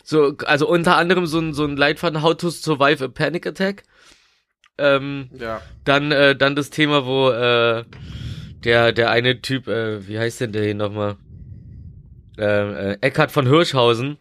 so, 0.09 0.35
also 0.47 0.67
unter 0.67 0.97
anderem 0.97 1.27
so 1.27 1.39
ein 1.39 1.53
so 1.53 1.65
ein 1.65 1.77
Leitfaden 1.77 2.23
How 2.23 2.35
to 2.35 2.49
Survive 2.49 3.05
a 3.05 3.09
Panic 3.09 3.47
Attack. 3.47 3.83
Ähm, 4.79 5.29
Ja. 5.39 5.61
dann, 5.85 6.13
äh, 6.13 6.35
dann 6.35 6.57
das 6.57 6.71
Thema, 6.71 7.05
wo 7.05 7.29
äh, 7.31 7.85
der, 8.65 8.93
der 8.93 9.11
eine 9.11 9.43
Typ, 9.43 9.69
äh, 9.69 10.09
wie 10.09 10.19
heißt 10.19 10.41
denn 10.41 10.53
der 10.53 10.65
hier 10.65 10.75
nochmal? 10.75 11.17
Äh, 12.39 12.93
äh, 12.93 12.99
Eckhard 13.03 13.33
von 13.33 13.47
Hirschhausen, 13.47 14.17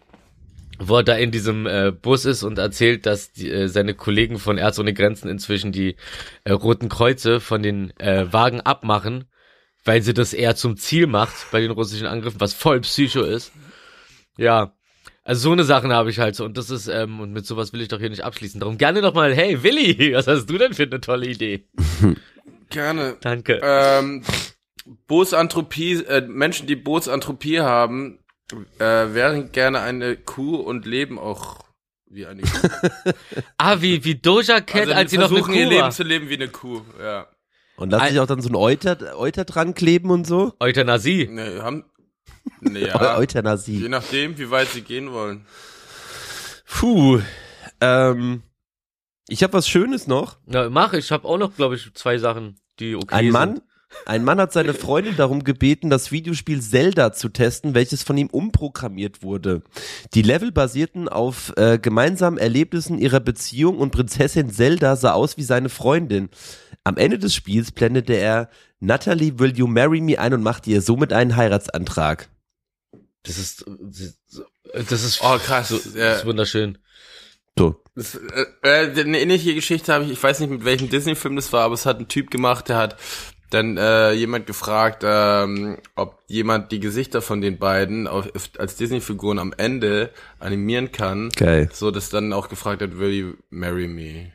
wo 0.79 0.97
er 0.97 1.03
da 1.03 1.15
in 1.15 1.31
diesem 1.31 1.65
äh, 1.67 1.91
Bus 1.93 2.25
ist 2.25 2.43
und 2.43 2.57
erzählt, 2.57 3.05
dass 3.05 3.31
die, 3.31 3.49
äh, 3.49 3.67
seine 3.69 3.93
Kollegen 3.93 4.39
von 4.39 4.57
Ärzte 4.57 4.81
ohne 4.81 4.93
Grenzen 4.93 5.29
inzwischen 5.29 5.71
die 5.71 5.95
äh, 6.43 6.51
Roten 6.51 6.89
Kreuze 6.89 7.39
von 7.39 7.63
den 7.63 7.97
äh, 7.99 8.25
Wagen 8.33 8.59
abmachen, 8.59 9.25
weil 9.85 10.01
sie 10.01 10.13
das 10.13 10.33
eher 10.33 10.55
zum 10.57 10.75
Ziel 10.75 11.07
macht 11.07 11.49
bei 11.51 11.61
den 11.61 11.71
russischen 11.71 12.07
Angriffen, 12.07 12.41
was 12.41 12.53
voll 12.53 12.81
Psycho 12.81 13.21
ist. 13.21 13.53
Ja. 14.37 14.73
Also 15.27 15.41
so 15.41 15.51
eine 15.51 15.65
Sachen 15.65 15.91
habe 15.91 16.09
ich 16.09 16.19
halt 16.19 16.37
so 16.37 16.45
und 16.45 16.57
das 16.57 16.69
ist, 16.69 16.87
ähm, 16.87 17.19
und 17.19 17.33
mit 17.33 17.45
sowas 17.45 17.73
will 17.73 17.81
ich 17.81 17.89
doch 17.89 17.99
hier 17.99 18.09
nicht 18.09 18.23
abschließen. 18.23 18.61
Darum 18.61 18.77
gerne 18.77 19.01
nochmal, 19.01 19.35
hey 19.35 19.61
Willi, 19.61 20.13
was 20.15 20.25
hast 20.25 20.45
du 20.45 20.57
denn 20.57 20.73
für 20.73 20.83
eine 20.83 21.01
tolle 21.01 21.27
Idee? 21.27 21.67
Gerne. 22.69 23.15
Danke. 23.21 23.59
Ähm, 23.63 24.23
Bosanthropie, 25.07 26.03
äh, 26.05 26.21
Menschen, 26.21 26.67
die 26.67 26.75
Bosanthropie 26.75 27.59
haben, 27.59 28.19
äh, 28.79 28.83
wären 29.13 29.51
gerne 29.51 29.81
eine 29.81 30.15
Kuh 30.15 30.55
und 30.55 30.85
leben 30.85 31.19
auch 31.19 31.59
wie 32.09 32.25
eine 32.25 32.41
Kuh. 32.43 32.69
Ah, 33.57 33.81
wie, 33.81 34.03
wie 34.05 34.15
Doja 34.15 34.61
Cat, 34.61 34.81
also 34.81 34.93
als 34.93 35.11
sie 35.11 35.17
noch 35.17 35.25
eine 35.29 35.35
versuchen, 35.39 35.53
ihr 35.55 35.63
Kuh 35.65 35.69
Leben 35.71 35.81
war. 35.81 35.91
zu 35.91 36.03
leben 36.03 36.29
wie 36.29 36.35
eine 36.35 36.47
Kuh, 36.47 36.81
ja. 37.01 37.27
Und 37.75 37.89
lass 37.91 38.01
Ein- 38.01 38.09
sich 38.11 38.19
auch 38.21 38.27
dann 38.27 38.41
so 38.41 38.49
ein 38.49 38.55
Euter, 38.55 39.17
Euter 39.17 39.43
dran 39.45 39.73
kleben 39.73 40.09
und 40.09 40.25
so? 40.25 40.53
Euthanasie. 40.59 41.27
Ne, 41.27 41.61
haben, 41.61 41.83
ne, 42.61 42.79
Eu- 42.81 42.87
ja. 42.87 43.17
Euthanasie. 43.17 43.79
Je 43.79 43.89
nachdem, 43.89 44.37
wie 44.37 44.49
weit 44.49 44.69
sie 44.69 44.81
gehen 44.81 45.11
wollen. 45.11 45.45
Puh. 46.65 47.19
Ähm, 47.81 48.43
ich 49.27 49.43
habe 49.43 49.53
was 49.53 49.67
Schönes 49.67 50.07
noch. 50.07 50.37
Na, 50.45 50.69
mach, 50.69 50.93
ich 50.93 51.11
habe 51.11 51.27
auch 51.27 51.37
noch, 51.37 51.55
glaube 51.55 51.75
ich, 51.75 51.93
zwei 51.93 52.17
Sachen, 52.17 52.59
die 52.79 52.95
okay 52.95 53.07
Ein 53.15 53.23
sind. 53.25 53.33
Mann, 53.33 53.61
ein 54.05 54.23
Mann 54.23 54.39
hat 54.39 54.51
seine 54.53 54.73
Freundin 54.73 55.15
darum 55.15 55.43
gebeten, 55.43 55.89
das 55.89 56.11
Videospiel 56.11 56.61
Zelda 56.61 57.13
zu 57.13 57.29
testen, 57.29 57.73
welches 57.73 58.03
von 58.03 58.17
ihm 58.17 58.27
umprogrammiert 58.27 59.23
wurde. 59.23 59.61
Die 60.13 60.21
Level 60.21 60.51
basierten 60.51 61.07
auf 61.07 61.53
äh, 61.55 61.79
gemeinsamen 61.79 62.37
Erlebnissen 62.37 62.99
ihrer 62.99 63.19
Beziehung 63.21 63.77
und 63.79 63.91
Prinzessin 63.91 64.49
Zelda 64.49 64.95
sah 64.95 65.13
aus 65.13 65.37
wie 65.37 65.43
seine 65.43 65.69
Freundin. 65.69 66.29
Am 66.83 66.97
Ende 66.97 67.17
des 67.17 67.33
Spiels 67.33 67.71
blendete 67.71 68.13
er 68.13 68.49
Natalie, 68.79 69.39
will 69.39 69.57
you 69.57 69.67
marry 69.67 70.01
me 70.01 70.19
ein 70.19 70.33
und 70.33 70.43
machte 70.43 70.69
ihr 70.69 70.81
somit 70.81 71.11
einen 71.11 71.35
Heiratsantrag. 71.35 72.29
Das 73.27 73.37
ist, 73.37 73.65
das 74.73 75.03
ist, 75.03 75.19
Oh, 75.21 75.37
krass. 75.37 75.67
So, 75.69 75.75
Ja. 75.97 76.09
das 76.09 76.19
ist 76.19 76.25
wunderschön. 76.25 76.77
So. 77.57 77.75
Das, 77.95 78.15
äh, 78.15 78.45
äh, 78.63 78.99
eine 79.01 79.19
ähnliche 79.19 79.53
Geschichte 79.55 79.91
habe 79.93 80.05
ich, 80.05 80.11
ich 80.11 80.21
weiß 80.23 80.39
nicht 80.39 80.49
mit 80.49 80.63
welchem 80.65 80.89
Disney-Film 80.89 81.35
das 81.35 81.51
war, 81.53 81.63
aber 81.63 81.73
es 81.73 81.85
hat 81.85 81.99
ein 81.99 82.07
Typ 82.07 82.29
gemacht, 82.31 82.69
der 82.69 82.77
hat 82.77 82.97
dann 83.49 83.77
äh, 83.77 84.11
jemand 84.11 84.45
gefragt, 84.45 85.03
ähm, 85.05 85.77
ob 85.95 86.19
jemand 86.27 86.71
die 86.71 86.79
Gesichter 86.79 87.21
von 87.21 87.41
den 87.41 87.57
beiden 87.57 88.07
auf, 88.07 88.27
als 88.57 88.75
Disney-Figuren 88.75 89.39
am 89.39 89.53
Ende 89.57 90.11
animieren 90.39 90.91
kann, 90.91 91.29
Geil. 91.29 91.69
so 91.73 91.89
dass 91.89 92.09
dann 92.09 92.33
auch 92.33 92.49
gefragt 92.49 92.81
hat, 92.81 92.99
will 92.99 93.11
you 93.11 93.33
marry 93.49 93.87
me? 93.87 94.31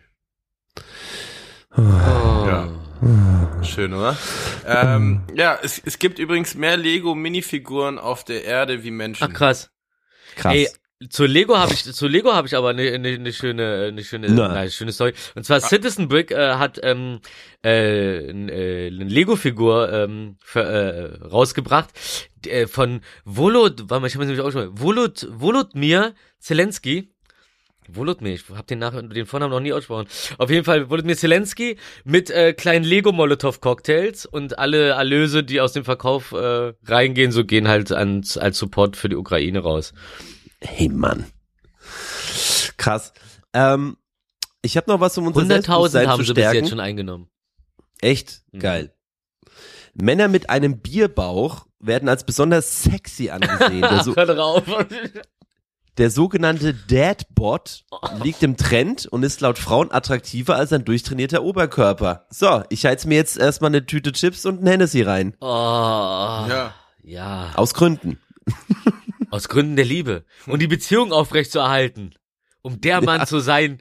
Oh. 1.77 1.83
Ja. 1.83 2.69
Schön, 3.63 3.95
oder? 3.95 4.17
ähm, 4.67 5.23
ja, 5.35 5.59
es, 5.63 5.81
es 5.85 5.99
gibt 5.99 6.19
übrigens 6.19 6.55
mehr 6.55 6.77
Lego-Minifiguren 6.77 7.99
auf 7.99 8.25
der 8.25 8.45
Erde 8.45 8.85
wie 8.85 8.91
Menschen. 8.91 9.25
Ach 9.29 9.33
krass. 9.33 9.71
Krass. 10.37 10.55
Ey, 10.55 10.69
zu 11.09 11.27
Lego 11.27 11.59
habe 11.59 11.73
ich, 11.73 11.85
zu 11.85 12.07
Lego 12.07 12.33
habe 12.33 12.47
ich 12.47 12.57
aber 12.57 12.71
eine 12.71 12.99
ne, 12.99 13.19
ne 13.19 13.33
schöne, 13.33 13.89
eine 13.89 14.05
schöne, 14.05 14.29
Na. 14.31 14.49
nein, 14.49 14.71
schöne 14.71 14.93
Story. 14.93 15.15
Und 15.35 15.45
zwar 15.45 15.61
Citizen 15.61 16.09
Brick 16.09 16.31
äh, 16.31 16.55
hat 16.55 16.79
ähm, 16.83 17.21
äh, 17.65 18.27
äh, 18.27 18.31
eine 18.31 19.05
Lego-Figur 19.05 19.93
ähm, 19.93 20.37
für, 20.41 20.63
äh, 20.63 21.27
rausgebracht 21.27 21.91
äh, 22.47 22.67
von 22.67 23.01
Volod, 23.25 23.91
warte 23.91 24.01
mal, 24.01 24.07
ich 24.07 24.15
habe 24.15 24.27
nämlich 24.27 24.45
auch 24.45 24.53
schon 24.53 24.79
Volod, 24.79 25.27
Volodymyr 25.31 26.15
Zelensky. 26.39 27.13
Volodymyr, 27.95 28.33
ich 28.35 28.45
habe 28.51 28.65
den, 28.65 28.79
Nach 28.79 28.93
den 28.93 29.27
Vornamen 29.27 29.53
noch 29.53 29.61
nie 29.61 29.73
ausgesprochen. 29.73 30.07
Auf 30.39 30.51
jeden 30.51 30.65
Fall 30.65 30.91
Volodymyr 30.91 31.17
Zelensky 31.17 31.77
mit 32.05 32.31
äh, 32.31 32.53
kleinen 32.53 32.85
Lego-Molotov-Cocktails 32.85 34.27
und 34.27 34.59
alle 34.59 34.91
Erlöse, 34.91 35.43
die 35.45 35.61
aus 35.61 35.73
dem 35.73 35.85
Verkauf 35.85 36.33
äh, 36.33 36.73
reingehen, 36.85 37.33
so 37.33 37.45
gehen 37.45 37.69
halt 37.69 37.93
ans, 37.93 38.37
als 38.37 38.59
Support 38.59 38.97
für 38.97 39.09
die 39.09 39.17
Ukraine 39.17 39.61
raus. 39.61 39.93
Hey 40.61 40.89
Mann. 40.89 41.27
Krass. 42.77 43.13
Ähm, 43.53 43.97
ich 44.63 44.77
habe 44.77 44.91
noch 44.91 45.01
was, 45.01 45.19
um 45.19 45.27
unser 45.27 45.41
100.000 45.41 45.49
Selbstbewusstsein 45.49 46.09
haben 46.09 46.25
sie 46.25 46.35
bis 46.35 46.53
jetzt 46.53 46.69
schon 46.71 46.81
eingenommen. 46.81 47.29
Echt 48.01 48.43
Mhm. 48.53 48.59
geil. 48.61 48.95
Männer 49.95 50.29
mit 50.29 50.49
einem 50.51 50.81
Bierbauch 50.81 51.67
werden 51.79 52.09
als 52.09 52.25
besonders 52.25 52.83
sexy 52.83 53.29
angesehen. 53.31 53.81
Der, 53.83 54.03
so, 54.05 54.17
Hör 54.17 54.27
drauf. 54.27 54.63
Der 55.99 56.11
sogenannte 56.11 56.75
Dadbot 56.75 57.85
liegt 58.23 58.43
im 58.43 58.57
Trend 58.57 59.07
und 59.07 59.23
ist 59.23 59.41
laut 59.41 59.59
Frauen 59.59 59.93
attraktiver 59.93 60.57
als 60.57 60.73
ein 60.73 60.85
durchtrainierter 60.85 61.43
Oberkörper. 61.43 62.27
So, 62.31 62.63
ich 62.71 62.87
heiz 62.87 63.05
mir 63.05 63.17
jetzt 63.17 63.37
erstmal 63.37 63.71
eine 63.71 63.85
Tüte 63.85 64.13
Chips 64.13 64.47
und 64.47 64.63
ein 64.63 64.67
Hennessy 64.67 65.03
rein. 65.03 65.35
Oh, 65.41 65.47
ja. 65.47 66.49
Ja. 66.49 66.75
ja. 67.03 67.51
Aus 67.55 67.75
Gründen. 67.75 68.19
Aus 69.31 69.49
Gründen 69.49 69.77
der 69.77 69.85
Liebe. 69.85 70.25
Und 70.47 70.61
die 70.61 70.67
Beziehung 70.67 71.13
aufrechtzuerhalten. 71.13 72.15
Um 72.63 72.81
der 72.81 73.03
Mann 73.03 73.27
zu 73.27 73.41
sein, 73.41 73.79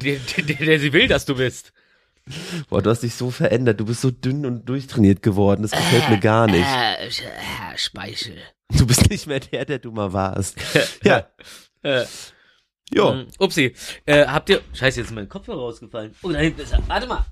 der, 0.00 0.18
der, 0.18 0.54
der 0.56 0.80
sie 0.80 0.92
will, 0.92 1.08
dass 1.08 1.24
du 1.24 1.36
bist. 1.36 1.72
Boah, 2.70 2.80
du 2.80 2.90
hast 2.90 3.02
dich 3.02 3.14
so 3.14 3.30
verändert. 3.30 3.80
Du 3.80 3.84
bist 3.84 4.00
so 4.00 4.10
dünn 4.10 4.46
und 4.46 4.68
durchtrainiert 4.68 5.22
geworden. 5.22 5.62
Das 5.62 5.72
gefällt 5.72 6.08
mir 6.08 6.20
gar 6.20 6.46
nicht. 6.46 6.66
Äh, 6.66 7.06
äh, 7.06 7.76
Speichel. 7.76 8.38
Du 8.76 8.86
bist 8.86 9.08
nicht 9.10 9.26
mehr 9.26 9.40
der, 9.40 9.64
der 9.64 9.78
du 9.78 9.92
mal 9.92 10.12
warst. 10.12 10.56
Ja, 11.02 11.28
Äh, 11.82 12.04
jo. 12.92 13.12
mm, 13.12 13.26
Upsi. 13.38 13.74
Äh, 14.06 14.26
habt 14.26 14.48
ihr. 14.48 14.62
Scheiße, 14.72 15.00
jetzt 15.00 15.10
ist 15.10 15.14
mein 15.14 15.28
Kopfhörer 15.28 15.58
rausgefallen. 15.58 16.14
Oh, 16.22 16.30
da 16.30 16.38
hinten 16.38 16.60
ist 16.62 16.72
er. 16.72 16.82
Warte 16.88 17.06
mal. 17.06 17.24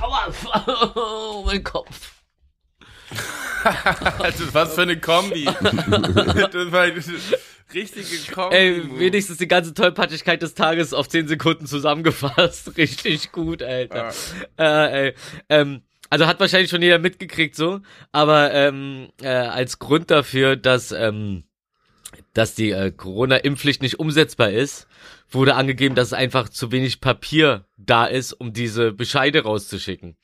Aua. 0.00 0.32
Oh, 0.96 1.42
mein 1.46 1.62
Kopf. 1.64 2.12
Also, 4.18 4.52
was 4.52 4.74
für 4.74 4.82
eine 4.82 4.98
Kombi. 5.00 5.44
das 5.62 6.72
war 6.72 6.82
eine 6.82 7.02
richtige 7.72 8.32
Kombi. 8.32 8.56
Ey, 8.56 8.98
wenigstens 8.98 9.38
die 9.38 9.48
ganze 9.48 9.72
Tollpatschigkeit 9.74 10.42
des 10.42 10.54
Tages 10.54 10.92
auf 10.92 11.08
10 11.08 11.28
Sekunden 11.28 11.66
zusammengefasst. 11.66 12.76
Richtig 12.76 13.32
gut, 13.32 13.62
Alter. 13.62 14.12
Äh, 14.58 15.06
ey, 15.08 15.14
ähm, 15.48 15.82
also 16.10 16.26
hat 16.26 16.40
wahrscheinlich 16.40 16.70
schon 16.70 16.82
jeder 16.82 16.98
mitgekriegt 16.98 17.56
so, 17.56 17.80
aber 18.12 18.52
ähm, 18.52 19.08
äh, 19.22 19.28
als 19.28 19.78
Grund 19.78 20.10
dafür, 20.10 20.56
dass 20.56 20.92
ähm, 20.92 21.44
dass 22.32 22.54
die 22.54 22.70
äh, 22.70 22.90
Corona-Impfpflicht 22.90 23.82
nicht 23.82 23.98
umsetzbar 23.98 24.50
ist, 24.50 24.86
wurde 25.30 25.54
angegeben, 25.54 25.94
dass 25.94 26.12
einfach 26.12 26.48
zu 26.48 26.72
wenig 26.72 27.00
Papier 27.00 27.64
da 27.76 28.06
ist, 28.06 28.32
um 28.32 28.52
diese 28.52 28.92
Bescheide 28.92 29.42
rauszuschicken. 29.42 30.16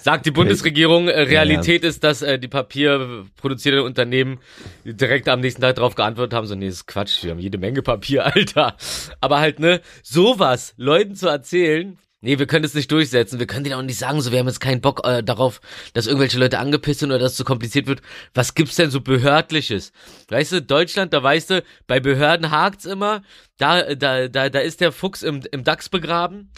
Sagt 0.00 0.26
die 0.26 0.32
Bundesregierung, 0.32 1.06
äh, 1.06 1.20
Realität 1.20 1.84
ist, 1.84 2.02
dass 2.02 2.20
äh, 2.20 2.38
die 2.38 2.48
papierproduzierenden 2.48 3.86
Unternehmen 3.86 4.40
direkt 4.84 5.28
am 5.28 5.40
nächsten 5.40 5.62
Tag 5.62 5.76
darauf 5.76 5.94
geantwortet 5.94 6.34
haben, 6.34 6.46
so, 6.46 6.56
nee, 6.56 6.66
das 6.66 6.76
ist 6.76 6.86
Quatsch, 6.86 7.22
wir 7.22 7.30
haben 7.30 7.38
jede 7.38 7.58
Menge 7.58 7.80
Papier, 7.80 8.26
Alter. 8.34 8.76
Aber 9.20 9.38
halt, 9.38 9.60
ne, 9.60 9.80
sowas 10.02 10.74
Leuten 10.76 11.14
zu 11.14 11.28
erzählen, 11.28 11.96
nee, 12.22 12.38
wir 12.38 12.46
können 12.46 12.64
es 12.64 12.72
nicht 12.74 12.90
durchsetzen, 12.90 13.38
wir 13.38 13.46
können 13.46 13.64
denen 13.64 13.76
auch 13.76 13.82
nicht 13.82 13.98
sagen, 13.98 14.20
so, 14.22 14.32
wir 14.32 14.38
haben 14.38 14.46
jetzt 14.46 14.60
keinen 14.60 14.80
Bock 14.80 15.06
äh, 15.06 15.22
darauf, 15.22 15.60
dass 15.92 16.06
irgendwelche 16.06 16.38
Leute 16.38 16.58
angepisst 16.58 17.00
sind 17.00 17.10
oder 17.10 17.18
dass 17.18 17.32
es 17.32 17.36
zu 17.36 17.44
kompliziert 17.44 17.86
wird. 17.86 18.00
Was 18.32 18.54
gibt's 18.54 18.76
denn 18.76 18.90
so 18.90 19.00
Behördliches? 19.00 19.92
Weißt 20.30 20.52
du, 20.52 20.62
Deutschland, 20.62 21.12
da 21.12 21.22
weißt 21.22 21.50
du, 21.50 21.62
bei 21.86 22.00
Behörden 22.00 22.50
hakt's 22.50 22.86
immer, 22.86 23.22
da, 23.58 23.94
da, 23.94 24.28
da, 24.28 24.48
da 24.48 24.58
ist 24.60 24.80
der 24.80 24.92
Fuchs 24.92 25.22
im, 25.22 25.42
im 25.52 25.64
DAX 25.64 25.88
begraben. 25.90 26.50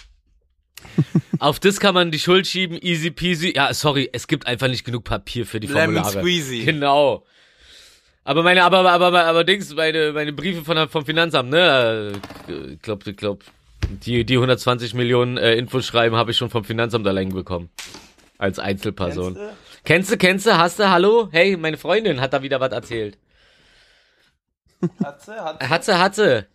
Auf 1.38 1.58
das 1.60 1.80
kann 1.80 1.94
man 1.94 2.10
die 2.10 2.18
Schuld 2.18 2.46
schieben, 2.46 2.78
easy 2.80 3.10
peasy. 3.10 3.52
Ja, 3.56 3.72
sorry, 3.74 4.10
es 4.12 4.26
gibt 4.26 4.46
einfach 4.46 4.68
nicht 4.68 4.84
genug 4.84 5.04
Papier 5.04 5.46
für 5.46 5.60
die 5.60 5.66
Lemon 5.66 5.94
Formulare. 5.96 6.20
squeezy. 6.20 6.64
Genau. 6.64 7.24
Aber 8.22 8.42
meine, 8.42 8.64
aber, 8.64 8.78
aber, 8.90 9.06
aber, 9.06 9.24
aber 9.24 9.44
Dings, 9.44 9.74
meine, 9.74 10.12
meine 10.12 10.32
Briefe 10.32 10.64
von, 10.64 10.88
vom 10.88 11.04
Finanzamt, 11.04 11.50
ne? 11.50 12.12
äh, 12.48 12.72
Ich 12.72 12.80
glaub, 12.80 13.06
ich 13.06 13.16
glaub, 13.16 13.44
die, 13.88 14.24
die 14.24 14.34
120 14.34 14.94
Millionen 14.94 15.36
äh, 15.36 15.54
Infos 15.54 15.86
schreiben 15.86 16.16
habe 16.16 16.30
ich 16.30 16.36
schon 16.36 16.50
vom 16.50 16.64
Finanzamt 16.64 17.06
allein 17.06 17.30
bekommen. 17.30 17.70
Als 18.38 18.58
Einzelperson. 18.58 19.38
Kennst 19.84 20.10
du, 20.10 20.16
kennst 20.16 20.46
du, 20.46 20.56
hast 20.56 20.78
du, 20.78 20.90
hallo? 20.90 21.28
Hey, 21.30 21.56
meine 21.56 21.76
Freundin 21.76 22.20
hat 22.20 22.32
da 22.32 22.42
wieder 22.42 22.60
was 22.60 22.72
erzählt. 22.72 23.18
Hat 25.02 25.22
sie, 25.22 25.32
hat 25.32 25.60
sie. 25.60 25.68
Hat 25.68 25.84
sie, 25.84 25.98
hat 25.98 26.14
sie. 26.14 26.46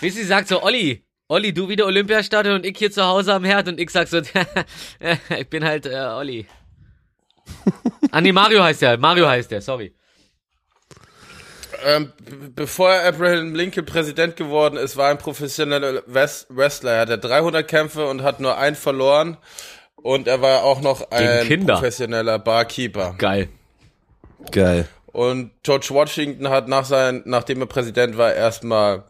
Wie 0.00 0.10
sie 0.10 0.24
sagt 0.24 0.48
so, 0.48 0.62
Olli, 0.62 1.04
Olli, 1.28 1.52
du 1.52 1.68
wieder 1.68 1.86
Olympiastadion 1.86 2.56
und 2.56 2.66
ich 2.66 2.78
hier 2.78 2.90
zu 2.90 3.04
Hause 3.04 3.34
am 3.34 3.44
Herd 3.44 3.68
und 3.68 3.80
ich 3.80 3.90
sag 3.90 4.08
so, 4.08 4.18
ich 5.38 5.48
bin 5.50 5.64
halt 5.64 5.86
äh, 5.86 5.96
Olli. 5.96 6.46
Ah 8.10 8.22
nee, 8.22 8.32
Mario 8.32 8.62
heißt 8.62 8.80
der, 8.80 8.96
Mario 8.96 9.28
heißt 9.28 9.50
der, 9.50 9.60
sorry. 9.60 9.94
Ähm, 11.84 12.12
bevor 12.54 12.90
Abraham 12.90 13.54
Lincoln 13.54 13.86
Präsident 13.86 14.36
geworden 14.36 14.76
ist, 14.76 14.96
war 14.96 15.10
ein 15.10 15.18
professioneller 15.18 16.02
Wrestler. 16.06 16.92
Er 16.92 17.00
hatte 17.00 17.18
300 17.18 17.66
Kämpfe 17.66 18.06
und 18.06 18.22
hat 18.22 18.40
nur 18.40 18.56
einen 18.58 18.76
verloren. 18.76 19.36
Und 19.96 20.28
er 20.28 20.40
war 20.40 20.62
auch 20.62 20.80
noch 20.80 21.10
ein 21.10 21.66
professioneller 21.66 22.38
Barkeeper. 22.38 23.14
Geil. 23.18 23.48
Geil. 24.50 24.88
Und 25.06 25.50
George 25.62 25.88
Washington 25.90 26.48
hat 26.48 26.68
nach 26.68 26.84
sein, 26.84 27.22
nachdem 27.24 27.60
er 27.60 27.66
Präsident 27.66 28.16
war, 28.16 28.34
erstmal, 28.34 29.04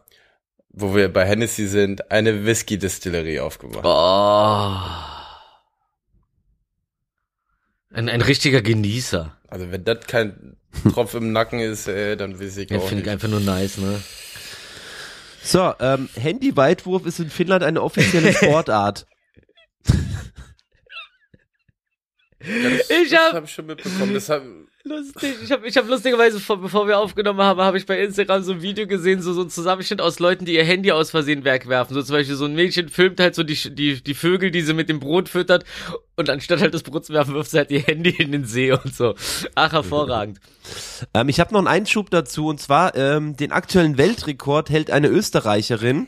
wo 0.69 0.95
wir 0.95 1.11
bei 1.11 1.25
Hennessy 1.25 1.67
sind, 1.67 2.09
eine 2.11 2.45
Whisky-Distillerie 2.45 3.39
aufgemacht. 3.39 3.85
Oh. 3.85 4.75
Ein, 7.91 8.09
ein 8.09 8.21
richtiger 8.21 8.61
Genießer. 8.61 9.38
Also 9.49 9.71
wenn 9.71 9.83
das 9.83 10.05
kein 10.07 10.55
Tropf 10.93 11.13
im 11.15 11.31
Nacken 11.31 11.59
ist, 11.59 11.87
ey, 11.87 12.15
dann 12.15 12.39
weiß 12.39 12.57
ich 12.57 12.69
Ja, 12.69 12.77
auch 12.77 12.87
Finde 12.87 13.01
ich 13.01 13.05
nicht. 13.05 13.11
einfach 13.13 13.27
nur 13.27 13.39
nice, 13.39 13.77
ne? 13.77 14.01
So, 15.41 15.73
ähm, 15.79 16.09
Handy-Weitwurf 16.15 17.05
ist 17.05 17.19
in 17.19 17.29
Finnland 17.29 17.63
eine 17.63 17.81
offizielle 17.81 18.33
Sportart. 18.33 19.07
Ich 22.41 23.09
Das 23.11 23.19
hab, 23.19 23.33
habe 23.33 23.45
ich 23.45 23.51
schon 23.53 23.65
mitbekommen. 23.65 24.13
Das 24.13 24.29
hab, 24.29 24.43
lustig, 24.83 25.35
ich 25.43 25.51
hab, 25.51 25.63
ich 25.65 25.77
hab 25.77 25.87
lustigerweise, 25.87 26.39
vor, 26.39 26.57
bevor 26.57 26.87
wir 26.87 26.99
aufgenommen 26.99 27.41
haben, 27.41 27.61
habe 27.61 27.77
ich 27.77 27.85
bei 27.85 27.99
Instagram 28.01 28.43
so 28.43 28.53
ein 28.53 28.61
Video 28.61 28.87
gesehen, 28.87 29.21
so, 29.21 29.33
so 29.33 29.41
ein 29.41 29.49
Zusammenschnitt 29.49 30.01
aus 30.01 30.19
Leuten, 30.19 30.45
die 30.45 30.55
ihr 30.55 30.63
Handy 30.63 30.91
aus 30.91 31.11
Versehen 31.11 31.43
wegwerfen. 31.43 31.93
So 31.93 32.01
zum 32.01 32.15
Beispiel 32.15 32.35
so 32.35 32.45
ein 32.45 32.55
Mädchen 32.55 32.89
filmt 32.89 33.19
halt 33.19 33.35
so 33.35 33.43
die, 33.43 33.55
die, 33.73 34.03
die 34.03 34.13
Vögel, 34.13 34.51
die 34.51 34.61
sie 34.61 34.73
mit 34.73 34.89
dem 34.89 34.99
Brot 34.99 35.29
füttert 35.29 35.65
und 36.15 36.29
anstatt 36.29 36.61
halt 36.61 36.73
das 36.73 36.83
Brot 36.83 37.05
zu 37.05 37.13
werfen, 37.13 37.33
wirft 37.33 37.51
sie 37.51 37.57
halt 37.57 37.71
ihr 37.71 37.81
Handy 37.81 38.09
in 38.09 38.31
den 38.31 38.45
See 38.45 38.71
und 38.71 38.95
so. 38.95 39.15
Ach, 39.55 39.71
hervorragend. 39.71 40.39
Ähm, 41.15 41.29
ich 41.29 41.39
habe 41.39 41.51
noch 41.51 41.59
einen 41.59 41.67
Einschub 41.67 42.11
dazu 42.11 42.45
und 42.45 42.61
zwar 42.61 42.95
ähm, 42.95 43.35
den 43.35 43.51
aktuellen 43.51 43.97
Weltrekord 43.97 44.69
hält 44.69 44.91
eine 44.91 45.07
Österreicherin. 45.07 46.07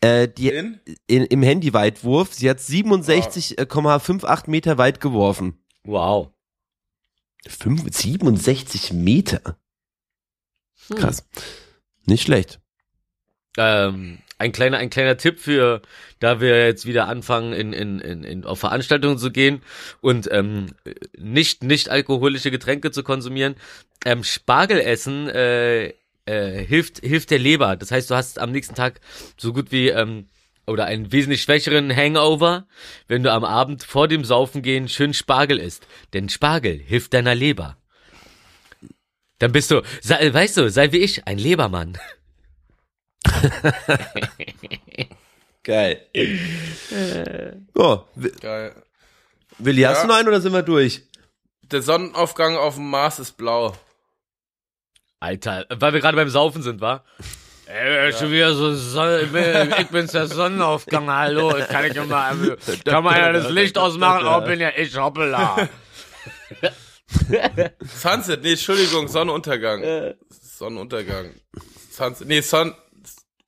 Äh, 0.00 0.26
die 0.26 0.48
in? 0.48 0.80
in, 1.06 1.24
im 1.24 1.42
Handyweitwurf. 1.42 2.34
Sie 2.34 2.50
hat 2.50 2.58
67,58 2.58 4.50
Meter 4.50 4.76
weit 4.76 5.00
geworfen. 5.00 5.62
Wow. 5.84 6.30
Fünf, 7.48 7.82
67 7.90 8.92
Meter. 8.92 9.58
Krass. 10.94 11.26
Nicht 12.04 12.22
schlecht. 12.22 12.60
Ähm, 13.58 14.18
ein 14.38 14.52
kleiner, 14.52 14.78
ein 14.78 14.90
kleiner 14.90 15.16
Tipp 15.16 15.40
für, 15.40 15.80
da 16.20 16.40
wir 16.40 16.66
jetzt 16.66 16.86
wieder 16.86 17.08
anfangen, 17.08 17.52
in, 17.52 17.72
in, 17.72 18.00
in, 18.00 18.22
in 18.22 18.44
auf 18.44 18.60
Veranstaltungen 18.60 19.18
zu 19.18 19.30
gehen 19.30 19.62
und 20.00 20.28
ähm, 20.30 20.66
nicht, 21.16 21.64
nicht 21.64 21.88
alkoholische 21.88 22.50
Getränke 22.50 22.90
zu 22.90 23.02
konsumieren. 23.02 23.56
Ähm, 24.04 24.24
Spargel 24.24 24.78
essen 24.78 25.28
äh, 25.28 25.94
äh, 26.26 26.64
hilft, 26.64 27.00
hilft 27.00 27.30
der 27.30 27.38
Leber. 27.38 27.76
Das 27.76 27.90
heißt, 27.90 28.10
du 28.10 28.14
hast 28.14 28.38
am 28.38 28.52
nächsten 28.52 28.74
Tag 28.74 29.00
so 29.38 29.52
gut 29.52 29.72
wie 29.72 29.88
ähm, 29.88 30.26
oder 30.66 30.84
einen 30.86 31.12
wesentlich 31.12 31.42
schwächeren 31.42 31.94
Hangover, 31.94 32.66
wenn 33.08 33.22
du 33.22 33.30
am 33.32 33.44
Abend 33.44 33.82
vor 33.84 34.08
dem 34.08 34.24
Saufen 34.24 34.62
gehen 34.62 34.88
schön 34.88 35.14
Spargel 35.14 35.58
isst. 35.58 35.86
Denn 36.12 36.28
Spargel 36.28 36.78
hilft 36.78 37.14
deiner 37.14 37.34
Leber. 37.34 37.76
Dann 39.38 39.52
bist 39.52 39.70
du, 39.70 39.82
sei, 40.00 40.32
weißt 40.32 40.56
du, 40.56 40.70
sei 40.70 40.92
wie 40.92 40.98
ich, 40.98 41.26
ein 41.26 41.38
Lebermann. 41.38 41.98
Geil. 45.62 46.00
oh, 47.74 48.00
Wi- 48.14 48.32
Geil. 48.40 48.82
Willi, 49.58 49.82
hast 49.82 49.96
Ja. 49.98 50.02
du 50.02 50.08
noch 50.08 50.14
einen 50.16 50.28
oder 50.28 50.40
sind 50.40 50.52
wir 50.52 50.62
durch? 50.62 51.02
Der 51.62 51.82
Sonnenaufgang 51.82 52.56
auf 52.56 52.76
dem 52.76 52.88
Mars 52.90 53.18
ist 53.18 53.32
blau. 53.36 53.76
Alter, 55.18 55.66
weil 55.70 55.92
wir 55.92 56.00
gerade 56.00 56.16
beim 56.16 56.28
Saufen 56.28 56.62
sind, 56.62 56.80
wa? 56.80 57.04
Ey, 57.68 58.12
schon 58.12 58.30
wieder 58.30 58.54
so 58.54 58.72
Sonne, 58.74 59.22
ich, 59.22 59.32
bin, 59.32 59.74
ich 59.80 59.88
bin's 59.88 60.12
der 60.12 60.28
Sonnenaufgang, 60.28 61.10
hallo, 61.10 61.52
kann 61.68 61.84
ich 61.84 61.96
immer, 61.96 62.32
kann 62.84 63.02
man 63.02 63.16
ja 63.16 63.32
das 63.32 63.50
Licht 63.50 63.76
ausmachen, 63.76 64.24
oh, 64.24 64.40
bin 64.46 64.60
ja 64.60 64.70
ich, 64.76 64.96
hoppala. 64.96 65.68
Sunset, 67.80 68.42
nee, 68.42 68.52
Entschuldigung, 68.52 69.08
Sonnenuntergang. 69.08 70.14
Sonnenuntergang. 70.30 71.30
Sunset, 71.90 72.28
nee, 72.28 72.40
Sun, 72.40 72.72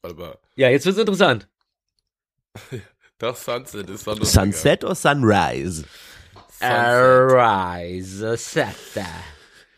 warte 0.03 0.17
mal. 0.17 0.37
Ja, 0.57 0.69
jetzt 0.69 0.85
wird's 0.85 0.99
interessant. 0.99 1.47
Doch, 3.19 3.37
Sunset 3.37 3.89
ist 3.89 4.03
Sonnenuntergang. 4.03 4.53
Sunset 4.53 4.85
oder 4.85 4.95
Sunrise? 4.97 5.85
Äh, 6.59 6.67
Sunset. 6.67 7.39
Arise, 7.39 8.37
Setta. 8.37 9.07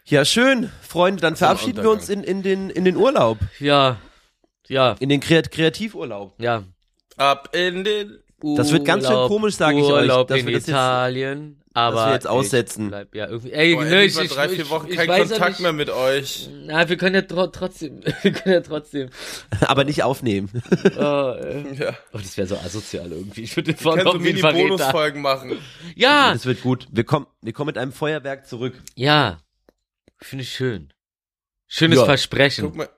Ja, 0.07 0.25
schön, 0.25 0.73
Freunde, 0.81 1.21
dann 1.21 1.37
verabschieden 1.37 1.83
wir 1.83 1.91
uns 1.91 2.09
in, 2.09 2.25
in, 2.25 2.43
den, 2.43 2.71
in 2.71 2.87
den 2.87 2.97
Urlaub. 2.97 3.39
Ja, 3.59 3.99
ja, 4.71 4.97
In 5.01 5.09
den 5.11 5.21
Kreat 5.21 5.51
Kreativurlaub. 5.51 6.35
ja. 6.39 6.63
Ab 7.17 7.55
in 7.55 7.85
den, 7.85 8.19
Das 8.57 8.73
wird 8.73 8.87
ganz 8.87 9.05
schön 9.05 9.13
Urlaub, 9.15 9.29
komisch, 9.29 9.55
sage 9.57 9.77
ich 9.79 9.85
euch, 9.85 9.91
Urlaub 10.09 10.29
dass 10.29 10.39
in 10.41 10.47
wir 10.47 10.55
das 10.55 10.63
jetzt- 10.63 10.69
Italien, 10.71 11.61
aber 11.75 12.07
wir 12.07 12.13
jetzt 12.15 12.25
ich 12.25 12.31
aussetzen. 12.31 12.89
Bleib, 12.89 13.15
ja, 13.15 13.29
irgendwie, 13.29 13.53
ey, 13.53 13.75
boah, 13.75 13.85
nö, 13.85 13.95
ey, 13.97 14.07
ich, 14.07 14.19
ich, 14.19 14.31
drei, 14.31 14.47
ich, 14.47 14.53
vier 14.53 14.71
Wochen 14.71 14.87
ich 14.89 14.97
kein 14.97 15.09
weiß 15.09 15.19
ja 15.19 15.37
Kontakt 15.37 15.51
nicht, 15.51 15.61
mehr 15.61 15.73
mit 15.75 15.91
euch. 15.91 16.49
Na, 16.65 16.89
wir 16.89 16.97
können 16.97 17.15
ja 17.17 17.21
tro 17.23 17.47
trotzdem, 17.49 18.01
wir 18.23 18.33
können 18.33 18.55
ja 18.55 18.61
trotzdem. 18.63 19.11
Aber 19.67 19.85
nicht 19.85 20.03
aufnehmen. 20.03 20.49
Oh, 20.97 21.35
äh, 21.39 21.75
Ja. 21.79 21.95
oh 22.15 22.19
das 22.19 22.39
wäre 22.39 22.47
so 22.49 22.57
asozial 22.57 23.13
irgendwie. 23.13 23.43
Ich 23.43 23.55
würde 23.55 23.73
den 23.73 23.79
Wir 23.79 23.83
vorne 23.83 24.03
können 24.03 24.13
so 24.15 24.19
auf 24.19 24.25
jeden 24.25 24.39
Fall 24.39 24.53
Verräter. 24.53 24.69
Mini-Bonusfolgen 24.69 25.21
machen. 25.21 25.59
Ja, 25.95 26.33
Das 26.33 26.47
wird 26.47 26.63
gut. 26.63 26.89
Wir 26.91 27.05
kommen, 27.05 27.27
wir 27.43 27.53
kommen 27.53 27.67
mit 27.67 27.77
einem 27.77 27.93
Feuerwerk 27.93 28.47
zurück. 28.47 28.81
ja. 28.95 29.41
Finde 30.23 30.43
ich 30.45 30.53
schön. 30.55 30.93
Schönes 31.67 31.99
Ja. 31.99 32.05
Versprechen. 32.07 32.65
Guck 32.67 32.77
mal, 32.77 32.89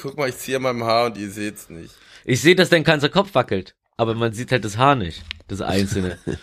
guck 0.00 0.16
mal, 0.16 0.28
ich 0.28 0.38
ziehe 0.38 0.56
an 0.56 0.62
meinem 0.62 0.84
Haar 0.84 1.06
und 1.06 1.16
ihr 1.16 1.30
seht's 1.30 1.68
nicht. 1.68 1.94
Ich 2.24 2.40
sehe, 2.40 2.54
dass 2.54 2.68
dein 2.68 2.84
ganzer 2.84 3.08
Kopf 3.08 3.34
wackelt, 3.34 3.74
aber 3.96 4.14
man 4.14 4.32
sieht 4.32 4.52
halt 4.52 4.64
das 4.64 4.76
Haar 4.76 4.94
nicht, 4.94 5.22
das 5.48 5.60
Einzelne. 5.60 6.18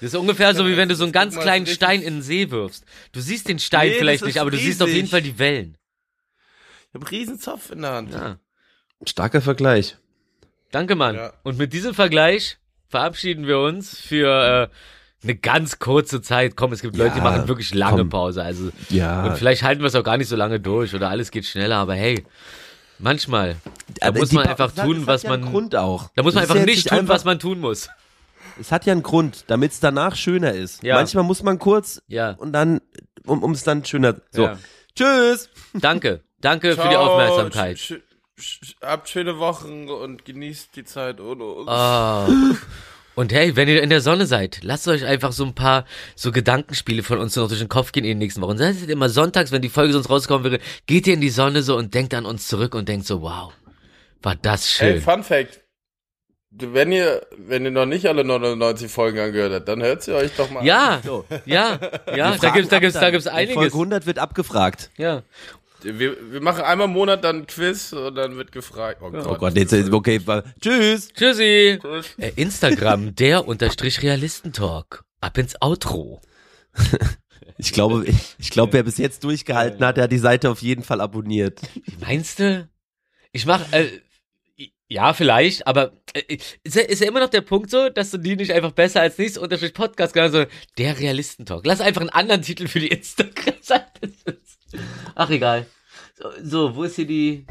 Das 0.00 0.14
ist 0.14 0.18
ungefähr 0.18 0.52
so, 0.52 0.66
wie 0.66 0.76
wenn 0.76 0.88
du 0.88 0.96
so 0.96 1.04
einen 1.04 1.12
ganz 1.12 1.38
kleinen 1.38 1.64
Stein 1.64 2.02
in 2.02 2.14
den 2.14 2.22
See 2.22 2.50
wirfst. 2.50 2.84
Du 3.12 3.20
siehst 3.20 3.46
den 3.46 3.60
Stein 3.60 3.88
Nee, 3.90 3.98
vielleicht 3.98 4.24
nicht, 4.24 4.38
aber 4.40 4.50
du 4.50 4.56
siehst 4.56 4.82
auf 4.82 4.88
jeden 4.88 5.02
riesig. 5.02 5.10
Fall 5.12 5.22
die 5.22 5.38
Wellen. 5.38 5.78
Ich 6.88 6.94
hab 6.94 7.02
einen 7.02 7.08
riesen 7.08 7.38
Zopf 7.38 7.70
in 7.70 7.82
der 7.82 7.92
Hand. 7.92 8.12
Ja. 8.12 8.40
Starker 9.06 9.40
Vergleich. 9.40 9.96
Danke, 10.72 10.96
Mann. 10.96 11.14
Ja. 11.14 11.32
Und 11.44 11.56
mit 11.56 11.72
diesem 11.72 11.94
Vergleich 11.94 12.58
verabschieden 12.88 13.46
wir 13.46 13.60
uns 13.60 13.96
für 13.96 14.70
äh, 14.72 14.74
eine 15.22 15.36
ganz 15.36 15.78
kurze 15.78 16.20
Zeit. 16.22 16.56
Komm, 16.56 16.72
es 16.72 16.82
gibt 16.82 16.96
Leute, 16.96 17.14
die 17.16 17.20
machen 17.20 17.46
wirklich 17.48 17.72
lange 17.74 17.98
komm. 17.98 18.08
Pause. 18.10 18.42
Also 18.42 18.70
Ja. 18.88 19.24
und 19.26 19.36
vielleicht 19.38 19.62
halten 19.62 19.80
wir 19.82 19.86
es 19.88 19.94
auch 19.94 20.02
gar 20.04 20.16
nicht 20.16 20.28
so 20.28 20.36
lange 20.36 20.58
durch 20.60 20.94
oder 20.94 21.08
alles 21.10 21.30
geht 21.30 21.44
schneller. 21.46 21.76
Aber 21.76 21.94
hey, 21.94 22.24
manchmal 22.98 23.56
da 24.00 24.08
Aber 24.08 24.18
muss 24.20 24.32
man 24.32 24.44
Pa- 24.44 24.50
einfach 24.50 24.76
hat- 24.76 24.84
tun, 24.84 25.06
was 25.06 25.22
hat 25.22 25.28
ja 25.28 25.34
einen 25.34 25.44
man. 25.44 25.52
Grund 25.52 25.76
auch. 25.76 26.10
Da 26.16 26.22
muss 26.22 26.34
man 26.34 26.42
einfach 26.42 26.56
nicht 26.64 26.88
tun, 26.88 26.98
einfach- 26.98 27.14
was 27.14 27.24
man 27.24 27.38
tun 27.38 27.60
muss. 27.60 27.88
Es 28.60 28.70
hat 28.72 28.84
ja 28.84 28.92
einen 28.92 29.02
Grund, 29.02 29.44
damit 29.46 29.72
es 29.72 29.80
danach 29.80 30.14
schöner 30.16 30.52
ist. 30.52 30.82
Ja. 30.82 30.96
Manchmal 30.96 31.24
muss 31.24 31.42
man 31.42 31.58
kurz 31.58 32.02
Ja. 32.08 32.32
und 32.32 32.52
dann, 32.52 32.80
um 33.24 33.52
es 33.52 33.62
dann 33.64 33.84
schöner. 33.84 34.16
So. 34.30 34.42
Ja. 34.42 34.58
Tschüss. 34.94 35.48
Danke. 35.72 36.20
Danke 36.40 36.72
für 36.76 36.82
die 36.82 36.88
Ciao, 36.90 37.12
Aufmerksamkeit. 37.12 37.76
sch- 37.78 38.00
sch- 38.38 38.74
Habt 38.82 39.08
schöne 39.08 39.38
Wochen 39.38 39.88
und 39.88 40.24
genießt 40.24 40.74
die 40.76 40.84
Zeit 40.84 41.20
ohne 41.20 41.44
uns. 41.44 41.68
Ah. 41.68 42.26
Und 43.14 43.32
hey, 43.32 43.56
wenn 43.56 43.68
ihr 43.68 43.82
in 43.82 43.90
der 43.90 44.00
Sonne 44.00 44.26
seid, 44.26 44.60
lasst 44.62 44.88
euch 44.88 45.04
einfach 45.04 45.32
so 45.32 45.44
ein 45.44 45.54
paar 45.54 45.84
so 46.16 46.32
Gedankenspiele 46.32 47.02
von 47.02 47.18
uns 47.18 47.36
noch 47.36 47.48
durch 47.48 47.60
den 47.60 47.68
Kopf 47.68 47.92
gehen 47.92 48.04
in 48.04 48.10
den 48.10 48.18
nächsten 48.18 48.40
Wochen. 48.40 48.56
Seid 48.56 48.80
ihr 48.80 48.88
immer 48.88 49.10
sonntags, 49.10 49.52
wenn 49.52 49.62
die 49.62 49.68
Folge 49.68 49.92
sonst 49.92 50.08
rauskommen 50.08 50.44
wäre, 50.44 50.62
geht 50.86 51.06
ihr 51.06 51.14
in 51.14 51.20
die 51.20 51.30
Sonne 51.30 51.62
so 51.62 51.76
und 51.76 51.94
denkt 51.94 52.14
an 52.14 52.24
uns 52.24 52.48
zurück 52.48 52.74
und 52.74 52.88
denkt 52.88 53.06
so, 53.06 53.20
wow, 53.20 53.52
war 54.22 54.36
das 54.36 54.80
Hey, 54.80 54.94
schön. 54.94 55.02
Fun 55.02 55.22
Fact. 55.22 55.60
Wenn 56.54 56.92
ihr, 56.92 57.26
wenn 57.38 57.64
ihr 57.64 57.70
noch 57.70 57.86
nicht 57.86 58.06
alle 58.06 58.24
99 58.24 58.90
Folgen 58.90 59.18
angehört 59.18 59.54
habt, 59.54 59.68
dann 59.68 59.82
hört 59.82 60.02
sie 60.02 60.12
euch 60.14 60.32
doch 60.36 60.50
mal 60.50 60.62
ja, 60.64 61.00
So. 61.02 61.24
ja, 61.46 61.78
ja, 62.14 62.32
da 62.32 62.36
Fragen 62.36 62.54
gibt's, 62.54 62.68
da 62.68 62.78
gibt's, 62.78 63.00
da 63.00 63.10
gibt's 63.10 63.26
In 63.26 63.32
einiges. 63.32 63.54
Folge 63.54 63.72
100 63.72 64.06
wird 64.06 64.18
abgefragt. 64.18 64.90
Ja. 64.98 65.22
Wir, 65.82 66.32
wir 66.32 66.40
machen 66.40 66.62
einmal 66.62 66.86
im 66.86 66.92
Monat 66.92 67.24
dann 67.24 67.40
ein 67.40 67.46
Quiz 67.46 67.92
und 67.92 68.14
dann 68.14 68.36
wird 68.36 68.52
gefragt. 68.52 69.00
Oh 69.02 69.10
Gott. 69.10 69.26
Oh 69.26 69.34
Gott, 69.34 69.56
jetzt 69.56 69.72
ist 69.72 69.92
okay. 69.92 70.20
Tschüss. 70.60 71.12
Tschüssi. 71.12 71.78
Tschüss. 71.80 72.14
Äh, 72.18 72.32
Instagram, 72.36 73.14
der 73.16 73.46
unterstrich 73.46 74.02
Realistentalk. 74.02 75.04
Ab 75.20 75.38
ins 75.38 75.60
Outro. 75.60 76.20
Ich 77.58 77.72
glaube, 77.72 78.04
ich, 78.06 78.16
ich 78.38 78.50
glaube, 78.50 78.72
wer 78.72 78.82
bis 78.82 78.98
jetzt 78.98 79.22
durchgehalten 79.22 79.84
hat, 79.84 79.96
der 79.96 80.04
hat 80.04 80.12
die 80.12 80.18
Seite 80.18 80.50
auf 80.50 80.62
jeden 80.62 80.82
Fall 80.82 81.00
abonniert. 81.00 81.60
Meinst 82.00 82.40
du? 82.40 82.68
Ich 83.30 83.46
mach, 83.46 83.72
äh, 83.72 84.00
ja, 84.88 85.14
vielleicht, 85.14 85.66
aber 85.66 85.92
äh, 86.12 86.38
ist, 86.64 86.76
ja, 86.76 86.82
ist 86.82 87.00
ja 87.00 87.08
immer 87.08 87.20
noch 87.20 87.30
der 87.30 87.40
Punkt 87.40 87.70
so, 87.70 87.88
dass 87.88 88.10
du 88.10 88.18
die 88.18 88.36
nicht 88.36 88.52
einfach 88.52 88.72
besser 88.72 89.00
als 89.00 89.16
nächstes 89.16 89.42
unterstrich 89.42 89.74
Podcast 89.74 90.14
sondern 90.14 90.48
der 90.76 90.98
Realistentalk. 90.98 91.64
Lass 91.64 91.80
einfach 91.80 92.00
einen 92.00 92.10
anderen 92.10 92.42
Titel 92.42 92.68
für 92.68 92.80
die 92.80 92.88
Instagram-Seite. 92.88 94.38
Ach, 95.14 95.30
egal. 95.30 95.66
So, 96.14 96.30
so, 96.42 96.76
wo 96.76 96.84
ist 96.84 96.96
hier 96.96 97.06
die? 97.06 97.46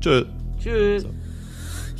Tschüss. 0.00 0.26
Tschüss. 0.60 1.06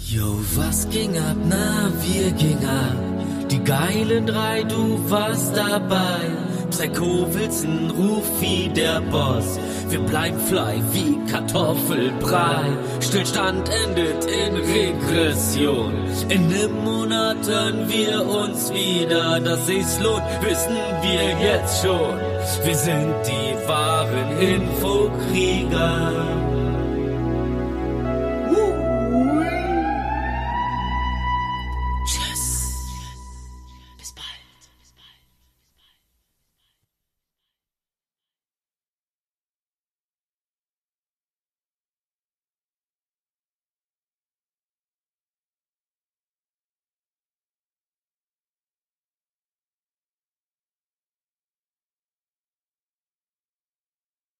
Yo, 0.09 0.39
was 0.57 0.89
ging 0.91 1.17
ab? 1.17 1.37
Na, 1.49 1.91
wir 2.03 2.33
ging 2.33 2.59
ab. 2.65 3.49
Die 3.51 3.63
geilen 3.63 4.27
drei, 4.27 4.63
du 4.65 4.99
warst 5.09 5.57
dabei. 5.57 6.21
Psycho 6.71 7.27
Wilson 7.33 7.91
ruft 7.91 8.41
wie 8.41 8.69
der 8.69 9.01
Boss. 9.01 9.59
Wir 9.89 10.01
bleiben 10.01 10.39
fly 10.41 10.83
wie 10.93 11.19
Kartoffelbrei. 11.31 12.65
Stillstand 13.01 13.69
endet 13.69 14.25
in 14.25 14.57
Regression. 14.57 15.93
In 16.29 16.53
einem 16.53 16.85
Monat 16.85 17.47
hören 17.47 17.89
wir 17.89 18.27
uns 18.27 18.73
wieder. 18.73 19.39
Dass 19.41 19.67
sich's 19.67 20.01
lohnt, 20.01 20.25
wissen 20.41 20.77
wir 21.03 21.39
jetzt 21.39 21.83
schon. 21.83 22.19
Wir 22.65 22.75
sind 22.75 23.15
die 23.27 23.69
wahren 23.69 24.39
Infokrieger. 24.41 26.13